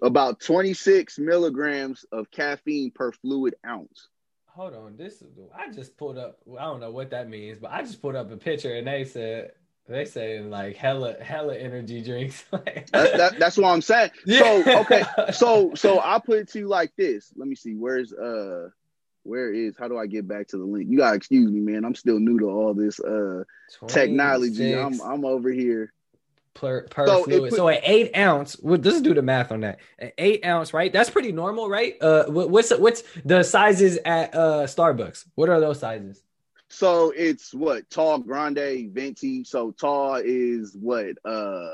About 0.00 0.40
twenty 0.40 0.72
six 0.72 1.18
milligrams 1.18 2.06
of 2.12 2.30
caffeine 2.30 2.90
per 2.92 3.12
fluid 3.12 3.56
ounce. 3.66 4.08
hold 4.46 4.72
on, 4.74 4.96
this 4.96 5.20
is 5.20 5.38
I 5.54 5.70
just 5.70 5.98
pulled 5.98 6.16
up 6.16 6.38
I 6.58 6.64
don't 6.64 6.80
know 6.80 6.90
what 6.92 7.10
that 7.10 7.28
means, 7.28 7.58
but 7.58 7.72
I 7.72 7.82
just 7.82 8.00
pulled 8.00 8.16
up 8.16 8.30
a 8.30 8.38
picture 8.38 8.74
and 8.74 8.86
they 8.86 9.04
said 9.04 9.52
they 9.88 10.04
say 10.04 10.40
like 10.40 10.76
hella 10.76 11.14
hella 11.20 11.56
energy 11.56 12.02
drinks. 12.02 12.44
That's 12.52 12.92
that, 12.92 13.38
that's 13.38 13.56
what 13.56 13.68
I'm 13.68 13.82
saying. 13.82 14.10
So 14.26 14.80
okay, 14.82 15.02
so 15.32 15.74
so 15.74 15.98
I'll 15.98 16.20
put 16.20 16.38
it 16.38 16.48
to 16.50 16.58
you 16.60 16.68
like 16.68 16.92
this. 16.96 17.32
Let 17.36 17.48
me 17.48 17.54
see. 17.56 17.74
Where's 17.74 18.12
uh 18.12 18.68
where 19.24 19.52
is 19.52 19.76
how 19.78 19.88
do 19.88 19.98
I 19.98 20.06
get 20.06 20.26
back 20.26 20.48
to 20.48 20.58
the 20.58 20.64
link? 20.64 20.88
You 20.90 20.98
gotta 20.98 21.16
excuse 21.16 21.50
me, 21.50 21.60
man. 21.60 21.84
I'm 21.84 21.94
still 21.94 22.18
new 22.18 22.38
to 22.40 22.46
all 22.50 22.74
this 22.74 22.98
uh 23.00 23.42
technology. 23.88 24.74
I'm 24.74 25.00
I'm 25.00 25.24
over 25.24 25.50
here. 25.50 25.92
per, 26.54 26.82
per 26.88 27.06
So 27.06 27.20
it 27.24 27.24
fluid. 27.24 27.50
put- 27.50 27.56
so 27.56 27.68
an 27.68 27.78
eight 27.82 28.16
ounce. 28.16 28.56
Well, 28.60 28.78
let's 28.82 29.00
do 29.00 29.14
the 29.14 29.22
math 29.22 29.52
on 29.52 29.60
that. 29.60 29.78
An 29.98 30.12
eight 30.18 30.44
ounce, 30.44 30.72
right? 30.74 30.92
That's 30.92 31.10
pretty 31.10 31.32
normal, 31.32 31.68
right? 31.68 31.96
Uh, 32.00 32.26
what- 32.26 32.50
what's 32.50 32.70
what's 32.78 33.02
the 33.24 33.42
sizes 33.42 33.98
at 34.04 34.34
uh 34.34 34.64
Starbucks? 34.66 35.24
What 35.34 35.48
are 35.48 35.60
those 35.60 35.80
sizes? 35.80 36.22
So 36.72 37.12
it's 37.14 37.52
what 37.52 37.88
tall, 37.90 38.18
grande, 38.18 38.90
venti. 38.92 39.44
So 39.44 39.72
tall 39.72 40.16
is 40.16 40.74
what 40.74 41.16
uh 41.24 41.68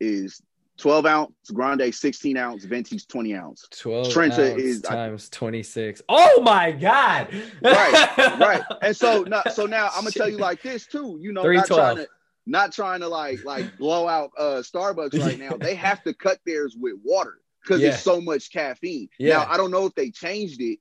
is 0.00 0.40
12 0.78 1.06
ounce, 1.06 1.32
grande 1.52 1.94
16 1.94 2.36
ounce, 2.36 2.64
venti's 2.64 3.06
20 3.06 3.34
ounce. 3.34 3.66
Twelve 3.70 4.10
Trenta 4.12 4.52
ounce 4.52 4.62
is- 4.62 4.80
times 4.82 5.28
twenty 5.28 5.62
six. 5.62 6.02
Oh 6.08 6.40
my 6.42 6.72
god! 6.72 7.28
Right, 7.62 8.16
right. 8.40 8.62
And 8.82 8.96
so 8.96 9.22
now, 9.22 9.42
so 9.52 9.66
now 9.66 9.86
I'm 9.94 10.00
gonna 10.02 10.10
tell 10.10 10.28
you 10.28 10.38
like 10.38 10.62
this 10.62 10.86
too. 10.86 11.18
You 11.20 11.32
know, 11.32 11.42
not 11.42 11.66
trying 11.66 11.96
to 11.96 12.08
not 12.46 12.72
trying 12.72 13.00
to 13.00 13.08
like 13.08 13.44
like 13.44 13.76
blow 13.78 14.06
out 14.08 14.30
uh 14.38 14.62
Starbucks 14.62 15.18
right 15.20 15.38
now. 15.38 15.56
They 15.58 15.74
have 15.88 16.02
to 16.04 16.14
cut 16.14 16.38
theirs 16.46 16.76
with 16.78 16.94
water 17.04 17.38
because 17.62 17.80
Yeah. 17.82 17.88
it's 17.88 18.02
so 18.02 18.20
much 18.20 18.52
caffeine. 18.52 19.08
Yeah. 19.18 19.38
Now 19.38 19.46
I 19.50 19.56
don't 19.56 19.70
know 19.70 19.86
if 19.86 19.94
they 19.94 20.10
changed 20.10 20.60
it 20.60 20.78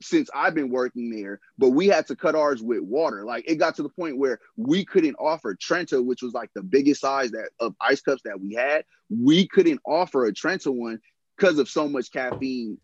since 0.00 0.30
I've 0.34 0.54
been 0.54 0.70
working 0.70 1.10
there, 1.10 1.40
but 1.58 1.70
we 1.70 1.88
had 1.88 2.06
to 2.06 2.16
cut 2.16 2.34
ours 2.34 2.62
with 2.62 2.80
water. 2.80 3.24
Like 3.24 3.48
it 3.48 3.56
got 3.56 3.74
to 3.76 3.82
the 3.82 3.88
point 3.88 4.16
where 4.16 4.38
we 4.56 4.84
couldn't 4.84 5.16
offer 5.16 5.54
Trenta, 5.54 6.00
which 6.00 6.22
was 6.22 6.34
like 6.34 6.50
the 6.54 6.62
biggest 6.62 7.00
size 7.00 7.30
that 7.32 7.50
of 7.60 7.74
ice 7.80 8.00
cups 8.00 8.22
that 8.24 8.40
we 8.40 8.54
had. 8.54 8.84
We 9.10 9.48
couldn't 9.48 9.80
offer 9.84 10.26
a 10.26 10.32
Trenta 10.32 10.70
one 10.70 11.00
because 11.36 11.58
of 11.58 11.68
so 11.68 11.88
much 11.88 12.12
caffeine 12.12 12.78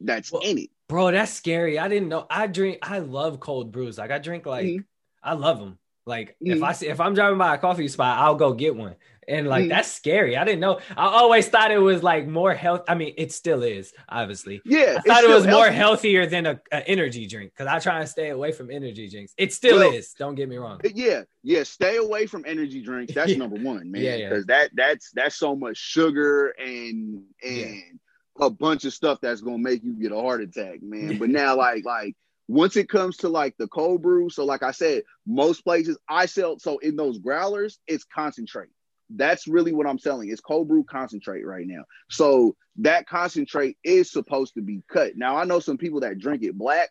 that's 0.00 0.32
Well, 0.32 0.42
in 0.42 0.58
it. 0.58 0.70
Bro, 0.88 1.12
that's 1.12 1.32
scary. 1.32 1.78
I 1.78 1.88
didn't 1.88 2.08
know. 2.08 2.26
I 2.28 2.46
drink. 2.46 2.78
I 2.82 2.98
love 2.98 3.38
cold 3.38 3.70
brews. 3.70 3.98
Like 3.98 4.10
I 4.10 4.18
drink. 4.18 4.46
Like 4.46 4.66
Mhm. 4.66 4.84
I 5.22 5.34
love 5.34 5.58
them. 5.58 5.78
Like 6.06 6.36
if 6.40 6.58
Mhm. 6.58 6.64
I 6.66 6.72
see 6.72 6.88
if 6.88 7.00
I'm 7.00 7.14
driving 7.14 7.38
by 7.38 7.54
a 7.54 7.58
coffee 7.58 7.86
spot, 7.86 8.18
I'll 8.18 8.34
go 8.34 8.52
get 8.54 8.74
one. 8.74 8.96
And 9.30 9.46
like 9.48 9.64
Mhm. 9.64 9.68
that's 9.70 9.90
scary. 9.90 10.36
I 10.36 10.44
didn't 10.44 10.60
know. 10.60 10.80
I 10.96 11.06
always 11.06 11.48
thought 11.48 11.70
it 11.70 11.78
was 11.78 12.02
like 12.02 12.26
more 12.26 12.52
health. 12.52 12.82
I 12.88 12.94
mean, 12.96 13.14
it 13.16 13.32
still 13.32 13.62
is, 13.62 13.92
obviously. 14.08 14.60
Yeah, 14.64 14.98
I 14.98 15.00
thought 15.08 15.24
it 15.24 15.30
was 15.30 15.46
more 15.46 15.70
healthier 15.70 16.26
than 16.26 16.46
a, 16.46 16.60
a 16.72 16.86
energy 16.88 17.26
drink 17.26 17.52
because 17.52 17.68
I 17.68 17.78
try 17.78 18.00
and 18.00 18.08
stay 18.08 18.30
away 18.30 18.50
from 18.52 18.70
energy 18.70 19.08
drinks. 19.08 19.32
It 19.38 19.52
still 19.52 19.78
Well, 19.78 19.92
is. 19.92 20.12
Don't 20.18 20.34
get 20.34 20.48
me 20.48 20.56
wrong. 20.56 20.80
Yeah, 20.94 21.22
yeah. 21.44 21.62
Stay 21.62 21.96
away 21.96 22.26
from 22.26 22.44
energy 22.46 22.82
drinks. 22.82 23.14
That's 23.14 23.36
number 23.36 23.56
one, 23.56 23.90
man. 23.90 24.02
Yeah, 24.02 24.16
yeah. 24.16 24.28
Because 24.30 24.46
that 24.46 24.70
that's 24.74 25.10
that's 25.12 25.36
so 25.36 25.54
much 25.54 25.76
sugar 25.76 26.48
and 26.58 27.22
and 27.42 27.56
Yeah. 27.76 28.46
a 28.46 28.50
bunch 28.50 28.84
of 28.84 28.92
stuff 28.92 29.20
that's 29.22 29.40
gonna 29.42 29.58
make 29.58 29.84
you 29.84 29.92
get 29.92 30.12
a 30.12 30.16
heart 30.20 30.40
attack, 30.42 30.82
man. 30.82 31.18
But 31.18 31.28
now, 31.40 31.56
like 31.56 31.84
like 31.84 32.16
once 32.48 32.76
it 32.76 32.88
comes 32.88 33.16
to 33.18 33.28
like 33.28 33.54
the 33.58 33.68
cold 33.68 34.02
brew, 34.02 34.28
so 34.28 34.44
like 34.44 34.64
I 34.64 34.72
said, 34.72 35.04
most 35.24 35.62
places 35.62 35.96
I 36.08 36.26
sell. 36.26 36.58
So 36.58 36.78
in 36.78 36.96
those 36.96 37.18
growlers, 37.18 37.78
it's 37.86 38.02
concentrate. 38.04 38.70
That's 39.14 39.48
really 39.48 39.72
what 39.72 39.86
I'm 39.86 39.98
selling. 39.98 40.30
It's 40.30 40.40
cold 40.40 40.68
brew 40.68 40.84
concentrate 40.84 41.44
right 41.44 41.66
now. 41.66 41.84
So 42.10 42.56
that 42.76 43.06
concentrate 43.06 43.76
is 43.84 44.10
supposed 44.10 44.54
to 44.54 44.62
be 44.62 44.82
cut. 44.88 45.16
Now 45.16 45.36
I 45.36 45.44
know 45.44 45.60
some 45.60 45.78
people 45.78 46.00
that 46.00 46.18
drink 46.18 46.42
it 46.42 46.56
black, 46.56 46.90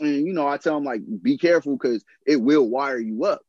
and 0.00 0.26
you 0.26 0.32
know 0.32 0.46
I 0.48 0.56
tell 0.56 0.74
them 0.74 0.84
like 0.84 1.02
be 1.22 1.36
careful 1.38 1.76
because 1.76 2.04
it 2.26 2.36
will 2.40 2.68
wire 2.68 2.98
you 2.98 3.24
up. 3.24 3.42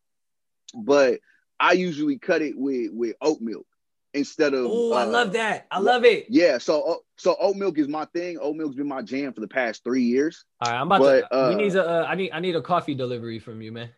But 0.75 1.19
I 1.59 1.73
usually 1.73 2.17
cut 2.19 2.41
it 2.41 2.57
with 2.57 2.91
with 2.91 3.15
oat 3.21 3.39
milk 3.41 3.65
instead 4.13 4.53
of. 4.53 4.65
Oh, 4.69 4.93
I 4.93 5.03
uh, 5.03 5.07
love 5.07 5.33
that. 5.33 5.67
I 5.71 5.79
love 5.79 6.03
it. 6.03 6.25
Yeah, 6.29 6.57
so 6.57 6.81
uh, 6.83 6.95
so 7.17 7.35
oat 7.39 7.55
milk 7.55 7.77
is 7.77 7.87
my 7.87 8.05
thing. 8.05 8.37
Oat 8.41 8.55
milk's 8.55 8.75
been 8.75 8.87
my 8.87 9.01
jam 9.01 9.33
for 9.33 9.41
the 9.41 9.47
past 9.47 9.83
three 9.83 10.03
years. 10.03 10.45
All 10.61 10.71
right, 10.71 10.79
I'm 10.79 10.87
about 10.87 10.99
But, 10.99 11.19
to. 11.29 11.35
uh, 11.35 11.49
we 11.49 11.55
need 11.55 11.75
a. 11.75 11.87
Uh, 11.87 12.05
I 12.07 12.15
need. 12.15 12.31
I 12.31 12.39
need 12.39 12.55
a 12.55 12.61
coffee 12.61 12.95
delivery 12.95 13.39
from 13.39 13.61
you, 13.61 13.71
man. 13.71 13.89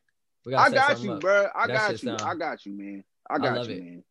We 0.46 0.54
I 0.54 0.70
got 0.70 1.02
you, 1.04 1.13
up. 1.13 1.22
bro. 1.22 1.48
I 1.56 1.68
That 1.68 1.74
got 1.74 1.91
you. 1.91 1.98
sound- 1.98 2.22
I 2.22 2.36
got 2.36 2.65
you, 2.65 2.78
man. 2.78 3.04
I 3.30 3.36
I 3.36 3.40
got 3.40 3.58
love 3.58 3.70
you, 3.70 3.76
it. 3.76 3.84
man. 3.84 4.04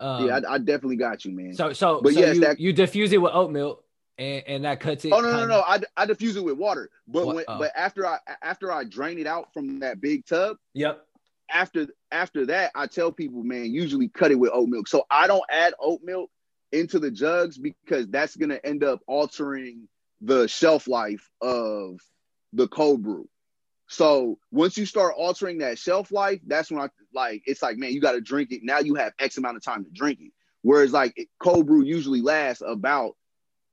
Um, 0.00 0.26
yeah, 0.26 0.40
I, 0.48 0.54
I 0.54 0.58
definitely 0.58 0.96
got 0.96 1.24
you, 1.24 1.32
man. 1.32 1.54
So 1.54 1.72
so 1.72 2.00
But 2.02 2.14
so 2.14 2.20
yes, 2.20 2.34
you, 2.36 2.40
that- 2.42 2.60
you 2.60 2.72
diffuse 2.72 3.12
it 3.12 3.18
with 3.20 3.32
oat 3.34 3.50
milk 3.50 3.84
and, 4.16 4.42
and 4.46 4.64
that 4.64 4.80
cuts 4.80 5.04
it. 5.04 5.12
oh 5.12 5.20
no, 5.20 5.32
no, 5.32 5.46
no! 5.46 5.60
I, 5.66 5.80
I 5.96 6.06
diffuse 6.06 6.36
it 6.36 6.44
with 6.44 6.56
water, 6.56 6.90
but 7.06 7.26
What- 7.26 7.36
when, 7.36 7.44
oh. 7.48 7.58
but 7.58 7.72
after 7.76 8.06
I 8.06 8.18
after 8.42 8.70
I 8.72 8.84
drain 8.84 9.18
it 9.18 9.26
out 9.26 9.52
from 9.52 9.80
that 9.80 10.00
big 10.00 10.24
tub, 10.26 10.56
Yep. 10.74 11.04
after 11.52 11.86
after 12.12 12.46
that, 12.46 12.70
I 12.74 12.86
tell 12.86 13.10
people, 13.12 13.42
man, 13.42 13.72
usually 13.72 14.08
cut 14.08 14.30
it 14.30 14.36
with 14.38 14.50
oat 14.52 14.68
milk. 14.68 14.88
So 14.88 15.04
I 15.10 15.26
don't 15.26 15.44
add 15.50 15.74
oat 15.80 16.00
milk 16.04 16.30
into 16.72 16.98
the 16.98 17.10
jugs 17.10 17.58
because 17.58 18.06
that's 18.08 18.36
gonna 18.36 18.60
end 18.62 18.84
up 18.84 19.00
altering 19.06 19.88
the 20.20 20.46
shelf 20.48 20.86
life 20.88 21.28
of 21.40 21.98
the 22.52 22.68
cold 22.68 23.02
brew. 23.02 23.28
So 23.88 24.38
once 24.50 24.76
you 24.76 24.84
start 24.86 25.14
altering 25.16 25.58
that 25.58 25.78
shelf 25.78 26.12
life, 26.12 26.40
that's 26.46 26.70
when 26.70 26.80
I 26.80 26.88
like 27.14 27.42
it's 27.46 27.62
like, 27.62 27.78
man, 27.78 27.92
you 27.92 28.00
got 28.00 28.12
to 28.12 28.20
drink 28.20 28.52
it. 28.52 28.60
Now 28.62 28.78
you 28.80 28.94
have 28.96 29.12
X 29.18 29.38
amount 29.38 29.56
of 29.56 29.64
time 29.64 29.84
to 29.84 29.90
drink 29.90 30.18
it. 30.20 30.32
Whereas 30.62 30.92
like 30.92 31.14
it- 31.16 31.28
cold 31.40 31.66
brew 31.66 31.82
usually 31.82 32.20
lasts 32.20 32.62
about 32.66 33.16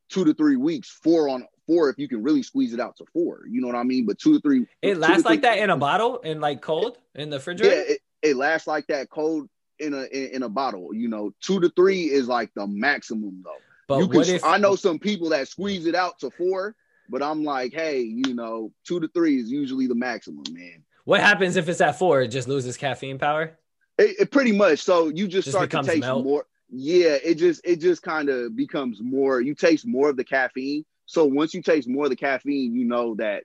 two 0.09 0.23
to 0.25 0.33
three 0.33 0.55
weeks, 0.55 0.89
four 0.89 1.27
on 1.29 1.45
four 1.67 1.89
if 1.89 1.97
you 1.97 2.07
can 2.07 2.23
really 2.23 2.43
squeeze 2.43 2.73
it 2.73 2.79
out 2.79 2.95
to 2.97 3.05
four. 3.11 3.41
You 3.49 3.59
know 3.59 3.67
what 3.67 3.75
I 3.75 3.83
mean? 3.83 4.05
But 4.05 4.17
two 4.17 4.33
to 4.33 4.39
three. 4.39 4.65
It 4.81 4.97
lasts 4.97 5.25
like 5.25 5.41
that 5.41 5.57
in 5.59 5.69
a 5.69 5.77
bottle 5.77 6.21
and 6.23 6.39
like 6.39 6.61
cold 6.61 6.97
in 7.13 7.29
the 7.29 7.35
Yeah, 7.35 7.39
refrigerator. 7.39 7.81
it, 7.91 7.99
it 8.21 8.35
lasts 8.37 8.67
like 8.67 8.87
that 8.87 9.09
cold 9.09 9.49
in 9.79 9.93
a 9.93 10.03
in, 10.03 10.35
in 10.35 10.43
a 10.43 10.49
bottle. 10.49 10.93
You 10.93 11.09
know, 11.09 11.33
two 11.41 11.59
to 11.59 11.69
three 11.75 12.03
is 12.03 12.29
like 12.29 12.51
the 12.55 12.65
maximum 12.67 13.43
though. 13.43 13.57
but 13.89 13.99
you 13.99 14.07
can, 14.07 14.21
if 14.23 14.45
I 14.45 14.57
know 14.59 14.77
some 14.77 14.97
people 14.97 15.29
that 15.29 15.49
squeeze 15.49 15.85
it 15.87 15.95
out 15.95 16.19
to 16.19 16.31
four, 16.31 16.75
but 17.09 17.21
I'm 17.21 17.43
like, 17.43 17.73
hey, 17.73 18.01
you 18.01 18.33
know, 18.33 18.71
two 18.85 18.99
to 18.99 19.07
three 19.09 19.39
is 19.39 19.51
usually 19.51 19.87
the 19.87 19.95
maximum, 19.95 20.43
man. 20.51 20.83
What 21.05 21.21
happens 21.21 21.55
if 21.55 21.69
it's 21.69 21.81
at 21.81 21.99
four? 21.99 22.21
It 22.21 22.29
just 22.29 22.47
loses 22.47 22.77
caffeine 22.77 23.19
power. 23.19 23.57
It, 23.97 24.15
it 24.19 24.31
pretty 24.31 24.51
much. 24.51 24.79
So 24.79 25.09
you 25.09 25.27
just, 25.27 25.45
Just 25.45 25.55
start 25.55 25.69
to 25.71 25.83
taste 25.83 26.07
more. 26.07 26.45
Yeah, 26.69 27.17
it 27.23 27.35
just 27.35 27.61
it 27.63 27.79
just 27.79 28.01
kind 28.01 28.27
of 28.29 28.55
becomes 28.55 28.99
more. 29.01 29.39
You 29.39 29.53
taste 29.53 29.85
more 29.85 30.09
of 30.09 30.17
the 30.17 30.23
caffeine. 30.23 30.83
So 31.05 31.25
once 31.25 31.53
you 31.53 31.61
taste 31.61 31.87
more 31.87 32.05
of 32.05 32.09
the 32.09 32.15
caffeine, 32.15 32.73
you 32.73 32.85
know 32.85 33.15
that 33.15 33.43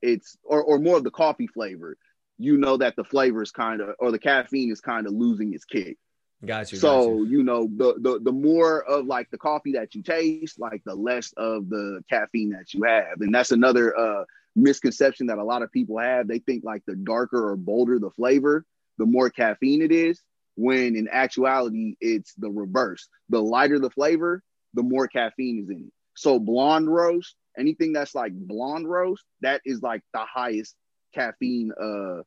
it's 0.00 0.38
or 0.44 0.62
or 0.62 0.78
more 0.78 0.96
of 0.96 1.04
the 1.04 1.10
coffee 1.10 1.48
flavor. 1.48 1.96
You 2.38 2.56
know 2.56 2.76
that 2.76 2.96
the 2.96 3.04
flavor 3.04 3.42
is 3.42 3.50
kind 3.50 3.80
of 3.80 3.96
or 3.98 4.12
the 4.12 4.18
caffeine 4.18 4.70
is 4.70 4.80
kind 4.80 5.06
of 5.06 5.12
losing 5.12 5.52
its 5.52 5.64
kick. 5.64 5.98
Got 6.44 6.72
you. 6.72 6.78
so 6.78 6.88
got 6.88 7.08
you. 7.08 7.26
you 7.26 7.42
know 7.44 7.68
the, 7.76 7.94
the 7.98 8.18
the 8.20 8.32
more 8.32 8.82
of 8.82 9.06
like 9.06 9.30
the 9.30 9.38
coffee 9.38 9.72
that 9.72 9.94
you 9.94 10.02
taste 10.02 10.58
like 10.58 10.82
the 10.84 10.94
less 10.94 11.32
of 11.36 11.68
the 11.68 12.02
caffeine 12.10 12.50
that 12.50 12.74
you 12.74 12.82
have 12.82 13.20
and 13.20 13.32
that's 13.34 13.52
another 13.52 13.96
uh 13.96 14.24
misconception 14.56 15.26
that 15.28 15.38
a 15.38 15.44
lot 15.44 15.62
of 15.62 15.70
people 15.72 15.98
have 15.98 16.26
they 16.26 16.40
think 16.40 16.64
like 16.64 16.82
the 16.86 16.96
darker 16.96 17.50
or 17.50 17.56
bolder 17.56 17.98
the 17.98 18.10
flavor 18.10 18.64
the 18.98 19.06
more 19.06 19.30
caffeine 19.30 19.82
it 19.82 19.92
is 19.92 20.20
when 20.56 20.96
in 20.96 21.08
actuality 21.10 21.94
it's 22.00 22.34
the 22.34 22.50
reverse 22.50 23.08
the 23.28 23.40
lighter 23.40 23.78
the 23.78 23.90
flavor 23.90 24.42
the 24.74 24.82
more 24.82 25.06
caffeine 25.06 25.60
is 25.62 25.70
in 25.70 25.84
it 25.86 25.92
so 26.14 26.38
blonde 26.40 26.92
roast 26.92 27.36
anything 27.56 27.92
that's 27.92 28.14
like 28.14 28.32
blonde 28.34 28.88
roast 28.88 29.24
that 29.40 29.60
is 29.64 29.80
like 29.80 30.02
the 30.12 30.24
highest 30.24 30.74
caffeine 31.14 31.70
uh 31.80 32.22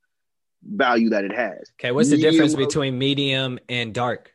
value 0.65 1.09
that 1.09 1.23
it 1.23 1.31
has 1.33 1.71
Okay, 1.79 1.91
what's 1.91 2.09
the 2.09 2.15
medium 2.15 2.31
difference 2.33 2.55
roast- 2.55 2.67
between 2.69 2.97
medium 2.97 3.59
and 3.69 3.93
dark? 3.93 4.31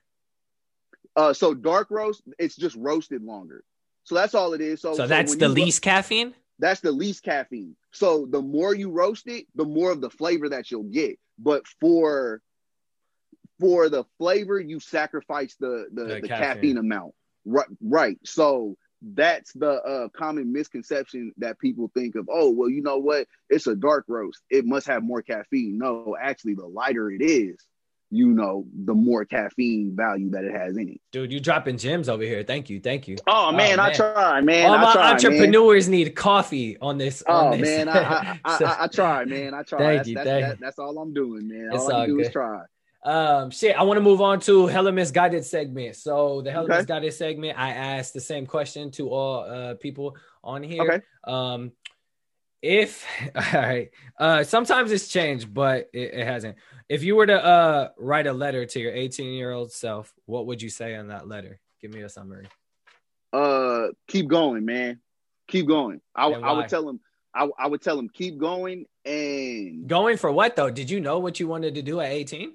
Uh, 1.16 1.32
so 1.32 1.52
dark 1.54 1.90
roast, 1.90 2.22
it's 2.38 2.56
just 2.56 2.76
roasted 2.76 3.22
longer. 3.22 3.64
So 4.04 4.14
that's 4.14 4.34
all 4.34 4.52
it 4.54 4.60
is. 4.60 4.80
So, 4.80 4.94
So 4.94 5.06
that's 5.06 5.34
the 5.36 5.46
ro- 5.48 5.52
least 5.52 5.82
caffeine. 5.82 6.34
that's 6.58 6.80
the 6.80 6.92
least 6.92 7.22
caffeine. 7.24 7.76
So 7.92 8.26
the 8.26 8.40
more 8.40 8.74
you 8.74 8.90
roast 8.90 9.26
it, 9.28 9.46
the 9.56 9.64
more 9.64 9.90
of 9.90 10.00
the 10.00 10.10
flavor 10.10 10.48
that 10.50 10.70
you'll 10.70 10.84
get. 10.84 11.18
But 11.38 11.66
for 11.80 12.40
for 13.58 13.88
the 13.88 14.04
flavor, 14.18 14.58
you 14.58 14.80
sacrifice 14.80 15.56
the 15.58 15.86
the, 15.92 16.04
The 16.04 16.14
the 16.20 16.28
caffeine. 16.28 16.38
caffeine. 16.54 16.76
amount. 16.78 17.14
Right, 17.44 17.66
right. 17.82 18.18
So 18.24 18.76
that's 19.02 19.52
the 19.54 19.70
uh, 19.82 20.08
common 20.08 20.52
misconception 20.52 21.32
that 21.38 21.58
people 21.58 21.90
think 21.94 22.16
of. 22.16 22.28
Oh, 22.30 22.50
well, 22.50 22.68
you 22.68 22.82
know 22.82 22.98
what? 22.98 23.26
It's 23.48 23.66
a 23.66 23.74
dark 23.74 24.04
roast. 24.08 24.42
It 24.50 24.66
must 24.66 24.86
have 24.86 25.02
more 25.02 25.22
caffeine. 25.22 25.78
No, 25.78 26.16
actually, 26.20 26.54
the 26.54 26.66
lighter 26.66 27.10
it 27.10 27.22
is, 27.22 27.56
you 28.10 28.26
know, 28.26 28.66
the 28.84 28.92
more 28.92 29.24
caffeine 29.24 29.94
value 29.96 30.30
that 30.30 30.44
it 30.44 30.52
has 30.52 30.76
in 30.76 30.88
it. 30.90 31.00
Dude, 31.12 31.32
you 31.32 31.40
dropping 31.40 31.78
gems 31.78 32.08
over 32.08 32.24
here. 32.24 32.42
Thank 32.42 32.68
you. 32.68 32.80
Thank 32.80 33.08
you. 33.08 33.16
Oh 33.26 33.52
man, 33.52 33.80
I 33.80 33.86
man. 33.88 33.94
try, 33.96 34.40
man. 34.42 34.66
All 34.66 34.74
I 34.74 34.82
my 34.82 34.92
try, 34.92 35.02
man. 35.02 35.12
entrepreneurs 35.12 35.88
need 35.88 36.14
coffee 36.14 36.76
on 36.80 36.98
this. 36.98 37.22
Oh 37.26 37.56
this. 37.56 37.60
man, 37.62 37.88
I 37.88 37.98
I, 38.02 38.40
I, 38.44 38.58
So- 38.58 38.64
I 38.66 38.84
I 38.84 38.86
try, 38.88 39.24
man. 39.24 39.54
I 39.54 39.62
try. 39.62 39.78
Thank 39.78 39.96
that's, 39.98 40.08
you, 40.08 40.14
that's, 40.16 40.26
thank 40.28 40.44
that- 40.44 40.58
you. 40.58 40.64
that's 40.64 40.78
all 40.78 40.98
I'm 40.98 41.14
doing, 41.14 41.48
man. 41.48 41.70
It's 41.72 41.84
all 41.84 41.92
I 41.92 41.94
all 42.00 42.06
can 42.06 42.16
do 42.16 42.20
is 42.20 42.30
try. 42.30 42.62
Um, 43.02 43.50
shit, 43.50 43.76
I 43.76 43.82
want 43.84 43.96
to 43.96 44.02
move 44.02 44.20
on 44.20 44.40
to 44.40 44.66
Hella 44.66 44.92
Misguided 44.92 45.44
segment. 45.44 45.96
So 45.96 46.42
the 46.42 46.50
Hella 46.52 46.64
Okay. 46.66 46.76
Misguided 46.76 47.14
segment, 47.14 47.58
I 47.58 47.70
asked 47.70 48.12
the 48.12 48.20
same 48.20 48.46
question 48.46 48.90
to 48.92 49.08
all 49.10 49.40
uh 49.44 49.74
people 49.74 50.16
on 50.44 50.62
here. 50.62 50.82
Okay. 50.82 51.00
Um, 51.24 51.72
if 52.62 53.06
all 53.34 53.60
right, 53.60 53.90
uh, 54.18 54.44
sometimes 54.44 54.92
it's 54.92 55.08
changed, 55.08 55.52
but 55.52 55.88
it, 55.94 56.14
it 56.14 56.26
hasn't. 56.26 56.56
If 56.88 57.02
you 57.02 57.16
were 57.16 57.26
to 57.26 57.42
uh 57.42 57.88
write 57.98 58.26
a 58.26 58.32
letter 58.32 58.66
to 58.66 58.80
your 58.80 58.92
18 58.92 59.32
year 59.32 59.52
old 59.52 59.72
self, 59.72 60.12
what 60.26 60.46
would 60.46 60.60
you 60.60 60.68
say 60.68 60.94
in 60.94 61.08
that 61.08 61.26
letter? 61.26 61.58
Give 61.80 61.92
me 61.94 62.02
a 62.02 62.08
summary. 62.08 62.48
Uh, 63.32 63.88
keep 64.08 64.28
going, 64.28 64.64
man. 64.64 65.00
Keep 65.48 65.66
going. 65.68 66.00
I, 66.14 66.26
I 66.30 66.52
would 66.52 66.68
tell 66.68 66.88
him. 66.88 67.00
I, 67.32 67.48
I 67.58 67.68
would 67.68 67.80
tell 67.80 67.96
him 67.98 68.08
keep 68.08 68.38
going, 68.38 68.86
and 69.04 69.86
Going 69.88 70.16
for 70.16 70.30
what 70.32 70.56
though? 70.56 70.70
Did 70.70 70.90
you 70.90 71.00
know 71.00 71.20
what 71.20 71.40
you 71.40 71.48
wanted 71.48 71.76
to 71.76 71.82
do 71.82 72.00
at 72.00 72.10
18? 72.10 72.52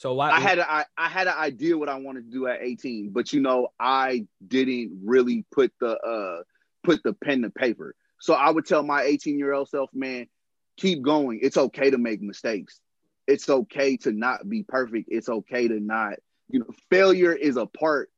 So 0.00 0.14
why? 0.14 0.30
I 0.30 0.40
had 0.40 0.58
a, 0.58 0.72
I, 0.72 0.84
I 0.96 1.08
had 1.10 1.26
an 1.26 1.34
idea 1.36 1.76
what 1.76 1.90
I 1.90 1.96
wanted 1.96 2.24
to 2.24 2.30
do 2.30 2.46
at 2.46 2.62
18, 2.62 3.10
but 3.10 3.34
you 3.34 3.40
know 3.42 3.68
I 3.78 4.24
didn't 4.48 5.02
really 5.04 5.44
put 5.52 5.72
the 5.78 5.98
uh 5.98 6.42
put 6.82 7.02
the 7.02 7.12
pen 7.12 7.42
to 7.42 7.50
paper. 7.50 7.94
So 8.18 8.32
I 8.32 8.48
would 8.48 8.64
tell 8.64 8.82
my 8.82 9.02
18 9.02 9.38
year 9.38 9.52
old 9.52 9.68
self, 9.68 9.90
man, 9.92 10.26
keep 10.78 11.02
going. 11.02 11.40
It's 11.42 11.58
okay 11.58 11.90
to 11.90 11.98
make 11.98 12.22
mistakes. 12.22 12.80
It's 13.26 13.50
okay 13.50 13.98
to 13.98 14.12
not 14.12 14.48
be 14.48 14.62
perfect. 14.62 15.10
It's 15.12 15.28
okay 15.28 15.68
to 15.68 15.78
not, 15.78 16.14
you 16.48 16.60
know, 16.60 16.70
failure 16.88 17.34
is 17.34 17.58
a 17.58 17.66
part 17.66 18.10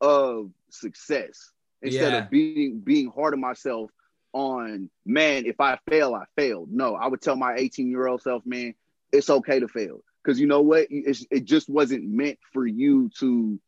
of 0.00 0.52
success. 0.70 1.50
Instead 1.82 2.12
Yeah. 2.12 2.18
of 2.20 2.30
being 2.30 2.78
being 2.78 3.10
hard 3.10 3.34
on 3.34 3.40
myself 3.40 3.90
on, 4.32 4.90
man, 5.04 5.44
if 5.46 5.60
I 5.60 5.76
fail, 5.88 6.14
I 6.14 6.26
failed. 6.36 6.70
No, 6.70 6.94
I 6.94 7.08
would 7.08 7.20
tell 7.20 7.34
my 7.34 7.56
18 7.56 7.90
year 7.90 8.06
old 8.06 8.22
self, 8.22 8.46
man, 8.46 8.74
it's 9.10 9.28
okay 9.28 9.58
to 9.58 9.66
fail. 9.66 10.04
Because 10.26 10.40
you 10.40 10.48
know 10.48 10.60
what? 10.60 10.88
It's, 10.90 11.24
it 11.30 11.44
just 11.44 11.70
wasn't 11.70 12.04
meant 12.04 12.40
for 12.52 12.66
you 12.66 13.08
to 13.20 13.60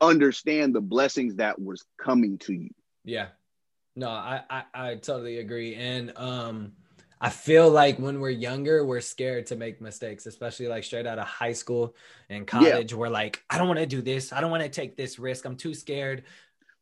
understand 0.00 0.72
the 0.72 0.80
blessings 0.80 1.36
that 1.36 1.60
was 1.60 1.84
coming 2.00 2.38
to 2.38 2.52
you. 2.52 2.70
Yeah. 3.04 3.28
No, 3.96 4.08
I, 4.08 4.42
I 4.48 4.62
I 4.74 4.94
totally 4.94 5.38
agree. 5.38 5.74
And 5.74 6.16
um 6.16 6.72
I 7.20 7.30
feel 7.30 7.68
like 7.70 7.98
when 7.98 8.20
we're 8.20 8.30
younger, 8.30 8.84
we're 8.84 9.00
scared 9.00 9.46
to 9.46 9.56
make 9.56 9.80
mistakes, 9.80 10.26
especially 10.26 10.68
like 10.68 10.84
straight 10.84 11.06
out 11.06 11.18
of 11.18 11.26
high 11.26 11.54
school 11.54 11.96
and 12.28 12.46
college. 12.46 12.92
We're 12.94 13.08
like, 13.08 13.42
I 13.48 13.56
don't 13.58 13.66
want 13.66 13.80
to 13.80 13.86
do 13.86 14.02
this. 14.02 14.32
I 14.34 14.40
don't 14.42 14.50
want 14.50 14.62
to 14.62 14.68
take 14.68 14.96
this 14.96 15.18
risk. 15.18 15.46
I'm 15.46 15.56
too 15.56 15.72
scared. 15.74 16.24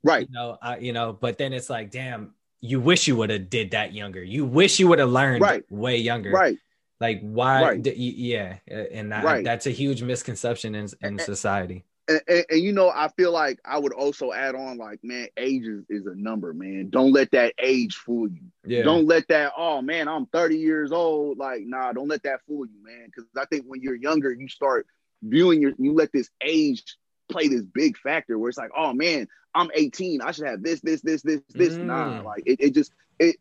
Right. 0.03 0.27
You 0.29 0.35
know, 0.35 0.59
I, 0.61 0.79
you 0.79 0.93
know, 0.93 1.13
but 1.13 1.39
then 1.39 1.53
it's 1.53 1.71
like, 1.71 1.93
damn, 1.93 2.35
you 2.61 2.81
wish 2.81 3.07
you 3.07 3.15
would 3.17 3.31
have 3.31 3.49
did 3.49 3.71
that 3.71 3.95
younger. 3.95 4.23
You 4.25 4.45
wish 4.45 4.81
you 4.81 4.89
would 4.89 4.99
have 4.99 5.09
learned 5.11 5.43
Right. 5.43 5.65
way 5.71 5.99
younger. 5.99 6.33
Right. 6.33 6.59
Like 7.01 7.21
why 7.23 7.63
Right. 7.63 7.83
d- 7.83 7.93
yeah, 7.95 8.59
and 8.69 9.11
that, 9.13 9.25
Right. 9.25 9.45
that's 9.45 9.67
a 9.67 9.71
huge 9.71 10.03
misconception 10.03 10.75
in 10.75 10.89
in 11.03 11.19
society. 11.19 11.85
and, 12.09 12.21
and, 12.29 12.45
and, 12.51 12.61
you 12.61 12.71
know, 12.73 12.91
I 12.91 13.09
feel 13.17 13.33
like 13.33 13.59
I 13.65 13.79
would 13.79 13.95
also 13.95 14.31
add 14.33 14.55
on, 14.55 14.77
like, 14.77 15.01
man, 15.03 15.27
age 15.39 15.65
is, 15.67 15.85
is 15.89 16.05
a 16.07 16.15
number, 16.15 16.53
man. 16.53 16.91
Don't 16.91 17.13
let 17.13 17.31
that 17.31 17.55
age 17.59 17.97
fool 17.97 18.29
you. 18.29 18.43
Yeah. 18.67 18.83
Don't 18.83 19.07
let 19.07 19.27
that, 19.29 19.53
oh 19.57 19.81
man, 19.81 20.07
I'm 20.07 20.27
30 20.27 20.59
years 20.59 20.93
old. 20.93 21.39
Like, 21.39 21.63
nah, 21.65 21.93
don't 21.93 22.09
let 22.09 22.23
that 22.25 22.41
fool 22.47 22.67
you, 22.67 22.85
man. 22.85 23.07
Because 23.07 23.25
I 23.39 23.47
think 23.47 23.65
when 23.67 23.81
you're 23.81 23.95
younger, 23.97 24.31
you 24.33 24.49
start 24.49 24.87
viewing 25.23 25.63
your, 25.63 25.73
you 25.79 25.95
let 25.95 26.13
this 26.13 26.29
age 26.43 26.83
play 27.31 27.49
this 27.49 27.63
big 27.65 27.97
factor 27.97 28.39
where 28.39 28.51
it's 28.51 28.59
like, 28.59 28.71
oh 28.77 28.93
man, 28.93 29.27
I'm 29.55 29.71
18. 29.75 30.21
I 30.21 30.31
should 30.33 30.47
have 30.47 30.63
this, 30.63 30.81
this, 30.83 31.01
this, 31.01 31.23
this, 31.23 31.41
this. 31.55 31.79
Nah, 31.79 32.21
Mm. 32.21 32.25
like 32.25 32.43
it, 32.45 32.61
it 32.61 32.75
just, 32.75 32.93
it, 33.19 33.37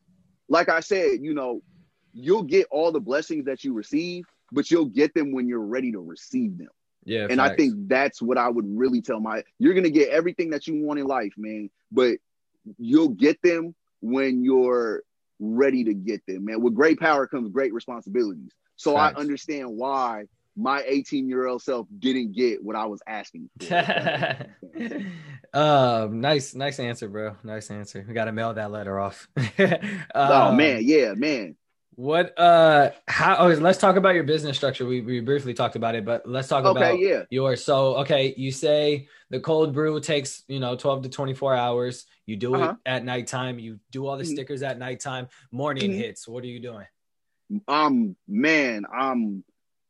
like 0.47 0.70
I 0.70 0.80
said, 0.80 1.20
you 1.22 1.34
know, 1.34 1.62
you'll 2.14 2.43
get 2.43 2.68
all 2.72 2.91
the 2.91 2.99
blessings 2.99 3.45
that 3.45 3.64
you 3.64 3.74
receive, 3.74 4.26
but 4.51 4.70
you'll 4.70 4.86
get 4.86 5.14
them 5.14 5.32
when 5.32 5.47
you're 5.47 5.59
ready 5.66 5.91
to 5.91 5.99
receive 5.99 6.57
them. 6.57 6.70
yeah. 7.05 7.28
And 7.30 7.41
I 7.41 7.55
think 7.55 7.88
that's 7.88 8.22
what 8.22 8.38
I 8.38 8.49
would 8.49 8.66
really 8.68 9.01
tell 9.01 9.20
my 9.20 9.43
you're 9.59 9.74
gonna 9.74 9.89
get 9.89 10.09
everything 10.09 10.51
that 10.51 10.68
you 10.68 10.84
want 10.84 10.99
in 10.99 11.05
life, 11.07 11.34
man. 11.38 11.70
But 11.91 12.18
you'll 12.78 13.09
get 13.09 13.41
them 13.41 13.76
when 14.01 14.43
you're 14.43 15.03
ready 15.39 15.84
to 15.86 15.93
get 15.93 16.26
them, 16.28 16.45
man. 16.45 16.61
With 16.61 16.76
great 16.76 16.99
power 16.99 17.28
comes 17.28 17.49
great 17.49 17.74
responsibilities. 17.74 18.51
So 18.76 18.95
Facts. 18.95 19.16
I 19.18 19.20
understand 19.20 19.70
why 19.70 20.26
my 20.55 20.84
18 20.86 21.28
year 21.28 21.47
old 21.47 21.61
self 21.61 21.88
didn't 21.99 22.34
get 22.34 22.64
what 22.64 22.76
I 22.76 22.86
was 22.86 23.01
asking 23.07 23.49
for. 23.59 24.47
um, 25.53 26.22
nice, 26.22 26.53
nice 26.53 26.80
answer, 26.80 27.09
bro. 27.09 27.36
Nice 27.43 27.72
answer. 27.72 28.05
We 28.07 28.14
got 28.14 28.26
to 28.26 28.32
mail 28.32 28.53
that 28.53 28.72
letter 28.72 28.99
off. 28.99 29.28
oh 29.59 29.78
Um, 30.14 30.57
man, 30.57 30.82
yeah, 30.84 31.14
man. 31.16 31.55
What? 31.96 32.38
Uh, 32.38 32.91
how? 33.08 33.38
Oh, 33.38 33.48
let's 33.48 33.80
talk 33.80 33.96
about 33.96 34.16
your 34.16 34.24
business 34.24 34.58
structure. 34.58 34.86
We 34.86 35.02
we 35.02 35.20
briefly 35.20 35.54
talked 35.54 35.76
about 35.76 35.96
it, 35.96 36.06
but 36.06 36.28
let's 36.28 36.48
talk 36.48 36.66
Okay, 36.66 36.80
about 36.80 37.00
yeah. 37.00 37.24
yours. 37.30 37.64
So, 37.64 37.96
okay, 37.98 38.34
you 38.38 38.52
say 38.52 39.08
the 39.30 39.39
cold 39.39 39.74
brew 39.74 40.00
takes 40.00 40.44
you 40.48 40.60
know 40.60 40.76
twelve 40.76 41.04
to 41.04 41.10
twenty 41.10 41.34
four 41.34 41.56
hours. 41.56 42.06
You 42.26 42.36
do 42.36 42.56
Uh-huh. 42.56 42.72
it 42.72 42.76
at 42.86 43.06
nighttime. 43.06 43.60
You 43.60 43.80
do 43.91 44.08
all 44.08 44.18
the 44.18 44.24
Mhm. 44.24 44.32
stickers 44.34 44.64
at 44.64 44.78
nighttime. 44.78 45.28
Morning 45.52 45.91
Mhm. 45.91 45.96
hits. 45.96 46.28
What 46.28 46.44
are 46.44 46.48
you 46.48 46.60
doing? 46.60 46.86
I'm 47.68 48.16
man, 48.28 48.86
I'm 48.91 49.44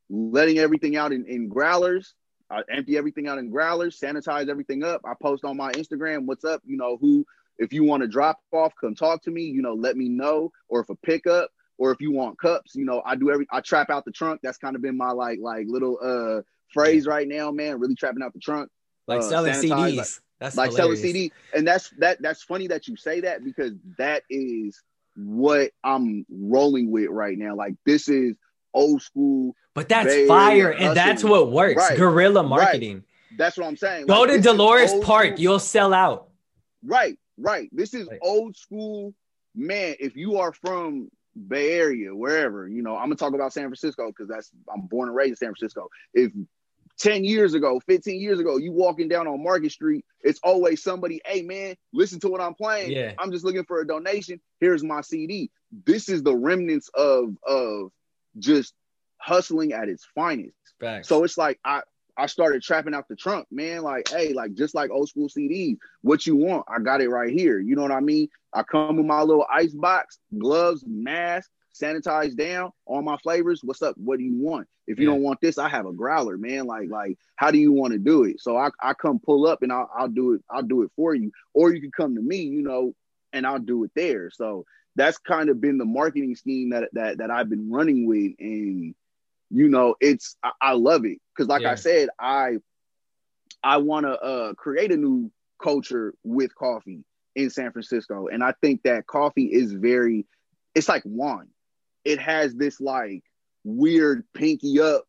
letting 0.09 0.57
everything 0.59 0.95
out 0.95 1.11
in, 1.11 1.25
in 1.25 1.47
growlers. 1.47 2.15
I 2.49 2.61
empty 2.69 2.97
everything 2.97 3.27
out 3.27 3.37
in 3.37 3.49
growlers, 3.49 3.99
sanitize 3.99 4.49
everything 4.49 4.83
up. 4.83 5.01
I 5.05 5.13
post 5.21 5.43
on 5.45 5.57
my 5.57 5.71
Instagram, 5.71 6.25
what's 6.25 6.43
up? 6.43 6.61
You 6.65 6.77
know, 6.77 6.97
who 6.97 7.25
if 7.57 7.71
you 7.71 7.83
want 7.83 8.01
to 8.01 8.07
drop 8.07 8.39
off, 8.51 8.73
come 8.79 8.95
talk 8.95 9.21
to 9.23 9.31
me, 9.31 9.43
you 9.43 9.61
know, 9.61 9.73
let 9.73 9.95
me 9.95 10.09
know. 10.09 10.51
Or 10.69 10.81
if 10.81 10.89
a 10.89 10.95
pickup, 10.95 11.49
or 11.77 11.91
if 11.91 11.99
you 12.01 12.11
want 12.11 12.37
cups, 12.39 12.75
you 12.75 12.85
know, 12.85 13.01
I 13.05 13.15
do 13.15 13.31
every 13.31 13.47
I 13.51 13.61
trap 13.61 13.89
out 13.89 14.05
the 14.05 14.11
trunk. 14.11 14.41
That's 14.43 14.57
kind 14.57 14.75
of 14.75 14.81
been 14.81 14.97
my 14.97 15.11
like 15.11 15.39
like 15.41 15.65
little 15.67 15.97
uh 16.01 16.41
phrase 16.73 17.05
right 17.07 17.27
now, 17.27 17.51
man. 17.51 17.79
Really 17.79 17.95
trapping 17.95 18.21
out 18.23 18.33
the 18.33 18.39
trunk. 18.39 18.69
Like 19.07 19.19
Uh, 19.19 19.29
selling 19.29 19.53
CDs. 19.53 19.95
like- 19.97 20.07
That's 20.39 20.57
like 20.57 20.71
selling. 20.71 20.95
CD. 20.97 21.31
And 21.53 21.65
that's 21.67 21.89
that 21.99 22.21
that's 22.21 22.43
funny 22.43 22.67
that 22.67 22.87
you 22.87 22.95
say 22.97 23.21
that 23.21 23.43
because 23.43 23.71
that 23.97 24.23
is 24.29 24.81
what 25.15 25.71
I'm 25.83 26.25
rolling 26.29 26.91
with 26.91 27.09
right 27.09 27.37
now. 27.37 27.55
Like 27.55 27.75
this 27.85 28.09
is 28.09 28.35
old 28.73 29.01
school. 29.01 29.55
But 29.75 29.89
that's 29.89 30.27
fire, 30.27 30.71
and 30.71 30.95
that's 30.95 31.23
what 31.23 31.51
works. 31.51 31.77
Right. 31.77 31.97
Guerrilla 31.97 32.41
Right. 32.41 32.49
marketing. 32.49 33.03
That's 33.37 33.57
what 33.57 33.65
I'm 33.67 33.77
saying. 33.77 34.05
Go 34.05 34.21
Like, 34.21 34.31
to 34.31 34.41
Dolores 34.41 34.93
Park, 35.01 35.25
school- 35.29 35.39
you'll 35.39 35.59
sell 35.59 35.93
out. 35.93 36.29
Right, 36.85 37.17
right. 37.37 37.67
This 37.71 37.93
is 37.95 38.07
Right. 38.07 38.19
old 38.21 38.55
school, 38.55 39.13
man. 39.55 39.95
If 39.99 40.15
you 40.15 40.37
are 40.37 40.53
from 40.53 41.09
Bay 41.47 41.73
Area, 41.73 42.15
wherever, 42.15 42.67
you 42.67 42.81
know, 42.81 42.95
I'm 42.95 43.05
gonna 43.05 43.15
talk 43.15 43.33
about 43.33 43.53
San 43.53 43.65
Francisco 43.65 44.07
because 44.07 44.27
that's 44.27 44.51
I'm 44.73 44.81
born 44.81 45.09
and 45.09 45.15
raised 45.15 45.31
in 45.31 45.35
San 45.37 45.49
Francisco. 45.49 45.89
If 46.13 46.31
10 46.99 47.23
years 47.23 47.53
ago, 47.53 47.81
15 47.87 48.21
years 48.21 48.39
ago, 48.39 48.57
you 48.57 48.71
walking 48.71 49.07
down 49.07 49.27
on 49.27 49.43
Market 49.43 49.71
Street, 49.71 50.05
it's 50.21 50.39
always 50.43 50.83
somebody, 50.83 51.21
hey 51.25 51.41
man, 51.41 51.75
listen 51.91 52.19
to 52.21 52.29
what 52.29 52.41
I'm 52.41 52.53
playing. 52.53 52.91
Yeah. 52.91 53.13
I'm 53.17 53.31
just 53.31 53.43
looking 53.43 53.65
for 53.65 53.81
a 53.81 53.87
donation. 53.87 54.39
Here's 54.59 54.83
my 54.83 55.01
CD. 55.01 55.49
This 55.85 56.09
is 56.09 56.23
the 56.23 56.35
remnants 56.35 56.89
of 56.93 57.35
of 57.47 57.91
just 58.37 58.73
hustling 59.17 59.73
at 59.73 59.89
its 59.89 60.05
finest. 60.13 60.55
Facts. 60.79 61.07
So 61.07 61.23
it's 61.23 61.37
like 61.37 61.59
I 61.65 61.81
I 62.17 62.27
started 62.27 62.61
trapping 62.61 62.93
out 62.93 63.07
the 63.07 63.15
trunk, 63.15 63.47
man. 63.51 63.81
Like, 63.81 64.09
hey, 64.09 64.33
like 64.33 64.53
just 64.53 64.75
like 64.75 64.91
old 64.91 65.09
school 65.09 65.29
CDs, 65.29 65.77
what 66.01 66.25
you 66.25 66.35
want? 66.35 66.65
I 66.67 66.79
got 66.79 67.01
it 67.01 67.09
right 67.09 67.31
here. 67.31 67.59
You 67.59 67.75
know 67.75 67.81
what 67.81 67.91
I 67.91 67.99
mean? 68.01 68.29
I 68.53 68.63
come 68.63 68.97
with 68.97 69.05
my 69.05 69.21
little 69.21 69.45
ice 69.51 69.73
box, 69.73 70.19
gloves, 70.37 70.83
mask, 70.87 71.49
sanitized 71.73 72.37
down, 72.37 72.71
all 72.85 73.01
my 73.01 73.17
flavors. 73.17 73.61
What's 73.63 73.81
up? 73.81 73.95
What 73.97 74.19
do 74.19 74.23
you 74.25 74.35
want? 74.35 74.67
If 74.87 74.99
you 74.99 75.07
Yeah. 75.07 75.13
don't 75.13 75.23
want 75.23 75.41
this, 75.41 75.57
I 75.57 75.69
have 75.69 75.85
a 75.85 75.93
growler, 75.93 76.37
man. 76.37 76.65
Like, 76.65 76.89
like, 76.89 77.17
how 77.35 77.51
do 77.51 77.57
you 77.57 77.71
want 77.71 77.93
to 77.93 77.99
do 77.99 78.23
it? 78.25 78.41
So 78.41 78.57
I, 78.57 78.69
I 78.81 78.93
come 78.93 79.19
pull 79.19 79.47
up 79.47 79.63
and 79.63 79.71
I'll, 79.71 79.89
I'll 79.95 80.07
do 80.09 80.33
it. 80.33 80.43
I'll 80.49 80.61
do 80.63 80.83
it 80.83 80.91
for 80.95 81.15
you, 81.15 81.31
or 81.53 81.73
you 81.73 81.81
can 81.81 81.91
come 81.91 82.15
to 82.15 82.21
me, 82.21 82.37
you 82.37 82.61
know, 82.61 82.93
and 83.31 83.47
I'll 83.47 83.59
do 83.59 83.83
it 83.85 83.91
there. 83.95 84.29
So 84.29 84.65
that's 84.95 85.17
kind 85.17 85.49
of 85.49 85.59
been 85.59 85.77
the 85.79 85.85
marketing 85.85 86.35
scheme 86.35 86.69
that 86.69 86.89
that 86.93 87.17
that 87.17 87.31
I've 87.31 87.49
been 87.49 87.71
running 87.71 88.05
with, 88.05 88.33
and 88.39 88.93
you 89.53 89.69
know, 89.69 89.95
it's 90.01 90.37
I, 90.43 90.51
I 90.61 90.73
love 90.73 91.05
it 91.05 91.19
because, 91.35 91.49
like 91.49 91.63
Yeah. 91.63 91.71
I 91.71 91.75
said, 91.75 92.09
I 92.19 92.57
I 93.63 93.77
want 93.77 94.05
to 94.05 94.19
uh, 94.19 94.53
create 94.53 94.91
a 94.91 94.97
new 94.97 95.31
culture 95.61 96.13
with 96.23 96.55
coffee 96.55 97.03
in 97.35 97.49
San 97.49 97.71
Francisco, 97.71 98.27
and 98.27 98.43
I 98.43 98.53
think 98.61 98.83
that 98.83 99.07
coffee 99.07 99.45
is 99.45 99.73
very, 99.73 100.25
it's 100.75 100.89
like 100.89 101.03
wine. 101.05 101.49
It 102.05 102.19
has 102.19 102.55
this 102.55 102.81
like 102.81 103.23
weird 103.63 104.25
pinky 104.33 104.79
up, 104.81 105.05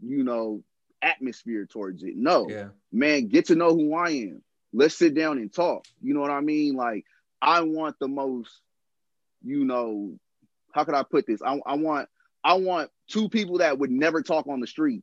you 0.00 0.24
know, 0.24 0.62
atmosphere 1.02 1.66
towards 1.66 2.02
it. 2.04 2.14
No, 2.16 2.56
Yeah. 2.56 2.70
man, 2.92 3.28
get 3.28 3.46
to 3.46 3.56
know 3.56 3.74
who 3.74 3.94
I 3.94 4.10
am. 4.10 4.42
Let's 4.72 4.96
sit 4.96 5.14
down 5.14 5.38
and 5.38 5.52
talk. 5.52 5.84
You 6.02 6.14
know 6.14 6.20
what 6.20 6.30
I 6.30 6.40
mean? 6.40 6.74
Like, 6.74 7.04
I 7.42 7.62
want 7.62 7.96
the 8.00 8.08
most, 8.08 8.62
you 9.42 9.64
know, 9.64 10.18
how 10.72 10.84
could 10.84 10.94
I 10.94 11.02
put 11.02 11.26
this? 11.26 11.42
I, 11.42 11.58
I 11.66 11.76
want, 11.76 12.08
I 12.42 12.54
want 12.54 12.90
two 13.08 13.28
people 13.28 13.58
that 13.58 13.78
would 13.78 13.90
never 13.90 14.22
talk 14.22 14.46
on 14.46 14.60
the 14.60 14.66
street 14.66 15.02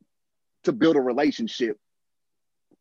to 0.64 0.72
build 0.72 0.96
a 0.96 1.00
relationship 1.00 1.78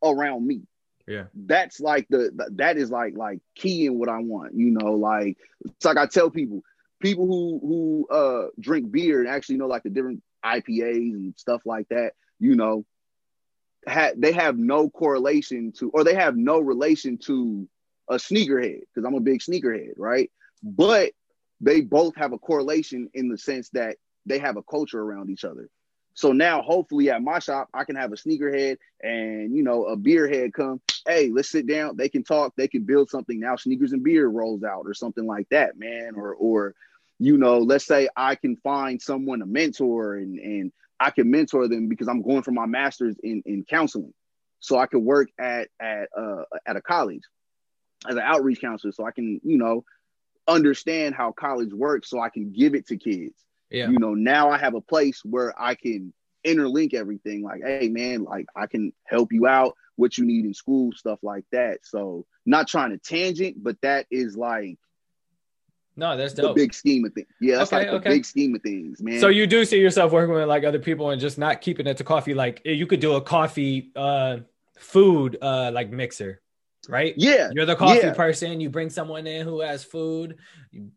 around 0.04 0.46
me. 0.46 0.62
Yeah. 1.08 1.26
That's 1.34 1.80
like 1.80 2.08
the 2.10 2.32
the- 2.36 2.50
that 2.56 2.78
is 2.78 2.92
like 2.92 3.16
like 3.16 3.40
key 3.56 3.86
in 3.86 3.98
what 3.98 4.10
I 4.10 4.20
want. 4.20 4.54
You 4.56 4.72
know, 4.72 4.94
like 4.94 5.38
it's 5.66 5.86
like 5.86 5.98
I 5.98 6.06
tell 6.06 6.30
people, 6.30 6.64
people 7.00 7.28
who 7.28 7.60
who 7.62 8.08
uh 8.16 8.48
drink 8.60 8.92
beer 8.92 9.20
and 9.20 9.30
actually 9.30 9.58
know 9.58 9.68
like 9.68 9.84
the 9.84 9.90
different 9.90 10.22
IPAs 10.44 11.14
and 11.14 11.34
stuff 11.38 11.62
like 11.66 11.88
that. 11.90 12.14
You 12.40 12.56
know, 12.56 12.86
ha- 13.88 14.12
they 14.18 14.34
have 14.34 14.58
no 14.58 14.90
correlation 14.90 15.72
to, 15.80 15.90
or 15.92 16.04
they 16.04 16.14
have 16.16 16.36
no 16.36 16.60
relation 16.60 17.18
to 17.20 17.68
a 18.10 18.16
sneakerhead 18.16 18.82
because 18.94 19.06
I'm 19.06 19.16
a 19.16 19.22
big 19.22 19.40
sneakerhead, 19.40 19.94
right? 19.98 20.30
But 20.62 21.12
they 21.62 21.82
both 21.82 22.16
have 22.16 22.34
a 22.34 22.38
correlation 22.38 23.10
in 23.14 23.30
the 23.30 23.38
sense 23.38 23.70
that 23.70 23.98
they 24.28 24.40
have 24.40 24.58
a 24.58 24.64
culture 24.64 25.02
around 25.02 25.30
each 25.30 25.46
other. 25.46 25.70
So 26.18 26.32
now, 26.32 26.64
hopefully, 26.64 27.12
at 27.12 27.22
my 27.22 27.38
shop, 27.38 27.70
I 27.76 27.84
can 27.84 27.96
have 27.96 28.12
a 28.12 28.16
sneakerhead 28.16 28.78
and 29.04 29.56
you 29.56 29.62
know 29.62 29.86
a 29.86 29.96
beer 29.96 30.28
head 30.28 30.52
come. 30.52 30.82
Hey, 31.08 31.30
let's 31.30 31.52
sit 31.52 31.68
down. 31.68 31.96
They 31.96 32.10
can 32.10 32.24
talk. 32.24 32.54
They 32.58 32.68
can 32.68 32.86
build 32.86 33.12
something. 33.12 33.40
Now, 33.40 33.56
sneakers 33.56 33.94
and 33.94 34.04
beer 34.04 34.28
rolls 34.28 34.64
out 34.64 34.86
or 34.86 34.96
something 34.96 35.28
like 35.28 35.48
that, 35.50 35.78
man. 35.78 36.14
Or 36.16 36.34
or 36.34 36.74
you 37.20 37.38
know, 37.38 37.60
let's 37.60 37.86
say 37.86 38.10
I 38.16 38.34
can 38.34 38.56
find 38.58 39.00
someone 39.00 39.44
a 39.44 39.46
mentor 39.46 40.16
and 40.16 40.40
and 40.40 40.72
I 41.00 41.12
can 41.12 41.30
mentor 41.30 41.68
them 41.68 41.88
because 41.88 42.08
I'm 42.08 42.24
going 42.24 42.42
for 42.42 42.52
my 42.52 42.66
master's 42.66 43.16
in 43.22 43.44
in 43.46 43.64
counseling, 43.64 44.16
so 44.60 44.80
I 44.80 44.88
can 44.88 45.06
work 45.06 45.30
at 45.40 45.68
at 45.80 46.10
uh 46.18 46.46
at 46.66 46.78
a 46.78 46.82
college 46.82 47.22
as 48.10 48.16
an 48.16 48.24
outreach 48.24 48.60
counselor, 48.60 48.92
so 48.92 49.06
I 49.06 49.12
can 49.12 49.40
you 49.44 49.60
know 49.60 49.86
understand 50.48 51.14
how 51.14 51.32
college 51.32 51.74
works, 51.74 52.10
so 52.10 52.20
I 52.20 52.30
can 52.30 52.52
give 52.52 52.74
it 52.74 52.88
to 52.88 52.98
kids 52.98 53.36
Yeah. 53.70 53.90
you 53.90 54.00
know 54.00 54.14
now 54.14 54.50
i 54.50 54.58
have 54.58 54.76
a 54.76 54.82
place 54.82 55.22
where 55.26 55.54
i 55.62 55.76
can 55.76 56.14
interlink 56.46 56.94
everything 56.94 57.44
like 57.44 57.62
hey 57.64 57.90
man 57.90 58.24
like 58.24 58.46
i 58.56 58.66
can 58.68 58.94
help 59.04 59.34
you 59.34 59.48
out 59.48 59.76
what 59.98 60.18
you 60.18 60.26
need 60.26 60.46
in 60.46 60.54
school 60.54 60.92
stuff 60.94 61.20
like 61.22 61.44
that 61.52 61.80
so 61.84 62.26
not 62.46 62.68
trying 62.68 62.92
to 62.92 62.98
tangent 62.98 63.62
but 63.62 63.76
that 63.82 64.06
is 64.10 64.38
like 64.38 64.78
No, 65.98 66.16
that's 66.16 66.34
the 66.34 66.54
big 66.54 66.74
scheme 66.74 67.04
of 67.06 67.14
things 67.14 67.28
yeah 67.42 67.58
that's 67.58 67.74
Okay, 67.74 67.80
like 67.82 67.90
the 67.90 67.98
okay. 67.98 68.10
big 68.12 68.26
scheme 68.26 68.56
of 68.56 68.62
things 68.62 69.02
man 69.02 69.20
So 69.20 69.28
you 69.28 69.48
do 69.48 69.66
see 69.66 69.80
yourself 69.80 70.12
working 70.12 70.34
with 70.36 70.48
like 70.48 70.64
other 70.64 70.80
people 70.80 71.10
and 71.10 71.20
just 71.20 71.38
not 71.38 71.60
keeping 71.62 71.88
it 71.88 71.98
to 71.98 72.04
coffee. 72.04 72.34
Like 72.36 72.62
you 72.64 72.86
could 72.88 73.00
do 73.00 73.14
a 73.16 73.22
coffee 73.22 73.92
uh 73.96 74.38
food 74.78 75.38
uh 75.42 75.72
like 75.74 75.90
mixer, 75.90 76.40
right? 76.88 77.14
yeah 77.18 77.50
You're 77.54 77.66
the 77.66 77.76
coffee 77.76 78.00
Yeah. 78.08 78.14
person. 78.14 78.60
You 78.62 78.70
bring 78.70 78.90
someone 78.90 79.28
in 79.28 79.46
who 79.46 79.62
has 79.62 79.84
food. 79.84 80.38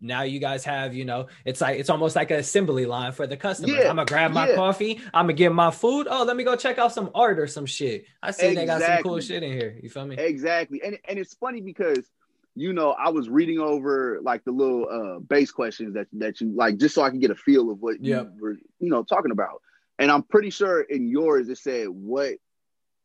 Now 0.01 0.23
you 0.23 0.39
guys 0.41 0.65
have, 0.65 0.95
you 0.95 1.05
know, 1.05 1.27
it's 1.45 1.61
like 1.61 1.79
it's 1.79 1.91
almost 1.91 2.17
like 2.17 2.31
an 2.31 2.39
assembly 2.39 2.87
line 2.87 3.13
for 3.13 3.27
the 3.27 3.37
customer. 3.37 3.73
Yeah, 3.75 3.89
I'm 3.91 3.97
gonna 3.97 4.05
grab 4.07 4.33
my 4.33 4.49
yeah. 4.49 4.55
coffee. 4.57 5.01
I'm 5.15 5.25
gonna 5.25 5.33
get 5.35 5.53
my 5.53 5.71
food. 5.71 6.07
Oh, 6.11 6.25
let 6.25 6.37
me 6.37 6.45
go 6.45 6.57
check 6.57 6.79
out 6.79 6.93
some 6.93 7.11
art 7.15 7.39
or 7.39 7.47
some 7.47 7.67
shit. 7.67 8.05
I 8.23 8.31
see 8.31 8.55
they 8.55 8.67
got 8.67 8.83
some 8.83 9.03
cool 9.03 9.21
shit 9.21 9.43
in 9.43 9.53
here. 9.53 9.79
You 9.83 9.89
feel 9.89 10.07
me? 10.07 10.17
Exactly. 10.17 10.81
And 10.85 10.99
and 11.09 11.19
it's 11.19 11.35
funny 11.35 11.61
because 11.61 12.11
you 12.57 12.73
know, 12.73 12.91
I 12.91 13.11
was 13.11 13.29
reading 13.29 13.61
over 13.61 14.19
like 14.23 14.45
the 14.45 14.51
little 14.51 14.87
uh 14.91 15.21
base 15.21 15.51
questions 15.53 15.95
that 15.95 16.09
that 16.15 16.41
you 16.41 16.53
like 16.55 16.77
just 16.79 16.95
so 16.95 17.03
I 17.03 17.11
can 17.11 17.21
get 17.21 17.31
a 17.31 17.37
feel 17.37 17.71
of 17.71 17.81
what 17.81 18.03
Yep. 18.03 18.33
you 18.37 18.43
were, 18.43 18.53
you 18.81 18.91
know, 18.91 19.03
talking 19.05 19.31
about. 19.31 19.63
And 19.99 20.11
I'm 20.11 20.23
pretty 20.25 20.51
sure 20.51 20.81
in 20.81 21.07
yours 21.09 21.49
it 21.49 21.59
said 21.59 21.89
what 21.89 22.35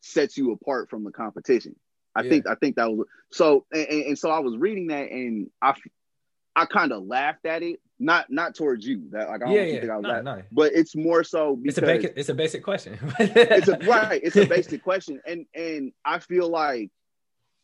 sets 0.02 0.38
you 0.38 0.52
apart 0.52 0.90
from 0.90 1.04
the 1.04 1.12
competition. 1.12 1.76
I 2.16 2.24
Yeah. 2.24 2.30
think 2.30 2.48
I 2.48 2.56
think 2.56 2.76
that 2.78 2.92
was 2.92 3.08
so 3.32 3.66
and, 3.72 3.88
and, 3.88 4.20
so 4.20 4.30
I 4.32 4.40
was 4.40 4.58
reading 4.58 4.88
that 4.88 5.12
and 5.12 5.50
I 5.62 5.74
I 6.56 6.66
kind 6.66 6.92
of 6.92 7.06
laughed 7.06 7.46
at 7.46 7.64
it. 7.64 7.80
Not 8.00 8.30
not 8.30 8.56
towards 8.56 8.86
you. 8.86 9.10
That 9.12 9.30
like 9.30 9.42
I 9.42 9.46
don't 9.46 9.56
Yeah, 9.56 9.62
yeah. 9.64 9.80
think 9.80 9.92
I 9.92 9.96
was 9.98 10.04
No, 10.04 10.10
laughing. 10.10 10.26
no. 10.26 10.42
But 10.52 10.74
it's 10.74 10.96
more 10.96 11.24
so 11.24 11.60
It's 11.64 11.76
because 11.76 11.78
a 11.78 11.82
basic 11.82 12.14
it's 12.18 12.30
a 12.30 12.34
basic 12.34 12.64
question. 12.64 13.00
it's 13.20 13.68
a 13.68 13.78
right 13.80 14.22
it's 14.24 14.36
a 14.36 14.46
basic 14.46 14.82
question 14.84 15.22
and 15.26 15.46
and 15.56 15.92
i 16.04 16.20
feel 16.20 16.50
like 16.50 16.90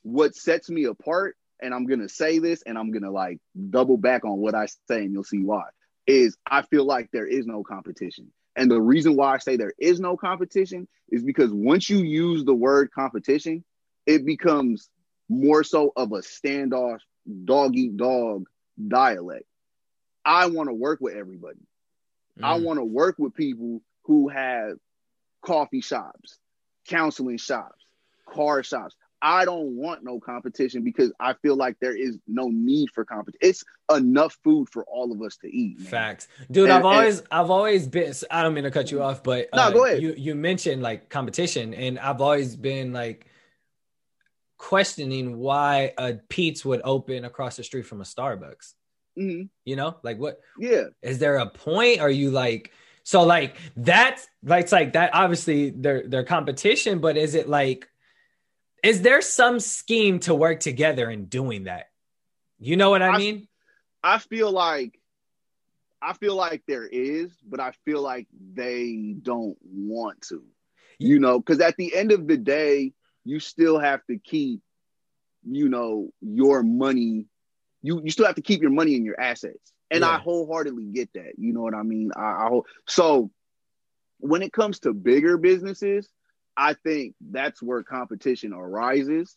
what 0.03 0.35
sets 0.35 0.69
me 0.69 0.85
apart 0.85 1.35
and 1.61 1.73
i'm 1.73 1.85
gonna 1.85 2.09
say 2.09 2.39
this 2.39 2.63
and 2.65 2.77
i'm 2.77 2.91
gonna 2.91 3.11
like 3.11 3.37
double 3.69 3.97
back 3.97 4.25
on 4.25 4.37
what 4.37 4.55
i 4.55 4.65
say 4.87 5.03
and 5.03 5.11
you'll 5.11 5.23
see 5.23 5.39
why 5.43 5.63
is 6.07 6.37
i 6.49 6.61
feel 6.63 6.85
like 6.85 7.09
there 7.11 7.27
is 7.27 7.45
no 7.45 7.61
competition 7.63 8.31
and 8.55 8.71
the 8.71 8.81
reason 8.81 9.15
why 9.15 9.33
i 9.35 9.37
say 9.37 9.57
there 9.57 9.73
is 9.77 9.99
no 9.99 10.17
competition 10.17 10.87
is 11.09 11.23
because 11.23 11.51
once 11.51 11.89
you 11.89 11.99
use 11.99 12.43
the 12.45 12.53
word 12.53 12.89
competition 12.91 13.63
it 14.05 14.25
becomes 14.25 14.89
more 15.29 15.63
so 15.63 15.91
of 15.95 16.11
a 16.11 16.17
standoff 16.17 16.99
dog 17.45 17.75
eat 17.75 17.95
dog 17.97 18.45
dialect 18.87 19.45
i 20.25 20.45
want 20.47 20.67
to 20.69 20.73
work 20.73 20.99
with 21.01 21.15
everybody 21.15 21.59
I 22.41 22.57
Mm. 22.57 22.63
want 22.63 22.79
to 22.79 22.85
work 22.85 23.15
with 23.19 23.35
people 23.35 23.81
who 24.03 24.29
have 24.29 24.77
coffee 25.41 25.81
shops, 25.81 26.39
counseling 26.87 27.37
shops, 27.37 27.83
car 28.25 28.63
shops. 28.63 28.95
I 29.21 29.43
don't 29.45 29.75
want 29.75 30.03
no 30.03 30.19
competition 30.19 30.83
because 30.83 31.11
I 31.19 31.33
feel 31.33 31.55
like 31.57 31.75
there 31.81 31.95
is 31.95 32.17
no 32.27 32.47
need 32.47 32.89
for 32.95 33.03
competition. 33.05 33.49
It's 33.49 33.63
enough 33.93 34.39
food 34.45 34.69
for 34.69 34.85
all 34.85 35.11
of 35.11 35.21
us 35.21 35.35
to 35.43 35.47
eat. 35.55 35.77
man. 35.79 35.87
Facts, 35.87 36.29
dude. 36.49 36.63
And- 36.63 36.71
I've 36.73 36.77
and- 36.77 36.85
always, 36.87 37.21
I've 37.29 37.49
always 37.51 37.87
been. 37.87 38.13
I 38.31 38.41
don't 38.41 38.53
mean 38.53 38.63
to 38.63 38.71
cut 38.71 38.91
you 38.91 39.03
off, 39.03 39.21
but 39.21 39.49
uh, 39.53 39.69
No, 39.69 39.75
go 39.77 39.85
ahead. 39.85 40.01
You 40.01 40.13
you 40.17 40.33
mentioned 40.33 40.81
like 40.81 41.09
competition, 41.09 41.73
and 41.73 41.99
I've 41.99 42.21
always 42.21 42.55
been 42.55 42.93
like 42.93 43.27
questioning 44.61 45.37
why 45.39 45.91
a 45.97 46.13
Peet's 46.29 46.63
would 46.63 46.81
open 46.83 47.25
across 47.25 47.57
the 47.57 47.63
street 47.63 47.87
from 47.87 47.99
a 47.99 48.03
Starbucks. 48.03 48.73
Mhm. 49.17 49.49
You 49.65 49.75
know, 49.75 49.97
like 50.03 50.19
what 50.19 50.39
Yeah, 50.59 50.85
is 51.01 51.17
there 51.17 51.37
a 51.37 51.49
point? 51.49 51.99
Are 51.99 52.11
you 52.11 52.29
like 52.29 52.71
so 53.03 53.23
like 53.23 53.57
that's 53.75 54.27
like 54.43 54.63
it's 54.63 54.71
like 54.71 54.93
that? 54.93 55.15
Obviously, 55.15 55.71
they're 55.71 56.07
they're 56.07 56.23
competition, 56.23 56.99
but 56.99 57.17
is 57.17 57.33
it 57.33 57.49
like 57.49 57.89
is 58.83 59.01
there 59.01 59.21
some 59.21 59.59
scheme 59.59 60.19
to 60.21 60.35
work 60.35 60.59
together 60.59 61.09
in 61.09 61.25
doing 61.25 61.63
that? 61.63 61.87
You 62.59 62.77
know 62.77 62.91
what 62.91 63.01
I 63.01 63.09
I- 63.09 63.17
mean? 63.17 63.47
I 64.03 64.19
feel 64.19 64.51
like 64.51 64.99
I 66.03 66.13
feel 66.13 66.35
like 66.35 66.63
there 66.67 66.85
is, 66.87 67.31
but 67.43 67.59
I 67.59 67.71
feel 67.83 68.01
like 68.01 68.27
they 68.53 69.15
don't 69.21 69.57
want 69.63 70.21
to. 70.29 70.43
You 70.99 71.19
know, 71.19 71.39
because 71.39 71.59
at 71.61 71.77
the 71.77 71.95
end 71.95 72.11
of 72.11 72.27
the 72.27 72.37
day, 72.37 72.93
you 73.23 73.39
still 73.39 73.79
have 73.79 74.05
to 74.07 74.17
keep, 74.17 74.61
you 75.49 75.69
know, 75.69 76.09
your 76.21 76.63
money. 76.63 77.25
You 77.81 78.01
you 78.03 78.11
still 78.11 78.25
have 78.25 78.35
to 78.35 78.41
keep 78.41 78.61
your 78.61 78.71
money 78.71 78.95
in 78.95 79.05
your 79.05 79.19
assets, 79.19 79.73
and 79.89 80.05
I 80.05 80.17
wholeheartedly 80.17 80.85
get 80.85 81.13
that. 81.13 81.33
You 81.37 81.53
know 81.53 81.61
what 81.61 81.73
I 81.73 81.83
mean? 81.83 82.11
I, 82.15 82.21
I 82.21 82.59
so 82.87 83.31
when 84.19 84.41
it 84.43 84.53
comes 84.53 84.79
to 84.79 84.93
bigger 84.93 85.37
businesses, 85.37 86.07
I 86.55 86.75
think 86.75 87.15
that's 87.31 87.61
where 87.61 87.83
competition 87.83 88.53
arises, 88.53 89.35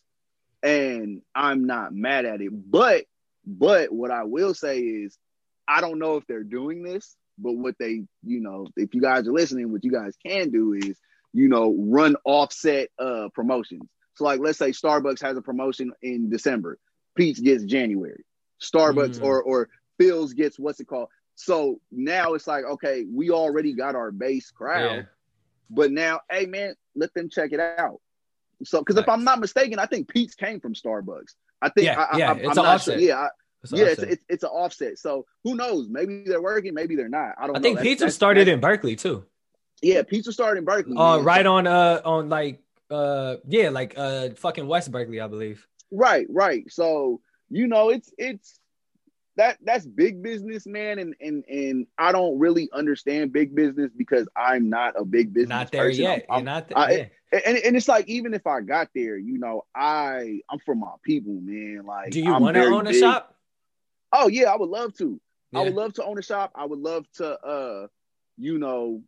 and 0.62 1.22
I'm 1.35 1.64
not 1.64 1.95
mad 1.95 2.26
at 2.26 2.41
it. 2.43 2.51
But 2.53 3.05
but 3.47 3.93
what 3.93 4.11
I 4.11 4.24
will 4.24 4.55
say 4.55 4.78
is, 4.80 5.18
I 5.66 5.80
don't 5.80 5.99
know 5.99 6.16
if 6.16 6.26
they're 6.26 6.45
doing 6.45 6.82
this, 6.82 7.16
but 7.39 7.53
what 7.53 7.76
they, 7.78 8.05
you 8.22 8.41
know, 8.41 8.66
if 8.76 8.95
you 8.95 9.01
guys 9.01 9.26
are 9.26 9.32
listening, 9.32 9.72
what 9.72 9.85
you 9.85 9.93
guys 9.93 10.16
can 10.24 10.51
do 10.51 10.74
is, 10.74 10.99
you 11.35 11.49
know, 11.49 11.74
run 11.78 12.16
offset 12.24 12.89
uh 12.99 13.28
promotions. 13.35 13.82
So 14.14 14.24
like 14.24 14.41
let's 14.41 14.59
say 14.59 14.70
Starbucks 14.70 15.20
has 15.22 15.37
a 15.37 15.43
promotion 15.43 15.93
in 16.01 16.30
December, 16.30 16.78
Peet's 17.16 17.41
gets 17.41 17.64
January. 17.64 18.24
Starbucks 18.62 19.18
Mm. 19.18 19.24
or 19.24 19.43
or 19.43 19.68
Phil's 19.99 20.32
gets 20.32 20.59
what's 20.59 20.80
it 20.80 20.87
called? 20.87 21.09
So 21.35 21.80
now 21.91 22.35
it's 22.35 22.47
like, 22.47 22.64
okay, 22.64 23.05
we 23.12 23.30
already 23.30 23.72
got 23.74 23.97
our 23.97 24.12
base 24.12 24.51
crowd, 24.53 24.95
Yeah. 24.97 25.03
but 25.68 25.91
now, 25.91 26.20
hey 26.30 26.47
man, 26.47 26.74
let 26.95 27.12
them 27.14 27.28
check 27.28 27.53
it 27.53 27.59
out. 27.61 28.01
So, 28.62 28.78
because 28.78 28.97
if 28.97 29.09
I'm 29.09 29.24
not 29.24 29.41
mistaken, 29.41 29.80
I 29.80 29.87
think 29.87 30.09
Peet's 30.09 30.37
came 30.37 30.61
from 30.61 30.74
Starbucks. 30.74 31.35
I 31.61 31.70
think, 31.70 31.87
Yeah, 31.87 32.01
I, 32.12 32.16
yeah, 32.18 32.30
I, 32.32 32.35
it's 32.37 32.45
I'm 32.45 32.51
an 32.51 32.55
not 32.57 32.66
offset. 32.76 32.99
sure. 33.01 33.09
Yeah, 33.09 33.16
I, 33.16 33.28
It's 33.64 33.72
yeah, 33.72 33.85
it's, 33.87 34.03
it's 34.03 34.24
it's 34.28 34.43
an 34.45 34.51
offset. 34.51 34.99
So 34.99 35.26
who 35.43 35.57
knows? 35.57 35.89
Maybe 35.89 36.22
they're 36.24 36.41
working, 36.41 36.72
maybe 36.72 36.95
they're 36.95 37.09
not. 37.09 37.35
I 37.37 37.47
don't. 37.49 37.57
I 37.57 37.59
know. 37.59 37.62
think 37.62 37.76
That's- 37.78 37.82
Peet's 37.82 38.01
that's- 38.01 38.14
started 38.14 38.43
that's- 38.43 38.55
in 38.55 38.61
Berkeley 38.61 38.95
too. 38.95 39.24
Yeah, 39.83 40.03
Peet's 40.03 40.33
started 40.33 40.59
in 40.59 40.64
Berkeley. 40.64 40.97
Uh, 40.97 41.16
man. 41.16 41.25
right 41.25 41.47
on 41.47 41.66
uh 41.66 42.01
on 42.05 42.29
like 42.29 42.62
uh 42.91 43.37
yeah 43.47 43.68
like 43.68 43.95
uh 43.97 44.31
fucking 44.37 44.66
West 44.66 44.91
Berkeley, 44.91 45.20
I 45.20 45.27
believe. 45.27 45.66
Right, 45.91 46.27
right. 46.31 46.70
So 46.70 47.20
you 47.51 47.66
know, 47.66 47.91
it's 47.91 48.12
it's 48.18 48.59
that 49.37 49.59
that's 49.62 49.85
big 49.85 50.22
business, 50.22 50.66
man, 50.66 50.99
and 50.99 51.14
and 51.20 51.45
and 51.49 51.87
I 51.99 52.12
don't 52.12 52.39
really 52.39 52.70
understand 52.72 53.33
big 53.33 53.55
business 53.55 53.91
because 53.97 54.29
I'm 54.37 54.68
not 54.70 54.95
a 54.97 55.05
big 55.05 55.33
business. 55.33 55.49
Not 55.49 55.72
there 55.72 55.85
person. 55.89 56.05
yet. 56.05 56.27
I'm- 56.31 56.45
not 56.45 56.68
there. 56.68 57.11
Yeah. 57.33 57.41
and, 57.45 57.59
and 57.59 57.77
it's 57.77 57.89
like 57.89 58.09
even 58.09 58.33
if 58.33 58.47
I 58.47 58.61
got 58.61 58.91
there, 58.95 59.18
you 59.18 59.39
know, 59.39 59.64
I 59.75 60.41
I'm 60.49 60.61
for 60.61 60.75
my 60.75 60.93
people, 61.03 61.35
man. 61.41 61.85
Like, 61.85 62.12
Do 62.12 62.20
you 62.20 62.33
want 62.33 62.55
to 62.55 62.64
own 62.64 62.87
a 62.87 62.91
big. 62.91 63.01
shop? 63.01 63.35
Oh 64.12 64.29
yeah, 64.29 64.53
I 64.53 64.57
would 64.57 64.70
love 64.70 64.97
to. 64.99 65.20
I 65.55 65.62
would 65.62 65.75
love 65.75 65.95
to 65.95 66.05
own 66.05 66.18
a 66.18 66.22
shop. 66.22 66.51
I 66.57 66.64
would 66.64 66.81
love 66.81 67.07
to, 67.14 67.39
uh, 67.41 67.87
you 68.39 68.59
know, 68.59 69.03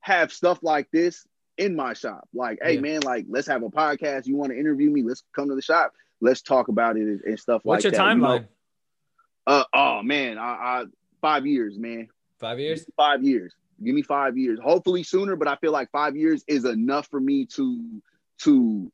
have 0.00 0.32
stuff 0.32 0.58
like 0.62 0.90
this 0.92 1.26
in 1.56 1.74
my 1.76 1.92
shop. 1.94 2.28
Like, 2.32 2.58
hey 2.62 2.74
Yeah. 2.74 2.80
man, 2.80 3.00
like 3.02 3.26
let's 3.28 3.48
have 3.48 3.62
a 3.62 3.68
podcast. 3.70 4.26
You 4.26 4.36
want 4.36 4.52
to 4.52 4.58
interview 4.58 4.90
me? 4.90 5.02
Let's 5.02 5.22
come 5.34 5.48
to 5.48 5.54
the 5.54 5.62
shop. 5.62 5.92
Let's 6.20 6.42
talk 6.42 6.68
about 6.68 6.96
it 6.96 7.02
and, 7.02 7.20
and 7.22 7.38
stuff 7.38 7.62
What's 7.64 7.84
like 7.84 7.92
your 7.92 8.02
that. 8.02 8.14
you 8.14 8.20
know? 8.20 8.26
timeline? 8.28 8.48
Uh 9.46 9.64
oh 9.72 10.02
man, 10.02 10.38
I, 10.38 10.42
I 10.42 10.84
five 11.20 11.46
years, 11.46 11.78
man. 11.78 12.08
Five 12.38 12.60
years? 12.60 12.86
Five 12.96 13.24
years. 13.24 13.54
Give 13.82 13.94
me 13.94 14.02
five 14.02 14.36
years. 14.36 14.58
Hopefully 14.62 15.02
sooner, 15.04 15.36
but 15.36 15.48
I 15.48 15.56
feel 15.56 15.72
like 15.72 15.90
five 15.90 16.16
years 16.16 16.44
is 16.46 16.64
enough 16.64 17.06
for 17.08 17.20
me 17.20 17.46
to 17.56 18.02
to 18.40 18.92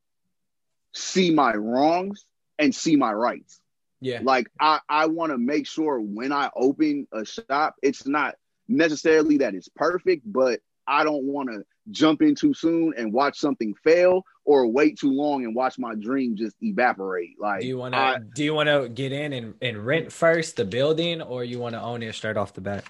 see 0.93 1.31
my 1.33 1.55
wrongs 1.55 2.25
and 2.59 2.75
see 2.75 2.97
my 2.97 3.13
rights. 3.13 3.61
Yeah. 4.01 4.21
Like 4.23 4.49
I, 4.61 4.81
I 4.89 5.07
want 5.07 5.33
to 5.33 5.39
make 5.39 5.67
sure 5.67 5.99
when 6.01 6.33
I 6.33 6.51
open 6.55 7.09
a 7.13 7.25
shop, 7.25 7.77
it's 7.83 8.07
not 8.07 8.37
necessarily 8.69 9.39
that 9.39 9.55
it's 9.55 9.69
perfect, 9.69 10.23
but 10.31 10.61
I 10.87 11.05
don't 11.05 11.25
want 11.25 11.51
to 11.51 11.63
jump 11.91 12.23
in 12.23 12.35
too 12.35 12.55
soon 12.55 12.95
and 12.97 13.13
watch 13.13 13.39
something 13.39 13.75
fail 13.85 14.25
or 14.45 14.67
wait 14.67 14.99
too 14.99 15.13
long 15.13 15.45
and 15.45 15.55
watch 15.55 15.79
my 15.79 15.95
dream 15.95 16.37
just 16.37 16.57
evaporate. 16.61 17.37
Like 17.39 17.61
Do 17.63 17.67
you 17.67 17.79
want 17.79 17.95
to 17.95 18.23
do 18.35 18.45
you 18.45 18.55
want 18.55 18.69
to 18.69 18.89
get 18.89 19.13
in 19.13 19.33
and, 19.33 19.55
and 19.63 19.85
rent 19.85 20.13
first 20.13 20.57
the 20.57 20.65
building 20.65 21.23
or 21.23 21.45
you 21.45 21.59
want 21.59 21.75
to 21.75 21.81
own 21.81 22.03
it 22.03 22.15
straight 22.15 22.37
off 22.37 22.55
the 22.55 22.61
bat? 22.61 22.85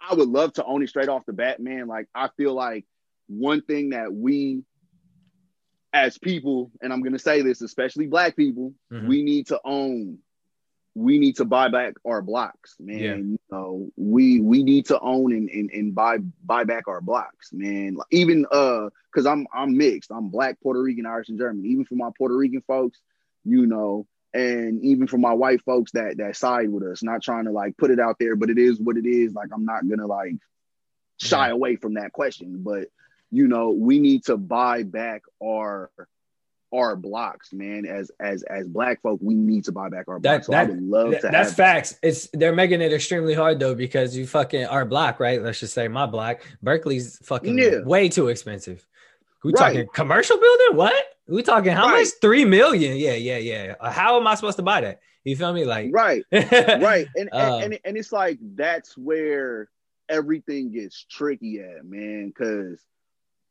I 0.00 0.14
would 0.14 0.28
love 0.28 0.52
to 0.54 0.64
own 0.64 0.82
it 0.82 0.88
straight 0.88 1.08
off 1.08 1.26
the 1.26 1.32
bat, 1.32 1.60
man. 1.60 1.86
Like 1.86 2.06
I 2.14 2.28
feel 2.36 2.54
like 2.54 2.84
one 3.28 3.62
thing 3.62 3.90
that 3.90 4.12
we 4.12 4.62
as 5.92 6.18
people, 6.18 6.70
and 6.80 6.92
I'm 6.92 7.02
gonna 7.02 7.18
say 7.18 7.42
this, 7.42 7.62
especially 7.62 8.06
black 8.06 8.36
people, 8.36 8.74
Mhm. 8.92 9.08
we 9.08 9.22
need 9.22 9.48
to 9.48 9.60
own. 9.64 10.18
We 11.00 11.18
need 11.18 11.36
to 11.36 11.44
buy 11.44 11.68
back 11.68 11.94
our 12.06 12.22
blocks, 12.22 12.76
man. 12.78 12.98
Yeah. 12.98 13.16
You 13.16 13.38
know, 13.50 13.90
we 13.96 14.40
we 14.40 14.62
need 14.62 14.86
to 14.86 15.00
own 15.00 15.32
and, 15.32 15.48
and, 15.48 15.70
and 15.70 15.94
buy 15.94 16.18
buy 16.44 16.64
back 16.64 16.88
our 16.88 17.00
blocks, 17.00 17.52
man. 17.52 17.94
Like, 17.94 18.06
Even 18.10 18.46
uh, 18.50 18.90
cause 19.14 19.26
I'm 19.26 19.46
I'm 19.52 19.76
mixed. 19.76 20.10
I'm 20.10 20.28
black, 20.28 20.60
Puerto 20.62 20.82
Rican, 20.82 21.06
Irish, 21.06 21.28
and 21.28 21.38
German. 21.38 21.64
Even 21.66 21.84
for 21.84 21.94
my 21.94 22.10
Puerto 22.18 22.36
Rican 22.36 22.62
folks, 22.66 23.00
you 23.44 23.66
know, 23.66 24.06
and 24.34 24.84
even 24.84 25.06
for 25.06 25.18
my 25.18 25.32
white 25.32 25.62
folks 25.62 25.92
that 25.92 26.18
that 26.18 26.36
side 26.36 26.68
with 26.70 26.84
us 26.84 27.02
not 27.02 27.22
trying 27.22 27.44
to 27.46 27.50
like 27.52 27.76
put 27.76 27.90
it 27.90 27.98
out 27.98 28.16
there 28.20 28.36
but 28.36 28.50
it 28.50 28.58
is 28.58 28.78
what 28.78 28.96
it 28.96 29.06
is 29.06 29.34
like 29.34 29.48
i'm 29.52 29.64
not 29.64 29.88
gonna 29.88 30.06
like 30.06 30.36
shy 31.18 31.48
Yeah. 31.48 31.52
away 31.54 31.76
from 31.76 31.94
that 31.94 32.12
question 32.12 32.62
but 32.62 32.88
you 33.32 33.48
know 33.48 33.70
we 33.70 33.98
need 33.98 34.24
to 34.26 34.36
buy 34.36 34.84
back 34.84 35.22
our 35.42 35.90
our 36.72 36.94
blocks 36.96 37.52
man 37.52 37.84
as 37.84 38.10
as 38.20 38.42
as 38.44 38.66
black 38.68 39.00
folk 39.02 39.18
we 39.22 39.34
need 39.34 39.64
to 39.64 39.72
buy 39.72 39.88
back 39.88 40.06
our 40.08 40.20
That- 40.20 40.44
blocks 40.44 40.46
so 40.46 40.52
i 40.52 40.64
would 40.64 40.82
love 40.82 41.10
Th- 41.10 41.22
to 41.22 41.28
That's 41.28 41.52
facts. 41.52 41.98
It's 42.02 42.28
they're 42.32 42.54
making 42.54 42.80
it 42.80 42.92
extremely 42.92 43.34
hard 43.34 43.58
though 43.58 43.74
because 43.74 44.16
you 44.16 44.26
fucking 44.26 44.66
our 44.66 44.84
block, 44.84 45.18
right? 45.20 45.42
Let's 45.42 45.60
just 45.60 45.74
say 45.74 45.88
my 45.88 46.06
block. 46.06 46.40
Berkeley's 46.62 47.18
fucking 47.24 47.58
Yeah. 47.58 47.82
way 47.84 48.08
too 48.08 48.28
expensive. 48.28 48.86
We 49.42 49.52
Right. 49.52 49.58
talking 49.74 49.88
commercial 49.92 50.38
building? 50.38 50.76
What? 50.76 50.94
We 51.26 51.42
talking 51.42 51.72
how 51.72 51.86
Right. 51.88 52.00
much? 52.00 52.08
Three 52.20 52.44
million? 52.44 52.96
Yeah, 52.96 53.14
yeah, 53.14 53.38
yeah. 53.38 53.74
How 53.90 54.18
am 54.20 54.26
I 54.26 54.34
supposed 54.34 54.56
to 54.58 54.62
buy 54.62 54.80
that? 54.82 55.00
You 55.24 55.36
feel 55.36 55.52
me? 55.52 55.64
Like 55.64 55.90
right 55.92 56.22
right 56.32 57.06
and, 57.16 57.28
Um, 57.32 57.40
and 57.54 57.62
and 57.64 57.78
and 57.84 57.96
it's 57.96 58.12
like 58.12 58.38
that's 58.54 58.96
where 58.96 59.68
everything 60.08 60.72
gets 60.72 61.04
tricky 61.10 61.60
at 61.60 61.84
man 61.84 62.28
because 62.28 62.80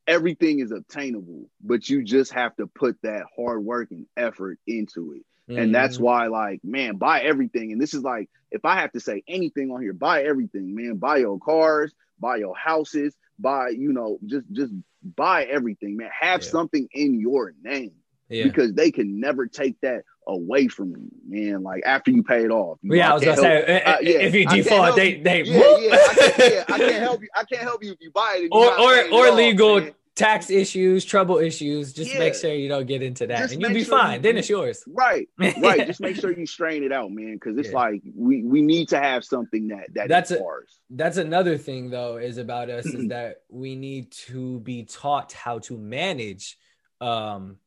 everything 0.10 0.60
is 0.60 0.72
obtainable 0.72 1.50
but 1.64 1.88
you 1.90 2.04
just 2.04 2.34
have 2.34 2.56
to 2.58 2.66
put 2.68 2.98
that 3.04 3.24
hard 3.38 3.64
work 3.64 3.92
and 3.92 4.06
effort 4.18 4.58
into 4.68 5.14
it 5.14 5.22
and 5.58 5.74
that's 5.74 5.98
Mhm. 5.98 6.02
why 6.02 6.28
like 6.28 6.60
man 6.64 6.96
buy 6.98 7.22
everything 7.22 7.72
and 7.72 7.82
this 7.82 7.94
is 7.94 8.04
like 8.04 8.28
if 8.52 8.66
i 8.66 8.76
have 8.82 8.92
to 8.94 9.00
say 9.00 9.24
anything 9.28 9.72
on 9.72 9.82
here 9.82 9.94
buy 9.94 10.24
everything 10.24 10.76
man 10.76 10.96
buy 10.98 11.18
your 11.18 11.40
cars 11.40 11.94
buy 12.20 12.36
your 12.38 12.56
houses 12.56 13.16
buy 13.40 13.70
you 13.70 13.92
know 13.94 14.20
just 14.26 14.46
just 14.52 14.74
buy 15.16 15.46
everything 15.46 15.96
man 15.98 16.10
have 16.20 16.42
Yeah. 16.44 16.50
something 16.50 16.88
in 16.94 17.20
your 17.20 17.54
name 17.64 17.94
yeah. 18.30 18.44
because 18.44 18.74
they 18.74 18.92
can 18.92 19.20
never 19.20 19.48
take 19.48 19.80
that 19.82 20.04
away 20.28 20.68
from 20.68 20.90
you 20.92 21.10
man 21.28 21.64
like 21.64 21.82
after 21.84 22.12
you 22.12 22.22
pay 22.22 22.44
it 22.46 22.52
off 22.52 22.78
You 22.84 22.96
yeah, 22.98 23.06
know, 23.06 23.12
I 23.12 23.14
was 23.16 23.24
gonna 23.26 23.38
say 23.42 23.82
uh, 23.82 23.98
yeah, 24.02 24.20
if 24.28 24.36
you 24.36 24.46
default, 24.46 24.96
they 24.96 25.16
you. 25.18 25.24
they 25.24 25.42
yeah, 25.44 25.78
yeah, 25.80 25.96
I 25.96 26.14
can't, 26.14 26.38
yeah, 26.54 26.64
I 26.76 26.78
can't 26.78 27.04
help 27.08 27.22
you. 27.24 27.30
I 27.36 27.44
can't 27.46 27.62
help 27.64 27.84
you 27.84 27.92
if 27.94 28.00
you 28.02 28.12
buy 28.12 28.34
it. 28.44 28.50
or 28.52 28.68
or 28.80 28.94
or 29.18 29.28
off, 29.30 29.36
legal 29.36 29.82
man. 29.82 29.92
Tax 30.20 30.50
issues, 30.50 31.06
trouble 31.06 31.38
issues. 31.38 31.94
Just 31.94 32.14
make 32.20 32.36
sure 32.36 32.54
you 32.54 32.68
don't 32.70 32.86
get 32.86 33.02
into 33.02 33.26
that, 33.28 33.40
Just 33.40 33.54
and 33.54 33.62
you'll 33.62 33.74
be 33.74 33.84
sure 33.84 33.98
fine. 33.98 34.16
you- 34.16 34.20
then 34.22 34.38
it's 34.38 34.50
yours. 34.50 34.84
Right, 34.88 35.28
right. 35.38 35.88
Just 35.88 36.02
make 36.02 36.16
sure 36.18 36.32
you 36.32 36.46
strain 36.46 36.84
it 36.84 36.92
out, 36.92 37.12
man, 37.12 37.34
because 37.36 37.58
it's 37.58 37.70
Yeah. 37.70 37.76
like 37.76 38.02
we 38.16 38.44
we 38.44 38.62
need 38.62 38.90
to 38.90 39.00
have 39.00 39.24
something 39.24 39.70
that 39.70 39.94
that 39.96 40.10
That's 40.10 40.32
is 40.32 40.38
a- 40.38 40.44
ours. 40.44 40.80
That's 40.90 41.18
another 41.18 41.58
thing 41.58 41.90
though 41.90 42.18
is 42.18 42.38
about 42.38 42.70
us 42.70 42.86
is 42.86 43.08
that 43.16 43.38
we 43.50 43.76
need 43.76 44.12
to 44.28 44.60
be 44.60 44.84
taught 44.84 45.32
how 45.34 45.60
to 45.60 45.78
manage 45.78 46.58
um 47.02 47.58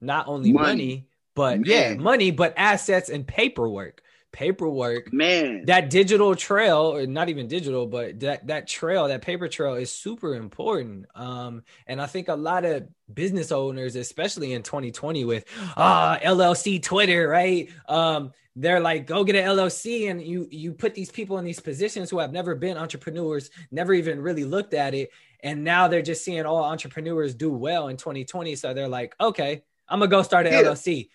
not 0.00 0.28
only 0.28 0.52
money, 0.52 0.64
Money. 0.66 1.06
but 1.34 1.66
yeah, 1.66 1.94
money, 1.94 2.30
but 2.30 2.54
assets 2.56 3.08
and 3.10 3.26
paperwork. 3.26 4.00
Paperwork 4.32 5.12
Man, 5.12 5.64
that 5.66 5.90
digital 5.90 6.34
trail 6.34 6.94
or 6.94 7.06
not 7.06 7.28
even 7.28 7.48
digital 7.48 7.86
but 7.86 8.20
that 8.20 8.46
that 8.46 8.66
trail 8.68 9.08
that 9.08 9.22
paper 9.22 9.48
trail 9.48 9.74
is 9.74 9.92
super 9.92 10.34
important. 10.34 11.06
Um 11.14 11.62
and 11.86 12.00
i 12.00 12.06
think 12.06 12.28
a 12.28 12.34
lot 12.34 12.64
of 12.64 12.86
business 13.12 13.50
owners 13.52 13.96
especially 13.96 14.52
in 14.52 14.62
2020 14.62 15.24
with 15.24 15.44
ah 15.76 16.18
llc 16.22 16.82
twitter 16.82 17.28
right? 17.28 17.70
Um 17.88 18.32
they're 18.56 18.80
like 18.80 19.06
go 19.06 19.22
get 19.24 19.36
an 19.36 19.44
llc 19.56 20.10
and 20.10 20.20
you 20.22 20.46
you 20.50 20.72
put 20.72 20.94
these 20.94 21.10
people 21.10 21.38
in 21.38 21.44
these 21.44 21.60
positions 21.60 22.10
who 22.10 22.18
have 22.18 22.32
never 22.32 22.54
been 22.54 22.76
entrepreneurs 22.76 23.50
never 23.70 23.94
even 23.94 24.20
really 24.20 24.44
looked 24.44 24.74
at 24.74 24.94
it 24.94 25.10
and 25.44 25.62
now 25.62 25.86
they're 25.86 26.02
just 26.02 26.24
seeing 26.24 26.44
all 26.44 26.64
entrepreneurs 26.64 27.34
do 27.34 27.50
well 27.52 27.86
in 27.88 27.96
2020 27.96 28.56
so 28.56 28.74
they're 28.74 28.88
like 28.88 29.14
okay 29.20 29.62
i'm 29.88 30.00
gonna 30.00 30.10
go 30.10 30.22
start 30.22 30.46
an 30.46 30.52
Yeah. 30.52 30.62
llc 30.62 31.08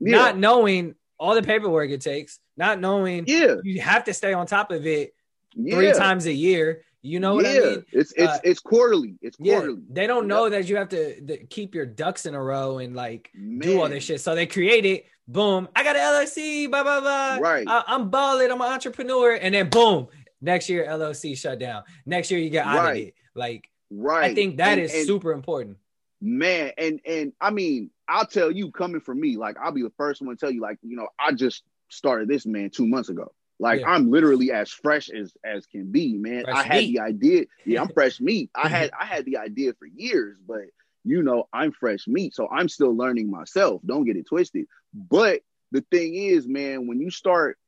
yeah, 0.00 0.16
not 0.16 0.36
knowing 0.38 0.94
all 1.18 1.34
the 1.34 1.42
paperwork 1.42 1.90
it 1.90 2.00
takes 2.00 2.38
not 2.56 2.80
knowing 2.80 3.24
yeah, 3.26 3.56
you 3.64 3.80
have 3.80 4.04
to 4.04 4.14
stay 4.14 4.32
on 4.32 4.46
top 4.46 4.70
of 4.70 4.86
it 4.86 5.14
yeah. 5.54 5.74
three 5.74 5.92
times 5.92 6.26
a 6.26 6.32
year. 6.32 6.82
You 7.00 7.20
know 7.20 7.36
what 7.36 7.44
yeah. 7.44 7.50
I 7.50 7.60
mean? 7.70 7.84
It's 7.92 8.12
it's 8.16 8.32
Uh, 8.32 8.38
it's 8.42 8.60
quarterly. 8.60 9.14
It's 9.22 9.36
Yeah, 9.40 9.58
quarterly. 9.58 9.82
they 9.88 10.06
don't 10.08 10.26
know 10.26 10.48
that 10.50 10.68
you 10.68 10.76
have 10.76 10.88
to 10.90 11.38
keep 11.48 11.74
your 11.74 11.86
ducks 11.86 12.26
in 12.26 12.34
a 12.34 12.42
row 12.42 12.78
and 12.78 12.94
like 12.96 13.30
Man. 13.34 13.60
do 13.68 13.80
all 13.80 13.88
this 13.88 14.02
shit. 14.04 14.20
So 14.20 14.34
they 14.34 14.46
create 14.46 14.84
it. 14.84 15.06
Boom! 15.28 15.68
I 15.76 15.84
got 15.84 15.94
an 15.94 16.02
LLC. 16.02 16.68
Blah 16.68 16.82
blah 16.82 17.00
blah. 17.00 17.36
Right. 17.40 17.64
I- 17.68 17.84
I'm 17.86 18.10
balling. 18.10 18.50
I'm 18.50 18.60
an 18.60 18.72
entrepreneur. 18.72 19.34
And 19.34 19.54
then 19.54 19.68
boom! 19.70 20.08
Next 20.40 20.68
year 20.68 20.86
LLC 20.88 21.36
shut 21.36 21.58
down. 21.60 21.84
Next 22.04 22.30
year 22.30 22.40
you 22.40 22.50
get 22.50 22.66
Right. 22.66 22.78
audited. 22.90 23.12
Like 23.34 23.70
Right. 23.90 24.30
I 24.30 24.34
think 24.34 24.56
that 24.58 24.78
is 24.78 24.90
And- 24.90 24.98
and- 25.00 25.06
super 25.06 25.32
important. 25.32 25.76
man 26.20 26.72
and 26.76 27.00
and 27.06 27.32
i 27.40 27.50
mean 27.50 27.90
i'll 28.08 28.26
tell 28.26 28.50
you 28.50 28.70
coming 28.70 29.00
from 29.00 29.20
me 29.20 29.36
like 29.36 29.56
i'll 29.62 29.72
be 29.72 29.82
the 29.82 29.92
first 29.96 30.22
one 30.22 30.36
to 30.36 30.40
tell 30.40 30.50
you 30.50 30.60
like 30.60 30.78
you 30.82 30.96
know 30.96 31.08
i 31.18 31.32
just 31.32 31.62
started 31.88 32.28
this 32.28 32.46
man 32.46 32.70
two 32.70 32.86
months 32.86 33.08
ago. 33.08 33.32
Like 33.58 33.80
Yeah. 33.80 33.90
i'm 33.90 34.10
literally 34.10 34.52
as 34.52 34.70
fresh 34.70 35.10
as 35.10 35.32
as 35.44 35.66
can 35.66 35.90
be 35.90 36.16
man. 36.16 36.44
Fresh 36.44 36.56
i 36.56 36.62
had 36.62 36.76
meat. 36.84 36.92
the 36.92 37.00
idea. 37.00 37.44
Yeah 37.64 37.82
i'm 37.82 37.88
fresh 37.94 38.20
meat. 38.20 38.50
I 38.54 38.64
mm-hmm. 38.64 38.74
had 38.74 38.90
i 38.98 39.04
had 39.04 39.24
the 39.24 39.38
idea 39.38 39.72
for 39.74 39.86
years 39.86 40.38
but 40.46 40.62
you 41.04 41.22
know 41.22 41.48
i'm 41.52 41.72
fresh 41.72 42.06
meat 42.06 42.34
so 42.34 42.48
i'm 42.48 42.68
still 42.68 42.96
learning 42.96 43.30
myself. 43.30 43.80
Don't 43.84 44.04
get 44.04 44.16
it 44.16 44.26
twisted. 44.26 44.66
But 44.94 45.40
the 45.72 45.84
thing 45.90 46.14
is 46.14 46.46
man 46.46 46.86
when 46.86 47.00
you 47.00 47.10
start 47.10 47.58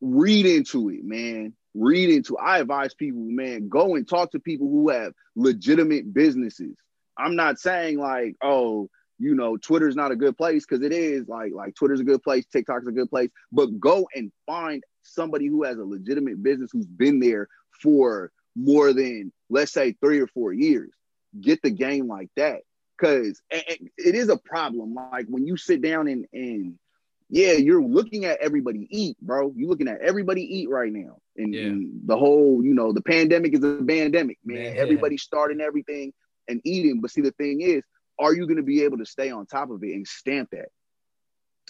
read 0.00 0.46
into 0.46 0.90
it 0.90 1.04
man 1.04 1.54
read 1.74 2.10
into 2.10 2.36
i 2.36 2.58
advise 2.58 2.94
people 2.94 3.20
man 3.20 3.68
go 3.68 3.96
and 3.96 4.08
talk 4.08 4.30
to 4.30 4.38
people 4.38 4.68
who 4.68 4.90
have 4.90 5.12
legitimate 5.34 6.12
businesses. 6.12 6.76
I'm 7.16 7.34
not 7.34 7.58
saying 7.58 7.98
like 7.98 8.36
oh 8.42 8.90
you 9.18 9.34
know 9.34 9.56
twitter's 9.56 9.96
not 9.96 10.12
a 10.12 10.16
good 10.16 10.36
place 10.36 10.64
because 10.66 10.84
it 10.84 10.92
is 10.92 11.28
like 11.28 11.52
like 11.52 11.74
twitter's 11.74 12.00
a 12.00 12.04
good 12.04 12.22
place 12.22 12.44
tiktok's 12.54 12.86
a 12.86 12.92
good 12.92 13.10
place 13.10 13.30
but 13.52 13.66
go 13.80 14.08
and 14.14 14.30
find 14.46 14.82
somebody 15.02 15.46
who 15.46 15.62
has 15.64 15.78
a 15.78 15.84
legitimate 15.84 16.42
business 16.42 16.70
who's 16.72 16.86
been 16.86 17.18
there 17.20 17.48
for 17.82 18.30
more 18.54 18.92
than 18.92 19.32
let's 19.50 19.72
say 19.72 19.92
three 20.00 20.20
or 20.20 20.26
four 20.28 20.52
years 20.52 20.90
get 21.40 21.60
the 21.62 21.70
game 21.70 22.06
like 22.08 22.30
that 22.36 22.60
because 22.98 23.40
it 23.50 24.14
is 24.14 24.28
a 24.28 24.36
problem. 24.36 24.94
Like 24.94 25.26
when 25.28 25.46
you 25.46 25.56
sit 25.56 25.82
down 25.82 26.08
and 26.08 26.26
and 26.32 26.78
yeah, 27.30 27.52
you're 27.52 27.82
looking 27.82 28.24
at 28.24 28.38
everybody 28.40 28.88
eat, 28.90 29.16
bro. 29.20 29.52
You're 29.54 29.68
looking 29.68 29.88
at 29.88 30.00
everybody 30.00 30.42
eat 30.42 30.70
right 30.70 30.90
now, 30.92 31.18
and, 31.36 31.54
Yeah. 31.54 31.62
and 31.66 32.00
the 32.06 32.16
whole 32.16 32.62
you 32.64 32.74
know 32.74 32.92
the 32.92 33.02
pandemic 33.02 33.54
is 33.54 33.62
a 33.62 33.82
pandemic, 33.86 34.38
man. 34.44 34.62
Man. 34.62 34.76
Everybody's 34.78 35.22
starting 35.22 35.60
everything 35.60 36.12
and 36.48 36.60
eating, 36.64 37.00
but 37.00 37.10
see 37.10 37.20
the 37.20 37.32
thing 37.32 37.60
is, 37.60 37.82
are 38.18 38.34
you 38.34 38.46
going 38.46 38.56
to 38.56 38.62
be 38.62 38.82
able 38.82 38.98
to 38.98 39.06
stay 39.06 39.30
on 39.30 39.46
top 39.46 39.70
of 39.70 39.82
it 39.82 39.94
and 39.94 40.06
stamp 40.06 40.50
that? 40.52 40.68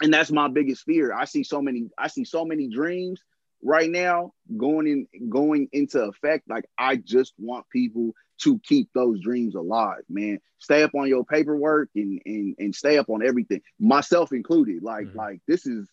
And 0.02 0.12
that's 0.12 0.30
my 0.30 0.48
biggest 0.48 0.84
fear. 0.84 1.12
I 1.12 1.24
see 1.24 1.42
so 1.42 1.60
many, 1.60 1.88
I 1.98 2.08
see 2.08 2.24
so 2.24 2.44
many 2.44 2.68
dreams 2.68 3.22
right 3.62 3.90
now 3.90 4.32
going 4.56 4.86
in 4.86 5.30
going 5.30 5.68
into 5.72 6.00
effect. 6.02 6.48
Like 6.48 6.64
I 6.78 6.96
just 6.96 7.34
want 7.38 7.68
people 7.70 8.12
to 8.42 8.58
keep 8.60 8.88
those 8.94 9.20
dreams 9.20 9.54
alive, 9.54 10.02
man. 10.08 10.40
Stay 10.58 10.82
up 10.82 10.94
on 10.94 11.08
your 11.08 11.24
paperwork 11.24 11.90
and 11.94 12.20
and 12.24 12.54
and 12.58 12.74
stay 12.74 12.98
up 12.98 13.08
on 13.10 13.26
everything, 13.26 13.60
myself 13.78 14.32
included. 14.32 14.82
Like 14.82 15.08
Mhm. 15.08 15.14
like 15.14 15.40
this 15.48 15.66
is 15.66 15.88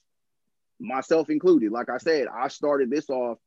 myself 0.80 1.30
included. 1.30 1.72
Like 1.72 1.90
I 1.90 1.98
said, 1.98 2.28
I 2.28 2.48
started 2.50 2.90
this 2.90 3.10
off 3.10 3.40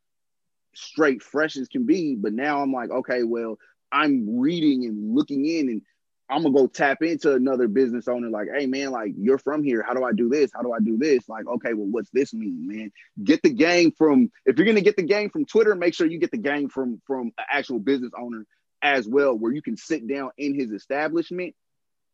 straight 0.75 1.23
fresh 1.23 1.57
as 1.57 1.69
can 1.69 1.87
be, 1.87 2.17
but 2.17 2.33
now 2.33 2.63
I'm 2.63 2.73
like, 2.73 2.91
okay, 2.91 3.23
well, 3.25 3.59
I'm 3.93 4.39
reading 4.39 4.85
and 4.85 5.15
looking 5.15 5.47
in 5.47 5.69
and 5.69 5.83
I'm 6.31 6.43
gonna 6.43 6.55
go 6.55 6.67
tap 6.67 7.03
into 7.03 7.35
another 7.35 7.69
business 7.69 8.07
owner, 8.09 8.29
like, 8.29 8.49
hey 8.55 8.67
man, 8.67 8.91
like 8.91 9.13
you're 9.17 9.39
from 9.39 9.63
here. 9.63 9.83
How 9.83 9.95
do 9.95 10.05
I 10.05 10.13
do 10.13 10.29
this? 10.29 10.51
How 10.55 10.63
do 10.63 10.73
I 10.73 10.79
do 10.81 10.99
this? 10.99 11.29
Like, 11.29 11.47
okay, 11.47 11.73
well, 11.73 11.87
what's 11.87 12.11
this 12.11 12.35
mean, 12.35 12.67
man? 12.69 12.93
Get 13.25 13.43
the 13.43 13.51
game 13.51 13.93
from 13.93 14.31
if 14.45 14.59
you're 14.59 14.67
gonna 14.67 14.81
get 14.83 14.97
the 14.97 15.03
game 15.03 15.31
from 15.31 15.47
Twitter, 15.47 15.75
make 15.75 15.95
sure 15.95 16.07
you 16.07 16.19
get 16.19 16.31
the 16.31 16.37
game 16.39 16.69
from 16.69 17.01
from 17.07 17.29
an 17.39 17.45
actual 17.51 17.79
business 17.79 18.13
owner 18.19 18.45
as 18.83 19.09
well, 19.09 19.37
where 19.37 19.53
you 19.53 19.63
can 19.63 19.77
sit 19.77 20.07
down 20.07 20.31
in 20.39 20.55
his 20.55 20.71
establishment 20.71 21.55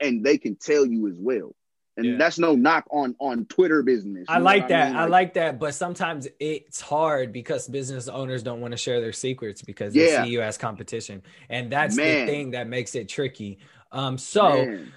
and 0.01 0.25
they 0.25 0.39
can 0.39 0.57
tell 0.57 0.87
you 0.87 1.09
as 1.09 1.17
well. 1.19 1.55
And 1.97 2.07
Yeah. 2.07 2.17
that's 2.19 2.39
no 2.41 2.57
knock 2.57 2.87
on 2.91 3.15
on 3.21 3.47
Twitter 3.47 3.83
business. 3.83 4.27
I 4.29 4.39
like 4.39 4.63
what 4.63 4.69
that. 4.71 4.89
mean? 4.89 4.97
I 4.97 5.07
like 5.07 5.35
that, 5.35 5.61
but 5.61 5.75
sometimes 5.75 6.27
it's 6.41 6.81
hard 6.81 7.33
because 7.33 7.69
business 7.69 8.09
owners 8.09 8.43
don't 8.43 8.61
want 8.61 8.73
to 8.73 8.77
share 8.77 9.01
their 9.01 9.13
secrets 9.13 9.63
because 9.63 9.95
they 9.95 10.07
see 10.09 10.27
you 10.29 10.41
as 10.43 10.59
competition, 10.59 11.23
and 11.49 11.71
that's 11.71 11.97
Man. 11.97 12.27
the 12.27 12.33
thing 12.33 12.51
that 12.53 12.67
makes 12.69 12.95
it 12.95 13.09
tricky. 13.09 13.59
Um, 13.95 14.19
so 14.19 14.67
Man. 14.67 14.93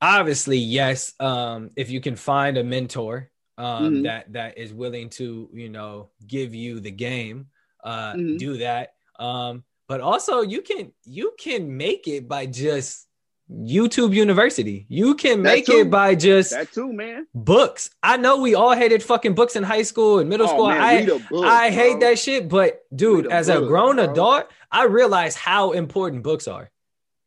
obviously, 0.00 0.58
yes, 0.58 1.14
um, 1.20 1.70
if 1.76 1.90
you 1.90 2.00
can 2.00 2.16
find 2.16 2.56
a 2.58 2.64
mentor 2.64 3.30
um, 3.58 3.96
Mhm. 3.96 4.02
that 4.04 4.32
that 4.32 4.56
is 4.58 4.72
willing 4.72 5.10
to, 5.10 5.48
you 5.52 5.68
know, 5.68 6.08
give 6.26 6.54
you 6.54 6.80
the 6.80 6.90
game, 6.90 7.46
uh, 7.84 8.14
Mhm. 8.14 8.38
do 8.38 8.56
that. 8.58 8.94
Um, 9.18 9.62
but 9.88 10.00
also, 10.00 10.40
you 10.42 10.62
can 10.62 10.92
you 11.04 11.34
can 11.38 11.76
make 11.76 12.08
it 12.08 12.26
by 12.28 12.46
just 12.46 13.06
YouTube 13.50 14.14
University. 14.14 14.86
You 14.88 15.14
can 15.14 15.42
make 15.42 15.68
it 15.68 15.90
by 15.90 16.14
just 16.14 16.50
that 16.52 16.72
too, 16.72 16.92
man. 16.92 17.26
books. 17.34 17.90
I 18.02 18.16
know 18.16 18.40
we 18.40 18.54
all 18.54 18.72
hated 18.72 19.02
fucking 19.02 19.34
books 19.34 19.54
in 19.54 19.62
high 19.62 19.82
school 19.82 20.18
and 20.20 20.28
middle 20.30 20.46
Oh, 20.46 20.50
school. 20.50 20.68
man, 20.68 20.80
I 20.80 21.04
book, 21.04 21.44
I 21.44 21.70
hate 21.70 21.98
bro. 22.00 22.08
that 22.08 22.18
shit, 22.18 22.48
but 22.48 22.80
dude, 22.96 23.26
as 23.30 23.48
a 23.50 23.60
grown 23.60 23.96
bro. 23.96 24.10
adult, 24.10 24.44
I 24.70 24.84
realize 24.86 25.34
how 25.36 25.72
important 25.72 26.22
books 26.22 26.48
are. 26.48 26.70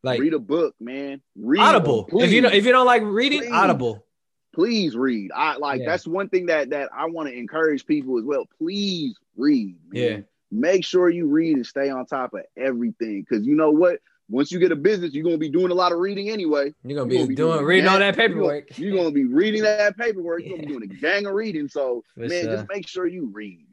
Like 0.06 0.20
read 0.22 0.34
a 0.34 0.40
book, 0.40 0.76
man. 0.80 1.22
Read 1.36 1.60
Audible. 1.62 2.06
if 2.14 2.32
you 2.32 2.42
please. 2.44 2.54
if 2.54 2.66
you 2.66 2.72
don't 2.72 2.86
like 2.86 3.02
reading, 3.04 3.42
Please. 3.42 3.52
Audible. 3.52 4.06
please 4.54 4.96
read. 4.96 5.32
I 5.36 5.58
like 5.58 5.82
Yeah. 5.82 5.88
that's 5.88 6.08
one 6.08 6.30
thing 6.30 6.46
that 6.48 6.70
that 6.70 6.90
I 6.96 7.06
want 7.08 7.28
to 7.30 7.36
encourage 7.38 7.86
people 7.86 8.18
as 8.20 8.24
well. 8.24 8.46
Please 8.58 9.16
read. 9.36 9.76
Man. 9.90 10.02
Yeah. 10.02 10.18
Make 10.52 10.86
sure 10.86 11.10
you 11.10 11.28
read 11.28 11.56
and 11.58 11.66
stay 11.66 11.90
on 11.90 12.06
top 12.06 12.34
of 12.34 12.42
everything. 12.56 13.26
Cause 13.28 13.46
you 13.46 13.56
know 13.56 13.72
what? 13.72 14.00
Once 14.30 14.52
you 14.52 14.58
get 14.60 14.72
a 14.72 14.76
business, 14.76 15.14
you're 15.14 15.24
gonna 15.24 15.38
be 15.38 15.50
doing 15.50 15.70
a 15.72 15.76
lot 15.76 15.92
of 15.92 16.00
reading 16.00 16.30
anyway. 16.30 16.74
You're 16.84 16.98
gonna 17.00 17.14
You're 17.14 17.28
be 17.28 17.36
doing 17.36 17.64
reading 17.64 17.88
all 17.88 18.00
that 18.00 18.16
paperwork. 18.16 18.78
You're 18.78 18.92
gonna, 18.92 18.96
you're 18.96 19.04
gonna 19.04 19.14
be 19.14 19.26
reading 19.26 19.64
that 19.64 19.98
paperwork. 19.98 20.42
You're 20.44 20.56
gonna 20.58 20.68
be 20.68 20.74
doing 20.74 20.84
a 20.84 20.88
gang 21.02 21.26
of 21.28 21.34
reading. 21.34 21.68
So 21.68 22.04
For 22.16 22.22
man, 22.22 22.30
sure. 22.30 22.56
just 22.56 22.68
make 22.70 22.88
sure 22.88 23.06
you 23.06 23.30
read. 23.34 23.65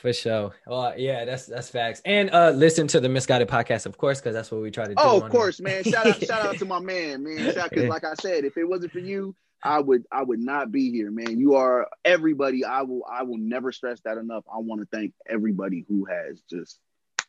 For 0.00 0.14
sure. 0.14 0.52
Well, 0.66 0.94
yeah, 0.96 1.26
that's 1.26 1.46
that's 1.46 1.68
facts. 1.68 2.00
And 2.06 2.30
uh 2.30 2.50
listen 2.50 2.86
to 2.88 3.00
the 3.00 3.08
Misguided 3.08 3.48
podcast, 3.48 3.84
of 3.84 3.98
course, 3.98 4.18
because 4.18 4.34
that's 4.34 4.50
what 4.50 4.62
we 4.62 4.70
try 4.70 4.84
to 4.86 4.94
do. 4.94 4.96
Oh, 4.96 5.20
of 5.20 5.30
course, 5.30 5.60
man. 5.60 5.84
Shout 5.84 6.06
out, 6.06 6.24
shout 6.24 6.46
out 6.46 6.56
to 6.58 6.64
my 6.64 6.80
man, 6.80 7.22
man. 7.22 7.36
Because 7.36 7.68
Yeah. 7.72 7.82
like 7.88 8.04
I 8.04 8.14
said, 8.14 8.44
if 8.44 8.56
it 8.56 8.64
wasn't 8.64 8.92
for 8.92 8.98
you, 9.00 9.34
I 9.62 9.78
would, 9.78 10.04
I 10.10 10.22
would 10.22 10.40
not 10.40 10.72
be 10.72 10.90
here, 10.90 11.10
man. 11.10 11.38
You 11.38 11.56
are 11.56 11.86
everybody. 12.02 12.64
I 12.64 12.80
will, 12.82 13.04
I 13.10 13.24
will 13.24 13.36
never 13.36 13.72
stress 13.72 14.00
that 14.06 14.16
enough. 14.16 14.44
I 14.50 14.58
want 14.58 14.80
to 14.80 14.88
thank 14.90 15.12
everybody 15.28 15.84
who 15.86 16.06
has 16.06 16.40
just 16.48 16.78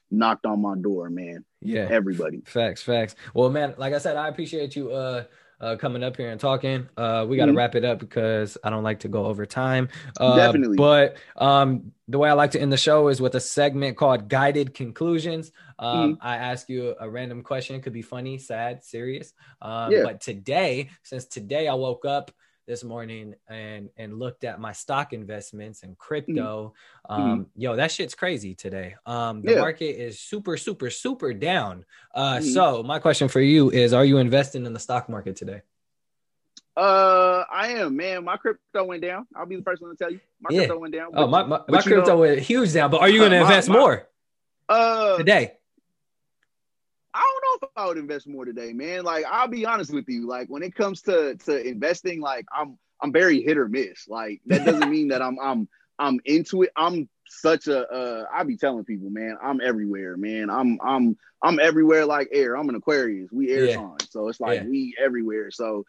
knocked 0.10 0.46
on 0.46 0.62
my 0.62 0.76
door, 0.78 1.10
man. 1.10 1.44
Yeah. 1.62 1.88
Everybody. 1.90 2.42
Facts, 2.46 2.84
facts. 2.84 3.16
Well, 3.34 3.50
man, 3.50 3.74
like 3.78 3.94
I 3.94 3.98
said, 3.98 4.16
I 4.16 4.30
appreciate 4.30 4.78
you 4.78 4.92
uh 4.92 5.26
uh 5.62 5.76
coming 5.78 6.04
up 6.04 6.18
here 6.18 6.30
and 6.32 6.40
talking. 6.42 6.90
Uh 6.98 7.26
we 7.30 7.38
gotta 7.38 7.54
Mhm. 7.54 7.56
wrap 7.56 7.76
it 7.76 7.86
up 7.86 8.00
because 8.00 8.58
I 8.64 8.70
don't 8.70 8.84
like 8.84 9.00
to 9.02 9.08
go 9.08 9.26
over 9.26 9.46
time. 9.46 9.90
Uh 10.18 10.36
Definitely. 10.36 10.78
but 10.78 11.18
um 11.38 11.94
the 12.08 12.18
way 12.20 12.30
I 12.30 12.34
like 12.34 12.52
to 12.52 12.60
end 12.62 12.74
the 12.74 12.78
show 12.78 13.08
is 13.08 13.22
with 13.22 13.36
a 13.36 13.40
segment 13.40 13.96
called 13.98 14.28
guided 14.28 14.74
conclusions. 14.74 15.52
Um 15.80 16.18
Mm-hmm. 16.18 16.28
I 16.28 16.38
ask 16.38 16.68
you 16.70 16.96
a 17.00 17.10
random 17.10 17.44
question, 17.44 17.76
it 17.76 17.84
could 17.84 17.94
be 17.94 18.02
funny, 18.02 18.38
sad, 18.38 18.84
serious. 18.84 19.34
Um 19.62 19.92
Yeah. 19.94 20.04
but 20.04 20.22
today, 20.22 20.90
since 21.04 21.26
today 21.26 21.68
I 21.68 21.74
woke 21.76 22.06
up 22.06 22.32
this 22.72 22.86
morning 22.86 23.36
and 23.50 23.90
and 23.98 24.18
looked 24.18 24.46
at 24.46 24.58
my 24.62 24.72
stock 24.72 25.12
investments 25.12 25.84
and 25.84 25.98
crypto. 25.98 26.74
Um, 27.10 27.48
yo, 27.58 27.76
that 27.76 27.92
shit's 27.92 28.16
crazy 28.16 28.56
today. 28.56 28.96
Um, 29.06 29.42
the 29.42 29.50
Mm-hmm. 29.50 29.56
Yeah. 29.58 29.60
market 29.62 30.02
is 30.02 30.20
super, 30.22 30.56
super, 30.56 30.90
super 30.90 31.34
down. 31.34 31.84
Uh, 32.16 32.36
Mhm. 32.38 32.54
so 32.54 32.82
my 32.82 33.00
question 33.00 33.28
for 33.28 33.42
you 33.42 33.72
is: 33.72 33.92
Are 33.92 34.06
you 34.06 34.20
investing 34.20 34.66
in 34.66 34.72
the 34.72 34.80
stock 34.80 35.10
market 35.10 35.36
today? 35.36 35.64
Uh, 36.78 37.44
I 37.52 37.74
am, 37.74 37.98
man. 37.98 38.24
My 38.24 38.38
crypto 38.38 38.86
went 38.86 39.02
down. 39.02 39.28
I'll 39.36 39.46
be 39.46 39.58
the 39.58 39.64
first 39.64 39.82
one 39.82 39.92
to 39.92 39.98
tell 39.98 40.10
you. 40.10 40.22
My 40.40 40.48
Yeah. 40.52 40.60
crypto 40.62 40.80
went 40.80 40.94
down. 40.94 41.12
Oh, 41.14 41.28
my 41.28 41.44
my, 41.44 41.60
my 41.68 41.82
crypto 41.82 42.06
know- 42.12 42.18
went 42.20 42.40
huge 42.40 42.72
down. 42.72 42.90
But 42.90 43.02
are 43.02 43.10
you 43.10 43.20
going 43.24 43.32
to 43.32 43.40
My- 43.42 43.44
invest 43.44 43.68
my- 43.68 43.76
more 43.76 44.08
uh, 44.70 45.18
today? 45.18 45.58
I 47.62 47.66
if 47.66 47.72
I 47.76 47.88
would 47.88 47.98
invest 47.98 48.28
more 48.28 48.46
today, 48.46 48.74
man. 48.74 49.04
Like 49.04 49.26
I'll 49.30 49.48
be 49.48 49.66
honest 49.66 49.94
with 49.94 50.06
you. 50.08 50.28
Like 50.28 50.48
when 50.48 50.64
it 50.64 50.76
comes 50.76 51.02
to 51.04 51.36
to 51.46 51.68
investing, 51.68 52.22
like 52.22 52.46
I'm 52.56 52.78
I'm 53.02 53.12
very 53.12 53.42
hit 53.42 53.58
or 53.58 53.68
miss. 53.68 54.08
Like 54.08 54.42
that 54.48 54.64
doesn't 54.64 54.90
mean 54.90 55.10
that 55.10 55.22
I'm 55.22 55.38
I'm 55.42 55.68
I'm 56.00 56.20
into 56.26 56.64
it. 56.64 56.72
I'm 56.76 57.10
such 57.28 57.68
a 57.68 57.88
uh 57.88 58.26
I 58.34 58.44
be 58.44 58.58
telling 58.58 58.86
people, 58.86 59.10
man, 59.10 59.38
I'm 59.42 59.62
everywhere, 59.62 60.18
man. 60.18 60.50
I'm 60.50 60.80
I'm 60.84 61.18
I'm 61.42 61.60
everywhere 61.60 62.06
like 62.06 62.30
air. 62.32 62.56
I'm 62.56 62.70
an 62.70 62.76
Aquarius. 62.76 63.32
We 63.32 63.52
air 63.52 63.66
Yeah. 63.66 63.76
signs. 63.76 64.12
So 64.12 64.28
it's 64.28 64.40
like 64.40 64.62
Yeah. 64.62 64.68
we 64.68 64.96
everywhere. 65.04 65.52
So 65.52 65.86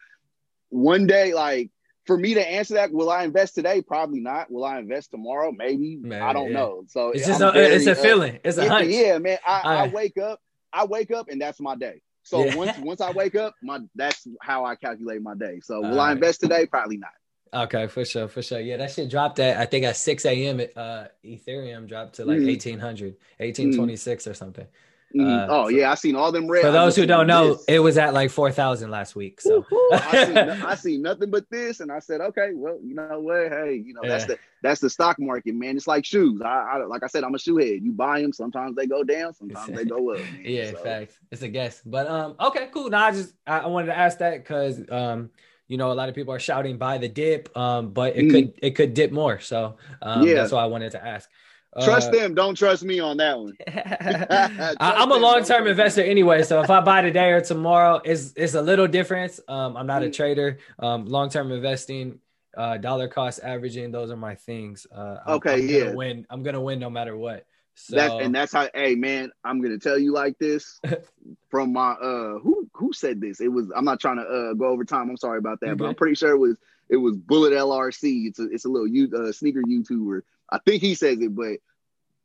one 0.71 1.07
day, 1.07 1.35
like 1.35 1.71
for 2.07 2.17
me 2.19 2.35
to 2.35 2.47
answer 2.47 2.75
that, 2.75 2.93
will 2.93 3.11
I 3.11 3.25
invest 3.25 3.55
today? 3.55 3.81
Probably 3.81 4.21
not. 4.21 4.51
Will 4.51 4.65
I 4.65 4.79
invest 4.79 5.11
tomorrow? 5.13 5.53
Maybe. 5.53 5.97
Maybe, 5.97 6.21
I 6.21 6.33
don't 6.33 6.51
yeah. 6.51 6.59
know. 6.59 6.85
So 6.89 7.11
It's 7.11 7.27
just 7.27 7.43
I'm 7.43 7.55
a, 7.55 7.61
it's 7.61 7.87
a 7.87 7.93
uh, 7.93 7.95
feeling. 7.95 8.41
It's 8.45 8.59
a 8.59 8.65
yeah, 8.65 8.69
hunch. 8.69 8.89
Yeah, 8.89 9.19
man. 9.19 9.39
I, 9.47 9.61
I 9.65 9.77
Alright. 9.77 9.93
wake 9.93 10.19
up, 10.19 10.41
I 10.73 10.85
wake 10.85 11.11
up, 11.11 11.29
and 11.29 11.41
that's 11.41 11.61
my 11.61 11.77
day. 11.77 12.01
So 12.23 12.45
Yeah. 12.45 12.55
once 12.55 12.79
once 12.79 13.01
I 13.01 13.11
wake 13.11 13.35
up, 13.35 13.55
my 13.63 13.81
that's 13.95 14.27
how 14.41 14.65
I 14.65 14.77
calculate 14.77 15.23
my 15.23 15.35
day. 15.35 15.61
So 15.61 15.81
will 15.81 16.01
I 16.01 16.13
invest 16.13 16.41
today? 16.41 16.67
Probably 16.67 16.97
not. 16.97 17.11
Okay, 17.55 17.87
for 17.87 18.05
sure, 18.05 18.29
for 18.29 18.41
sure. 18.41 18.61
Yeah, 18.61 18.79
that 18.79 18.93
shit 18.93 19.11
dropped 19.11 19.39
at 19.39 19.59
I 19.59 19.67
think 19.67 19.85
at 19.85 19.97
6 19.97 20.25
a.m. 20.25 20.61
Uh, 20.75 21.07
Ethereum 21.25 21.87
dropped 21.87 22.15
to 22.15 22.25
like 22.25 22.39
Mhm. 22.41 22.47
1800, 22.47 23.17
1826 23.41 24.27
or 24.27 24.35
something. 24.35 24.67
Mhm. 25.15 25.43
Uh, 25.43 25.47
oh 25.51 25.65
so- 25.65 25.69
yeah, 25.69 25.91
I 25.91 25.95
seen 25.95 26.15
all 26.17 26.33
them 26.33 26.49
red. 26.49 26.63
For 26.63 26.71
those 26.71 26.97
who 26.97 27.07
don't 27.07 27.27
know, 27.27 27.55
this. 27.55 27.65
it 27.69 27.79
was 27.81 27.99
at 27.99 28.15
like 28.15 28.31
4,000 28.31 28.91
last 28.91 29.15
week. 29.17 29.41
So 29.41 29.65
I 29.93 30.25
seen, 30.27 30.37
I 30.39 30.75
seen 30.75 31.03
nothing 31.03 31.31
but 31.31 31.49
this, 31.51 31.81
and 31.81 31.91
I 31.93 31.99
said, 31.99 32.21
okay, 32.21 32.51
well, 32.55 32.79
you 32.83 32.95
know 32.95 33.21
what? 33.21 33.49
Hey, 33.51 33.83
you 33.85 33.95
know 33.95 34.03
that's 34.05 34.27
the 34.27 34.39
that's 34.63 34.81
the 34.81 34.89
stock 34.91 35.19
market, 35.19 35.55
man. 35.55 35.77
It's 35.77 35.87
like 35.87 36.05
shoes. 36.05 36.41
I, 36.43 36.49
I 36.75 36.85
like 36.85 37.03
I 37.03 37.09
said, 37.09 37.25
I'm 37.25 37.35
a 37.35 37.39
shoe 37.39 37.57
head. 37.57 37.81
You 37.83 37.93
buy 37.93 38.23
them, 38.23 38.33
sometimes 38.33 38.77
they 38.77 38.87
go 38.87 39.03
down, 39.05 39.35
sometimes 39.35 39.77
they 39.77 39.85
go 39.85 40.13
up. 40.13 40.19
Man. 40.33 40.43
yeah, 40.45 40.71
So, 40.71 40.77
facts. 40.79 41.19
It's 41.31 41.43
a 41.43 41.49
guess. 41.49 41.83
But 41.85 42.07
um, 42.07 42.37
okay, 42.41 42.69
cool. 42.73 42.89
Now 42.91 43.05
I 43.07 43.11
just 43.13 43.35
I, 43.47 43.59
I 43.61 43.67
wanted 43.67 43.87
to 43.87 43.99
ask 43.99 44.19
that 44.19 44.39
because 44.39 44.81
um, 44.91 45.31
you 45.69 45.79
know, 45.79 45.91
a 45.91 45.95
lot 45.95 46.09
of 46.09 46.15
people 46.15 46.33
are 46.35 46.39
shouting 46.39 46.77
buy 46.79 46.99
the 46.99 47.09
dip, 47.09 47.55
um, 47.57 47.91
but 47.91 48.15
it 48.17 48.25
Mhm. 48.27 48.31
could 48.31 48.53
it 48.63 48.71
could 48.73 48.95
dip 48.95 49.11
more. 49.11 49.41
So 49.41 49.77
um, 50.01 50.27
Yeah. 50.27 50.35
that's 50.35 50.53
why 50.53 50.63
I 50.63 50.67
wanted 50.67 50.93
to 50.93 51.05
ask. 51.05 51.29
Trust 51.81 52.09
Uh, 52.09 52.13
them. 52.13 52.35
Don't 52.35 52.55
trust 52.55 52.85
me 52.85 53.01
on 53.01 53.17
that 53.17 53.39
one. 53.39 53.57
I- 53.67 54.75
I'm 54.79 55.11
a 55.11 55.17
long 55.17 55.43
term 55.45 55.67
investor 55.67 56.03
anyway, 56.03 56.43
so 56.43 56.61
if 56.61 56.69
I 56.71 56.81
buy 56.81 57.01
today 57.03 57.31
or 57.31 57.41
tomorrow, 57.41 58.01
it's 58.05 58.33
it's 58.37 58.55
a 58.55 58.61
little 58.63 58.87
difference. 58.87 59.41
Um, 59.49 59.77
I'm 59.77 59.87
not 59.87 60.03
a 60.03 60.07
Mm. 60.07 60.13
trader. 60.13 60.59
Um, 60.79 61.07
long 61.07 61.31
term 61.31 61.51
investing, 61.51 62.19
uh, 62.57 62.77
dollar 62.77 63.09
cost 63.09 63.41
averaging, 63.43 63.91
those 63.91 64.11
are 64.11 64.17
my 64.17 64.35
things. 64.35 64.87
Uh, 64.95 65.19
I'm, 65.27 65.35
Okay, 65.37 65.55
I'm 65.55 65.61
gonna 65.61 65.73
yeah. 65.87 65.95
win. 65.95 66.27
I'm 66.29 66.43
gonna 66.43 66.61
win 66.61 66.79
no 66.79 66.91
matter 66.91 67.17
what. 67.17 67.47
So 67.75 67.97
That's 67.97 68.15
and 68.21 68.35
that's 68.35 68.53
how. 68.53 68.69
Hey, 68.75 68.95
man, 68.95 69.31
I'm 69.43 69.63
gonna 69.63 69.79
tell 69.79 69.99
you 69.99 70.13
like 70.13 70.39
this 70.39 70.79
from 71.51 71.73
my 71.73 71.93
uh 71.93 72.39
who 72.41 72.69
who 72.75 72.93
said 72.93 73.19
this? 73.19 73.41
It 73.41 73.49
was. 73.49 73.73
I'm 73.75 73.87
not 73.87 73.99
trying 73.99 74.17
to 74.17 74.25
uh 74.25 74.53
go 74.53 74.67
over 74.67 74.85
time. 74.85 75.09
I'm 75.09 75.17
sorry 75.17 75.39
about 75.39 75.61
that, 75.61 75.69
You 75.71 75.77
but 75.77 75.89
I'm 75.89 75.95
pretty 75.95 76.17
sure 76.17 76.33
it 76.33 76.39
was 76.39 76.57
it 76.91 76.97
was 76.99 77.17
Bullet 77.17 77.55
LRC. 77.55 78.27
It's 78.27 78.39
a 78.39 78.45
it's 78.51 78.67
a 78.67 78.69
little 78.69 78.87
you 78.87 79.11
uh, 79.17 79.33
sneaker 79.33 79.63
YouTuber. 79.63 80.21
I 80.53 80.59
think 80.65 80.83
he 80.83 80.95
says 80.95 81.19
it, 81.21 81.35
but 81.35 81.59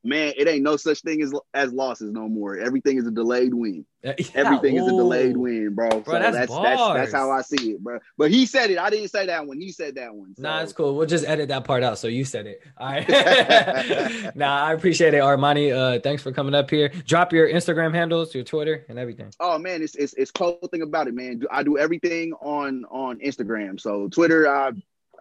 man, 0.04 0.34
it 0.38 0.48
ain't 0.48 0.64
no 0.64 0.78
such 0.78 1.02
thing 1.02 1.22
as 1.22 1.34
as 1.54 1.72
losses 1.74 2.12
no 2.12 2.28
more. 2.28 2.58
Everything 2.58 2.98
is 2.98 3.08
a 3.08 3.12
delayed 3.12 3.54
win. 3.54 3.86
Yeah, 4.04 4.14
Everything 4.36 4.78
is 4.78 4.86
a 4.86 4.92
delayed 4.92 5.36
win, 5.36 5.74
bro. 5.74 5.90
Bro, 5.90 6.04
so 6.06 6.12
that's 6.12 6.36
that's 6.36 6.52
that's, 6.52 6.94
that's 6.94 7.14
how 7.14 7.32
I 7.32 7.42
see 7.42 7.72
it, 7.72 7.84
bro. 7.84 8.00
But 8.18 8.32
he 8.32 8.46
said 8.46 8.70
it. 8.70 8.78
I 8.78 8.90
didn't 8.90 9.10
say 9.10 9.26
that 9.26 9.46
one. 9.46 9.60
He 9.60 9.72
said 9.72 9.96
that 9.96 10.14
one. 10.14 10.36
So. 10.36 10.44
Nah, 10.44 10.62
it's 10.62 10.74
cool. 10.74 10.96
We'll 10.96 11.08
just 11.08 11.26
edit 11.26 11.50
that 11.50 11.64
part 11.64 11.84
out. 11.84 11.98
So 11.98 12.08
you 12.08 12.26
said 12.26 12.48
it. 12.48 12.62
All 12.78 12.88
right. 12.88 13.08
nah, 14.36 14.66
I 14.66 14.74
appreciate 14.74 15.14
it, 15.14 15.22
Armani. 15.22 15.76
Uh, 15.76 16.00
thanks 16.00 16.22
for 16.22 16.32
coming 16.32 16.54
up 16.54 16.70
here. 16.70 16.90
Drop 16.90 17.34
your 17.34 17.50
Instagram 17.50 17.94
handles, 17.94 18.36
your 18.36 18.44
Twitter, 18.44 18.86
and 18.90 19.00
everything. 19.00 19.32
Oh 19.40 19.58
man, 19.58 19.82
it's 19.82 19.96
it's 19.96 20.14
it's 20.14 20.32
cool 20.32 20.60
thing 20.72 20.82
about 20.82 21.08
it, 21.08 21.14
man. 21.14 21.42
I 21.52 21.64
do 21.64 21.78
everything 21.78 22.34
on 22.34 22.86
on 22.86 23.20
Instagram. 23.20 23.80
So 23.80 24.08
Twitter, 24.10 24.48
I 24.48 24.72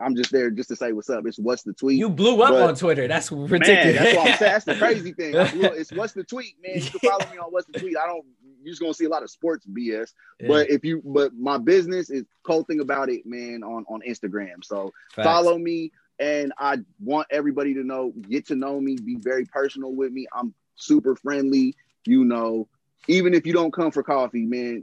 I'm 0.00 0.14
just 0.16 0.30
there 0.32 0.50
just 0.50 0.68
to 0.70 0.76
say 0.76 0.92
what's 0.92 1.08
up. 1.10 1.26
It's 1.26 1.38
what's 1.38 1.62
the 1.62 1.72
tweet. 1.72 1.98
You 1.98 2.08
blew 2.10 2.42
up 2.42 2.50
But- 2.50 2.62
on 2.68 2.74
Twitter. 2.74 3.06
That's 3.08 3.30
man, 3.32 3.46
ridiculous. 3.46 3.96
that's 3.98 4.16
what 4.16 4.28
I'm 4.30 4.36
saying. 4.38 4.52
That's 4.52 4.64
the 4.64 4.74
crazy 4.76 5.12
thing. 5.12 5.32
Blew- 5.32 5.68
It's 5.70 5.92
what's 5.92 6.12
the 6.12 6.24
tweet, 6.24 6.54
man. 6.62 6.76
You 6.82 6.90
can 6.90 7.00
follow 7.00 7.30
me 7.32 7.38
on 7.38 7.50
what's 7.50 7.66
the 7.66 7.78
tweet. 7.78 7.96
I 7.96 8.06
don't. 8.06 8.24
You're 8.62 8.72
just 8.72 8.80
gonna 8.80 8.94
see 8.94 9.04
a 9.04 9.08
lot 9.08 9.22
of 9.22 9.30
sports 9.30 9.64
BS. 9.66 10.12
Yeah, 10.40 10.48
But 10.48 10.70
if 10.70 10.84
you, 10.84 11.00
but 11.04 11.32
my 11.34 11.56
business 11.58 12.10
is 12.10 12.24
cool 12.42 12.64
thing 12.64 12.80
about 12.80 13.08
it, 13.10 13.24
man. 13.26 13.62
On 13.62 13.84
on 13.88 14.00
Instagram. 14.08 14.64
So 14.64 14.92
facts. 15.14 15.26
follow 15.26 15.56
me 15.58 15.92
and 16.18 16.50
i 16.56 16.78
want 16.98 17.26
everybody 17.30 17.74
to 17.74 17.84
know 17.84 18.10
get 18.30 18.46
to 18.46 18.54
know 18.56 18.80
me 18.80 18.96
be 18.96 19.16
very 19.16 19.44
personal 19.44 19.92
with 19.94 20.10
me 20.10 20.26
i'm 20.34 20.54
super 20.74 21.14
friendly 21.14 21.74
you 22.06 22.24
know 22.24 22.66
even 23.06 23.34
if 23.34 23.46
you 23.46 23.52
don't 23.52 23.70
come 23.70 23.90
for 23.90 24.02
coffee 24.02 24.46
man 24.46 24.82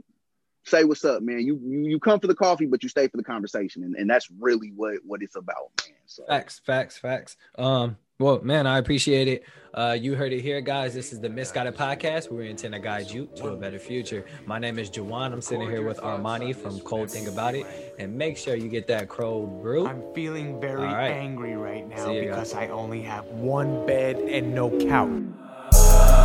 say 0.66 0.84
what's 0.84 1.04
up 1.04 1.22
man 1.22 1.40
you 1.40 1.58
you, 1.62 1.80
you 1.80 2.00
come 2.00 2.18
for 2.20 2.26
the 2.26 2.34
coffee 2.34 2.66
but 2.66 2.82
you 2.82 2.88
stay 2.88 3.06
for 3.08 3.16
the 3.16 3.24
conversation 3.24 3.82
and, 3.84 3.94
and 3.96 4.08
that's 4.08 4.28
really 4.40 4.72
what 4.74 4.96
what 5.04 5.22
it's 5.22 5.36
about 5.36 5.70
man 5.86 5.94
so 6.06 6.24
Facts, 6.26 6.60
facts, 6.64 6.98
facts. 6.98 7.36
Um, 7.56 7.96
well, 8.18 8.40
man, 8.42 8.66
I 8.66 8.78
appreciate 8.78 9.26
it. 9.26 9.44
Uh, 9.72 9.96
you 9.98 10.14
heard 10.14 10.32
it 10.32 10.40
here, 10.40 10.60
guys. 10.60 10.94
This 10.94 11.12
is 11.12 11.20
the 11.20 11.28
Misguided 11.28 11.74
Podcast. 11.74 12.30
where 12.30 12.44
We 12.44 12.50
intend 12.50 12.74
to 12.74 12.80
guide 12.80 13.10
you 13.10 13.28
to 13.36 13.48
a 13.48 13.56
better 13.56 13.78
future. 13.78 14.24
My 14.46 14.58
name 14.58 14.78
is 14.78 14.88
Juwan. 14.88 15.32
I'm 15.32 15.40
sitting 15.40 15.68
here 15.68 15.82
with 15.82 15.98
Armani 15.98 16.54
from 16.54 16.78
Cold 16.80 17.10
Thing 17.10 17.26
About 17.26 17.56
It. 17.56 17.66
And 17.98 18.16
make 18.16 18.36
sure 18.36 18.54
you 18.54 18.68
get 18.68 18.86
that 18.86 19.08
cold 19.08 19.60
brew. 19.62 19.86
I'm 19.86 20.02
feeling 20.14 20.60
very 20.60 20.86
All 20.86 20.94
right. 20.94 21.10
angry 21.10 21.56
right 21.56 21.88
now 21.88 22.04
See 22.04 22.16
you 22.16 22.22
because 22.28 22.54
I 22.54 22.68
only 22.68 23.02
have 23.02 23.24
one 23.26 23.84
bed 23.84 24.16
and 24.16 24.54
no 24.54 24.70
couch. 24.86 25.22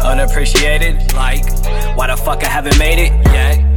Unappreciated, 0.05 1.13
like, 1.13 1.43
why 1.97 2.07
the 2.07 2.17
fuck 2.17 2.43
I 2.43 2.49
haven't 2.49 2.77
made 2.77 2.99
it 2.99 3.11
yet? 3.33 3.68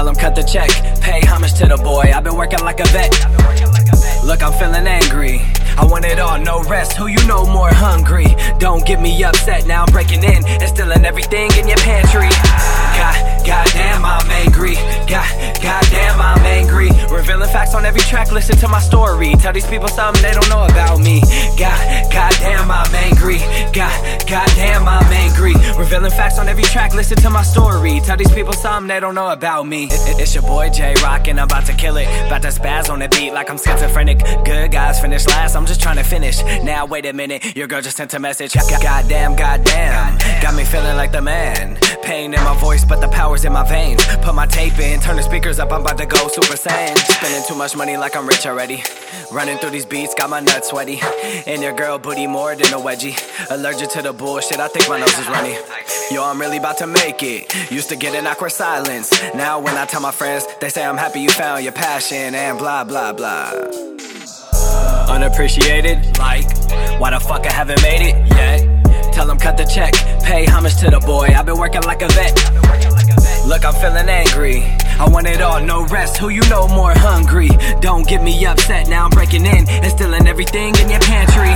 Tell 0.00 0.08
him 0.08 0.14
cut 0.14 0.34
the 0.34 0.42
check, 0.42 0.70
pay 1.02 1.20
homage 1.26 1.52
to 1.60 1.66
the 1.66 1.76
boy. 1.76 2.10
I've 2.14 2.24
been 2.24 2.34
working 2.34 2.60
like 2.60 2.80
a 2.80 2.88
vet. 2.88 3.12
Look, 4.24 4.42
I'm 4.42 4.54
feeling 4.54 4.86
angry. 4.86 5.42
I 5.76 5.84
want 5.84 6.06
it 6.06 6.18
all, 6.18 6.40
no 6.40 6.62
rest. 6.62 6.94
Who 6.94 7.06
you 7.08 7.22
know 7.26 7.44
more 7.44 7.68
hungry? 7.68 8.34
Don't 8.58 8.82
get 8.86 8.98
me 8.98 9.22
upset. 9.22 9.66
Now 9.66 9.84
I'm 9.84 9.92
breaking 9.92 10.24
in 10.24 10.40
and 10.46 10.68
stealing 10.72 11.04
everything 11.04 11.50
in 11.52 11.68
your 11.68 11.76
pantry. 11.84 12.32
God, 12.96 13.39
goddamn, 13.50 14.04
I'm 14.04 14.30
angry. 14.30 14.74
God, 15.10 15.26
goddamn, 15.60 16.20
I'm 16.20 16.38
angry. 16.46 16.88
Revealing 17.10 17.48
facts 17.50 17.74
on 17.74 17.84
every 17.84 18.00
track. 18.02 18.30
Listen 18.30 18.56
to 18.58 18.68
my 18.68 18.78
story. 18.78 19.32
Tell 19.42 19.52
these 19.52 19.66
people 19.66 19.88
something 19.88 20.22
they 20.22 20.32
don't 20.32 20.48
know 20.48 20.64
about 20.64 21.00
me. 21.00 21.20
God, 21.58 21.80
goddamn, 22.12 22.70
I'm 22.70 22.94
angry. 22.94 23.38
God, 23.72 23.96
goddamn, 24.28 24.86
I'm 24.88 25.10
angry. 25.24 25.54
Revealing 25.76 26.12
facts 26.12 26.38
on 26.38 26.48
every 26.48 26.62
track. 26.64 26.94
Listen 26.94 27.16
to 27.18 27.30
my 27.30 27.42
story. 27.42 28.00
Tell 28.00 28.16
these 28.16 28.32
people 28.32 28.52
something 28.52 28.86
they 28.88 29.00
don't 29.00 29.14
know 29.16 29.30
about 29.30 29.66
me. 29.66 29.84
It- 29.84 30.08
it- 30.10 30.20
it's 30.20 30.34
your 30.34 30.42
boy 30.42 30.70
J 30.70 30.94
Rock 31.02 31.26
and 31.28 31.40
I'm 31.40 31.46
about 31.46 31.66
to 31.66 31.72
kill 31.72 31.96
it. 31.96 32.06
About 32.26 32.42
to 32.42 32.48
spaz 32.48 32.88
on 32.90 33.00
the 33.00 33.08
beat 33.08 33.32
like 33.32 33.50
I'm 33.50 33.58
schizophrenic. 33.58 34.18
Good 34.44 34.70
guys 34.70 35.00
finish 35.00 35.26
last. 35.26 35.56
I'm 35.56 35.66
just 35.66 35.80
trying 35.82 35.96
to 35.96 36.04
finish. 36.04 36.42
Now 36.62 36.86
wait 36.86 37.04
a 37.06 37.12
minute. 37.12 37.56
Your 37.56 37.66
girl 37.66 37.80
just 37.82 37.96
sent 37.96 38.14
a 38.14 38.18
message. 38.20 38.52
Goddamn, 38.82 39.34
goddamn. 39.34 40.18
Got 40.40 40.54
me 40.54 40.64
feeling 40.64 40.96
like 40.96 41.10
the 41.12 41.22
man. 41.22 41.78
Pain 42.02 42.32
in 42.34 42.42
my 42.44 42.56
voice, 42.56 42.84
but 42.84 43.00
the 43.00 43.08
power's 43.08 43.39
in 43.44 43.52
my 43.52 43.66
veins. 43.68 44.04
Put 44.22 44.34
my 44.34 44.46
tape 44.46 44.78
in, 44.78 45.00
turn 45.00 45.16
the 45.16 45.22
speakers 45.22 45.58
up. 45.58 45.72
I'm 45.72 45.82
about 45.82 45.98
to 45.98 46.06
go 46.06 46.28
super 46.28 46.54
saiyan. 46.54 46.96
Spending 46.96 47.42
too 47.46 47.54
much 47.54 47.76
money 47.76 47.96
like 47.96 48.16
I'm 48.16 48.26
rich 48.26 48.46
already. 48.46 48.82
Running 49.32 49.58
through 49.58 49.70
these 49.70 49.86
beats, 49.86 50.14
got 50.14 50.30
my 50.30 50.40
nuts 50.40 50.70
sweaty. 50.70 51.00
And 51.46 51.62
your 51.62 51.72
girl 51.72 51.98
booty 51.98 52.26
more 52.26 52.54
than 52.54 52.72
a 52.72 52.78
wedgie. 52.78 53.16
Allergic 53.50 53.90
to 53.90 54.02
the 54.02 54.12
bullshit, 54.12 54.60
I 54.60 54.68
think 54.68 54.88
my 54.88 54.98
nose 54.98 55.18
is 55.18 55.28
runny. 55.28 55.56
Yo, 56.10 56.24
I'm 56.24 56.40
really 56.40 56.58
about 56.58 56.78
to 56.78 56.86
make 56.86 57.22
it. 57.22 57.70
Used 57.70 57.88
to 57.90 57.96
get 57.96 58.14
an 58.14 58.26
awkward 58.26 58.52
silence. 58.52 59.10
Now 59.34 59.60
when 59.60 59.76
I 59.76 59.86
tell 59.86 60.00
my 60.00 60.12
friends, 60.12 60.46
they 60.60 60.68
say 60.68 60.84
I'm 60.84 60.96
happy 60.96 61.20
you 61.20 61.30
found 61.30 61.62
your 61.62 61.72
passion 61.72 62.34
and 62.34 62.58
blah 62.58 62.84
blah 62.84 63.12
blah. 63.12 63.52
Unappreciated, 65.08 66.18
like, 66.18 66.46
why 67.00 67.10
the 67.10 67.20
fuck 67.20 67.46
I 67.46 67.52
haven't 67.52 67.82
made 67.82 68.02
it 68.10 68.16
yet? 68.28 69.12
Tell 69.12 69.26
them 69.26 69.38
cut 69.38 69.56
the 69.56 69.64
check, 69.64 69.92
pay 70.22 70.44
homage 70.46 70.76
to 70.76 70.90
the 70.90 71.00
boy. 71.00 71.26
I've 71.26 71.46
been 71.46 71.58
working 71.58 71.82
like 71.82 72.02
a 72.02 72.08
vet. 72.08 72.89
Look, 73.50 73.64
I'm 73.64 73.74
feeling 73.74 74.08
angry. 74.08 74.62
I 75.00 75.08
want 75.08 75.26
it 75.26 75.40
all, 75.42 75.60
no 75.60 75.84
rest. 75.86 76.18
Who 76.18 76.28
you 76.28 76.42
know 76.48 76.68
more 76.68 76.92
hungry? 76.94 77.48
Don't 77.80 78.06
get 78.06 78.22
me 78.22 78.46
upset. 78.46 78.88
Now 78.88 79.06
I'm 79.06 79.10
breaking 79.10 79.44
in 79.44 79.68
and 79.68 79.90
stealing 79.90 80.28
everything 80.28 80.76
in 80.76 80.88
your 80.88 81.00
pantry. 81.00 81.50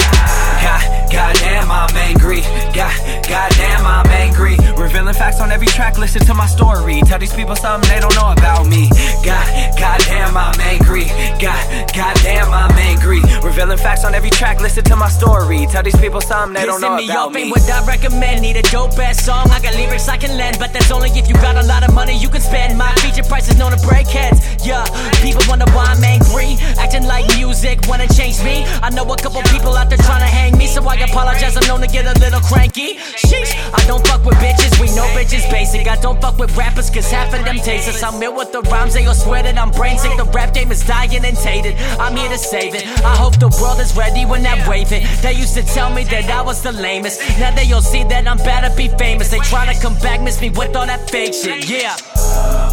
Goddamn, 1.14 1.70
I'm 1.70 1.96
angry. 1.96 2.40
God, 2.74 2.94
goddamn, 3.28 3.86
I'm 3.86 4.06
angry. 4.10 4.56
Revealing 4.76 5.14
facts 5.14 5.40
on 5.40 5.50
every 5.52 5.66
track. 5.68 5.98
Listen 5.98 6.22
to 6.26 6.34
my 6.34 6.46
story. 6.46 7.00
Tell 7.06 7.18
these 7.18 7.32
people 7.34 7.56
something 7.56 7.88
they 7.88 8.00
don't 8.00 8.14
know 8.14 8.32
about 8.32 8.66
me. 8.66 8.90
God, 9.24 9.46
goddamn, 9.78 10.36
I'm 10.36 10.58
angry. 10.60 11.06
God, 11.40 11.62
goddamn, 11.94 12.50
I'm 12.52 12.72
angry. 12.90 13.20
Revealing 13.42 13.78
facts 13.78 14.04
on 14.04 14.14
every 14.14 14.30
track. 14.30 14.60
Listen 14.60 14.84
to 14.84 14.96
my 14.96 15.08
story. 15.08 15.66
Tell 15.70 15.82
these 15.82 15.96
people 15.96 16.20
something 16.20 16.54
they 16.54 16.66
don't 16.66 16.80
know 16.80 16.90
Pissing 16.90 17.06
me 17.06 17.10
about 17.10 17.28
off 17.28 17.34
me. 17.34 17.50
what 17.50 17.70
I 17.70 17.86
recommend. 17.86 18.42
Need 18.42 18.56
a 18.56 18.62
dope 18.62 18.98
ass 18.98 19.24
song. 19.24 19.50
I 19.50 19.60
got 19.60 19.74
lyrics 19.74 20.08
I 20.08 20.16
can 20.16 20.36
lend, 20.36 20.58
but 20.58 20.72
that's 20.72 20.90
only 20.90 21.10
if 21.10 21.28
you 21.28 21.34
got 21.34 21.56
a 21.56 21.66
lot 21.66 21.86
of 21.86 21.94
money 21.94 22.16
you 22.18 22.28
can 22.28 22.40
spend. 22.40 22.76
My 22.76 22.92
feature 22.96 23.22
price 23.22 23.48
is 23.48 23.56
known 23.58 23.70
to 23.72 23.86
break 23.86 24.06
heads. 24.08 24.40
Yeah, 24.66 24.84
people 25.22 25.42
wonder 25.48 25.66
why 25.72 25.84
I'm 25.94 26.02
angry. 26.02 26.56
Acting 26.78 27.04
like 27.06 27.26
music 27.36 27.80
wanna 27.86 28.08
change 28.08 28.42
me. 28.42 28.64
I 28.82 28.90
know 28.90 29.04
a 29.12 29.16
couple 29.16 29.40
people 29.54 29.76
out 29.76 29.88
there 29.88 29.98
trying 29.98 30.20
to 30.20 30.30
hang 30.38 30.56
me, 30.58 30.66
so 30.66 30.82
I 30.88 30.96
apologize. 31.04 31.56
I'm 31.56 31.66
known 31.66 31.80
to 31.80 31.86
get 31.86 32.04
a 32.06 32.18
little 32.20 32.40
cranky. 32.40 32.96
Sheesh, 33.26 33.52
I 33.72 33.84
don't 33.86 34.04
fuck 34.06 34.24
with 34.24 34.36
bitches. 34.38 34.80
We 34.80 34.88
know 34.96 35.06
bitches 35.14 35.48
basic. 35.50 35.86
I 35.86 35.96
don't 36.00 36.20
fuck 36.20 36.38
with 36.38 36.56
rappers, 36.56 36.90
cause 36.90 37.10
half 37.10 37.34
of 37.34 37.44
them 37.44 37.56
tasteless. 37.56 38.02
I'm 38.02 38.22
ill 38.22 38.34
with 38.34 38.52
the 38.52 38.62
rhymes, 38.62 38.94
they 38.94 39.06
all 39.06 39.14
swear 39.14 39.42
that 39.42 39.58
I'm 39.58 39.70
brain 39.70 39.98
sick. 39.98 40.16
The 40.16 40.24
rap 40.24 40.54
game 40.54 40.70
is 40.72 40.84
dying 40.86 41.24
and 41.24 41.36
tainted. 41.36 41.74
I'm 41.98 42.16
here 42.16 42.28
to 42.28 42.38
save 42.38 42.74
it. 42.74 42.86
I 43.04 43.16
hope 43.16 43.38
the 43.38 43.48
world 43.60 43.80
is 43.80 43.96
ready 43.96 44.24
when 44.24 44.46
I 44.46 44.56
wave 44.68 44.92
it. 44.92 45.02
They 45.22 45.32
used 45.32 45.54
to 45.54 45.62
tell 45.62 45.90
me 45.92 46.04
that 46.04 46.30
I 46.30 46.42
was 46.42 46.62
the 46.62 46.72
lamest. 46.72 47.20
Now 47.38 47.54
they 47.54 47.70
all 47.72 47.82
see 47.82 48.04
that 48.04 48.26
I'm 48.26 48.38
to 48.38 48.76
be 48.76 48.88
famous. 48.96 49.30
They 49.30 49.38
tryna 49.38 49.80
come 49.80 49.94
back, 49.98 50.20
miss 50.20 50.40
me 50.40 50.50
with 50.50 50.74
all 50.76 50.86
that 50.86 51.10
fake 51.10 51.34
shit. 51.34 51.68
Yeah. 51.68 51.96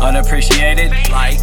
Unappreciated, 0.01 0.91
like, 1.09 1.39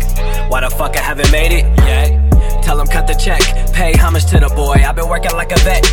why 0.51 0.61
the 0.61 0.71
fuck 0.71 0.97
I 0.97 1.01
haven't 1.01 1.31
made 1.31 1.53
it 1.53 1.65
yet? 1.79 2.63
Tell 2.63 2.77
them 2.77 2.87
cut 2.87 3.07
the 3.07 3.15
check, 3.15 3.41
pay 3.73 3.93
homage 3.97 4.27
to 4.27 4.41
the 4.41 4.49
boy. 4.49 4.75
I've 4.75 4.97
been 4.97 5.09
working 5.09 5.33
like 5.33 5.53
a 5.53 5.59
vet. 5.61 5.85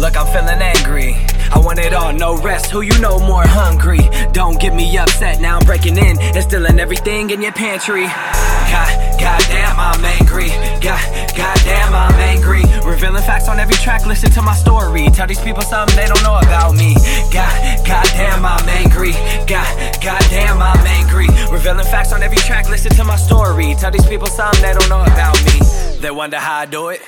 Look, 0.00 0.16
I'm 0.16 0.26
feeling 0.32 0.62
angry. 0.62 1.12
I 1.52 1.58
want 1.58 1.78
it 1.78 1.92
all, 1.92 2.10
no 2.14 2.34
rest. 2.38 2.70
Who 2.70 2.80
you 2.80 2.98
know 3.00 3.18
more 3.18 3.46
hungry? 3.46 4.00
Don't 4.32 4.58
get 4.58 4.74
me 4.74 4.96
upset. 4.96 5.42
Now 5.42 5.58
I'm 5.58 5.66
breaking 5.66 5.98
in 5.98 6.18
and 6.18 6.42
stealing 6.42 6.80
everything 6.80 7.28
in 7.28 7.42
your 7.42 7.52
pantry. 7.52 8.06
God, 8.06 9.20
goddamn, 9.20 9.76
I'm 9.76 10.02
angry. 10.02 10.48
God, 10.80 11.04
goddamn, 11.36 11.92
I'm 11.92 12.14
angry. 12.32 12.62
Revealing 12.82 13.22
facts 13.24 13.46
on 13.46 13.60
every 13.60 13.74
track. 13.74 14.06
Listen 14.06 14.30
to 14.30 14.40
my 14.40 14.54
story. 14.54 15.06
Tell 15.10 15.26
these 15.26 15.40
people 15.40 15.60
something 15.60 15.94
they 15.94 16.06
don't 16.06 16.22
know 16.22 16.38
about 16.38 16.74
me. 16.74 16.94
God, 17.30 17.52
goddamn, 17.86 18.46
I'm 18.46 18.66
angry. 18.80 19.12
God, 19.44 19.68
goddamn, 20.00 20.62
I'm 20.62 20.86
angry. 20.96 21.28
Revealing 21.52 21.84
facts 21.84 22.14
on 22.14 22.22
every 22.22 22.38
track. 22.38 22.70
Listen 22.70 22.92
to 22.92 23.04
my 23.04 23.16
story. 23.16 23.74
Tell 23.74 23.90
these 23.90 24.06
people 24.06 24.28
something 24.28 24.62
they 24.62 24.72
don't 24.72 24.88
know 24.88 25.02
about 25.02 25.36
me. 25.44 25.60
They 26.00 26.10
wonder 26.10 26.38
how 26.38 26.60
I 26.60 26.64
do 26.64 26.88
it. 26.88 27.02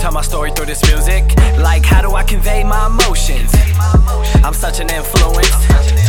Tell 0.00 0.12
my 0.12 0.22
story 0.22 0.52
through 0.52 0.66
this 0.66 0.80
music. 0.86 1.24
Like, 1.58 1.84
how 1.84 2.00
do 2.02 2.14
I 2.14 2.22
convey 2.22 2.62
my 2.62 2.86
emotions? 2.86 3.50
I'm 4.44 4.54
such 4.54 4.78
an 4.78 4.88
influence. 4.90 6.07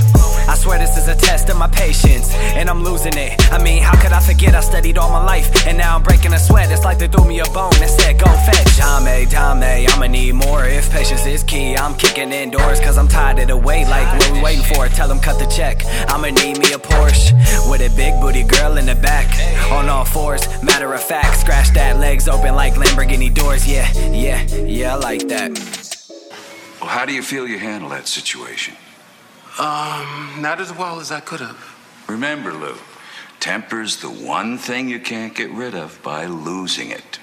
I 0.49 0.55
swear 0.55 0.79
this 0.79 0.97
is 0.97 1.07
a 1.07 1.13
test 1.13 1.47
of 1.49 1.57
my 1.57 1.67
patience, 1.67 2.33
and 2.33 2.71
I'm 2.71 2.83
losing 2.83 3.15
it. 3.15 3.39
I 3.53 3.61
mean, 3.61 3.83
how 3.83 3.95
could 4.01 4.11
I 4.11 4.19
forget 4.19 4.55
I 4.55 4.61
studied 4.61 4.97
all 4.97 5.11
my 5.11 5.23
life, 5.23 5.67
and 5.67 5.77
now 5.77 5.95
I'm 5.95 6.01
breaking 6.01 6.33
a 6.33 6.39
sweat? 6.39 6.71
It's 6.71 6.83
like 6.83 6.97
they 6.97 7.07
threw 7.07 7.23
me 7.23 7.39
a 7.39 7.45
bone 7.53 7.71
and 7.75 7.89
said, 7.89 8.17
Go 8.17 8.25
fetch. 8.25 8.75
Dame, 8.75 9.29
dame, 9.29 9.87
I'ma 9.91 10.07
need 10.07 10.33
more 10.33 10.65
if 10.65 10.89
patience 10.91 11.27
is 11.27 11.43
key. 11.43 11.77
I'm 11.77 11.93
kicking 11.95 12.31
indoors, 12.31 12.79
cause 12.79 12.97
I'm 12.97 13.07
tired 13.07 13.37
of 13.37 13.47
the 13.49 13.57
wait. 13.57 13.85
Like, 13.85 14.07
what 14.17 14.31
we 14.31 14.41
waiting 14.41 14.63
for? 14.73 14.87
Tell 14.87 15.07
them 15.07 15.19
cut 15.19 15.37
the 15.37 15.45
check. 15.45 15.83
I'ma 16.07 16.29
need 16.29 16.57
me 16.57 16.73
a 16.73 16.79
Porsche 16.79 17.31
with 17.69 17.81
a 17.81 17.95
big 17.95 18.19
booty 18.19 18.41
girl 18.41 18.77
in 18.77 18.87
the 18.87 18.95
back. 18.95 19.29
On 19.71 19.87
all 19.87 20.03
fours, 20.03 20.47
matter 20.63 20.91
of 20.95 21.03
fact, 21.03 21.41
scratch 21.41 21.69
that 21.75 21.99
legs 21.99 22.27
open 22.27 22.55
like 22.55 22.73
Lamborghini 22.73 23.31
doors. 23.31 23.67
Yeah, 23.67 23.87
yeah, 24.09 24.43
yeah, 24.55 24.95
I 24.95 24.97
like 24.97 25.27
that. 25.27 25.51
Well, 26.81 26.89
how 26.89 27.05
do 27.05 27.13
you 27.13 27.21
feel 27.21 27.47
you 27.47 27.59
handle 27.59 27.89
that 27.89 28.07
situation? 28.07 28.73
Um, 29.59 30.41
not 30.41 30.61
as 30.61 30.71
well 30.71 31.01
as 31.01 31.11
I 31.11 31.19
could 31.19 31.41
have. 31.41 32.05
Remember, 32.07 32.53
Lou, 32.53 32.77
temper's 33.41 33.97
the 33.97 34.09
one 34.09 34.57
thing 34.57 34.87
you 34.87 35.01
can't 35.01 35.35
get 35.35 35.51
rid 35.51 35.75
of 35.75 36.01
by 36.01 36.27
losing 36.27 36.91
it. 36.91 37.19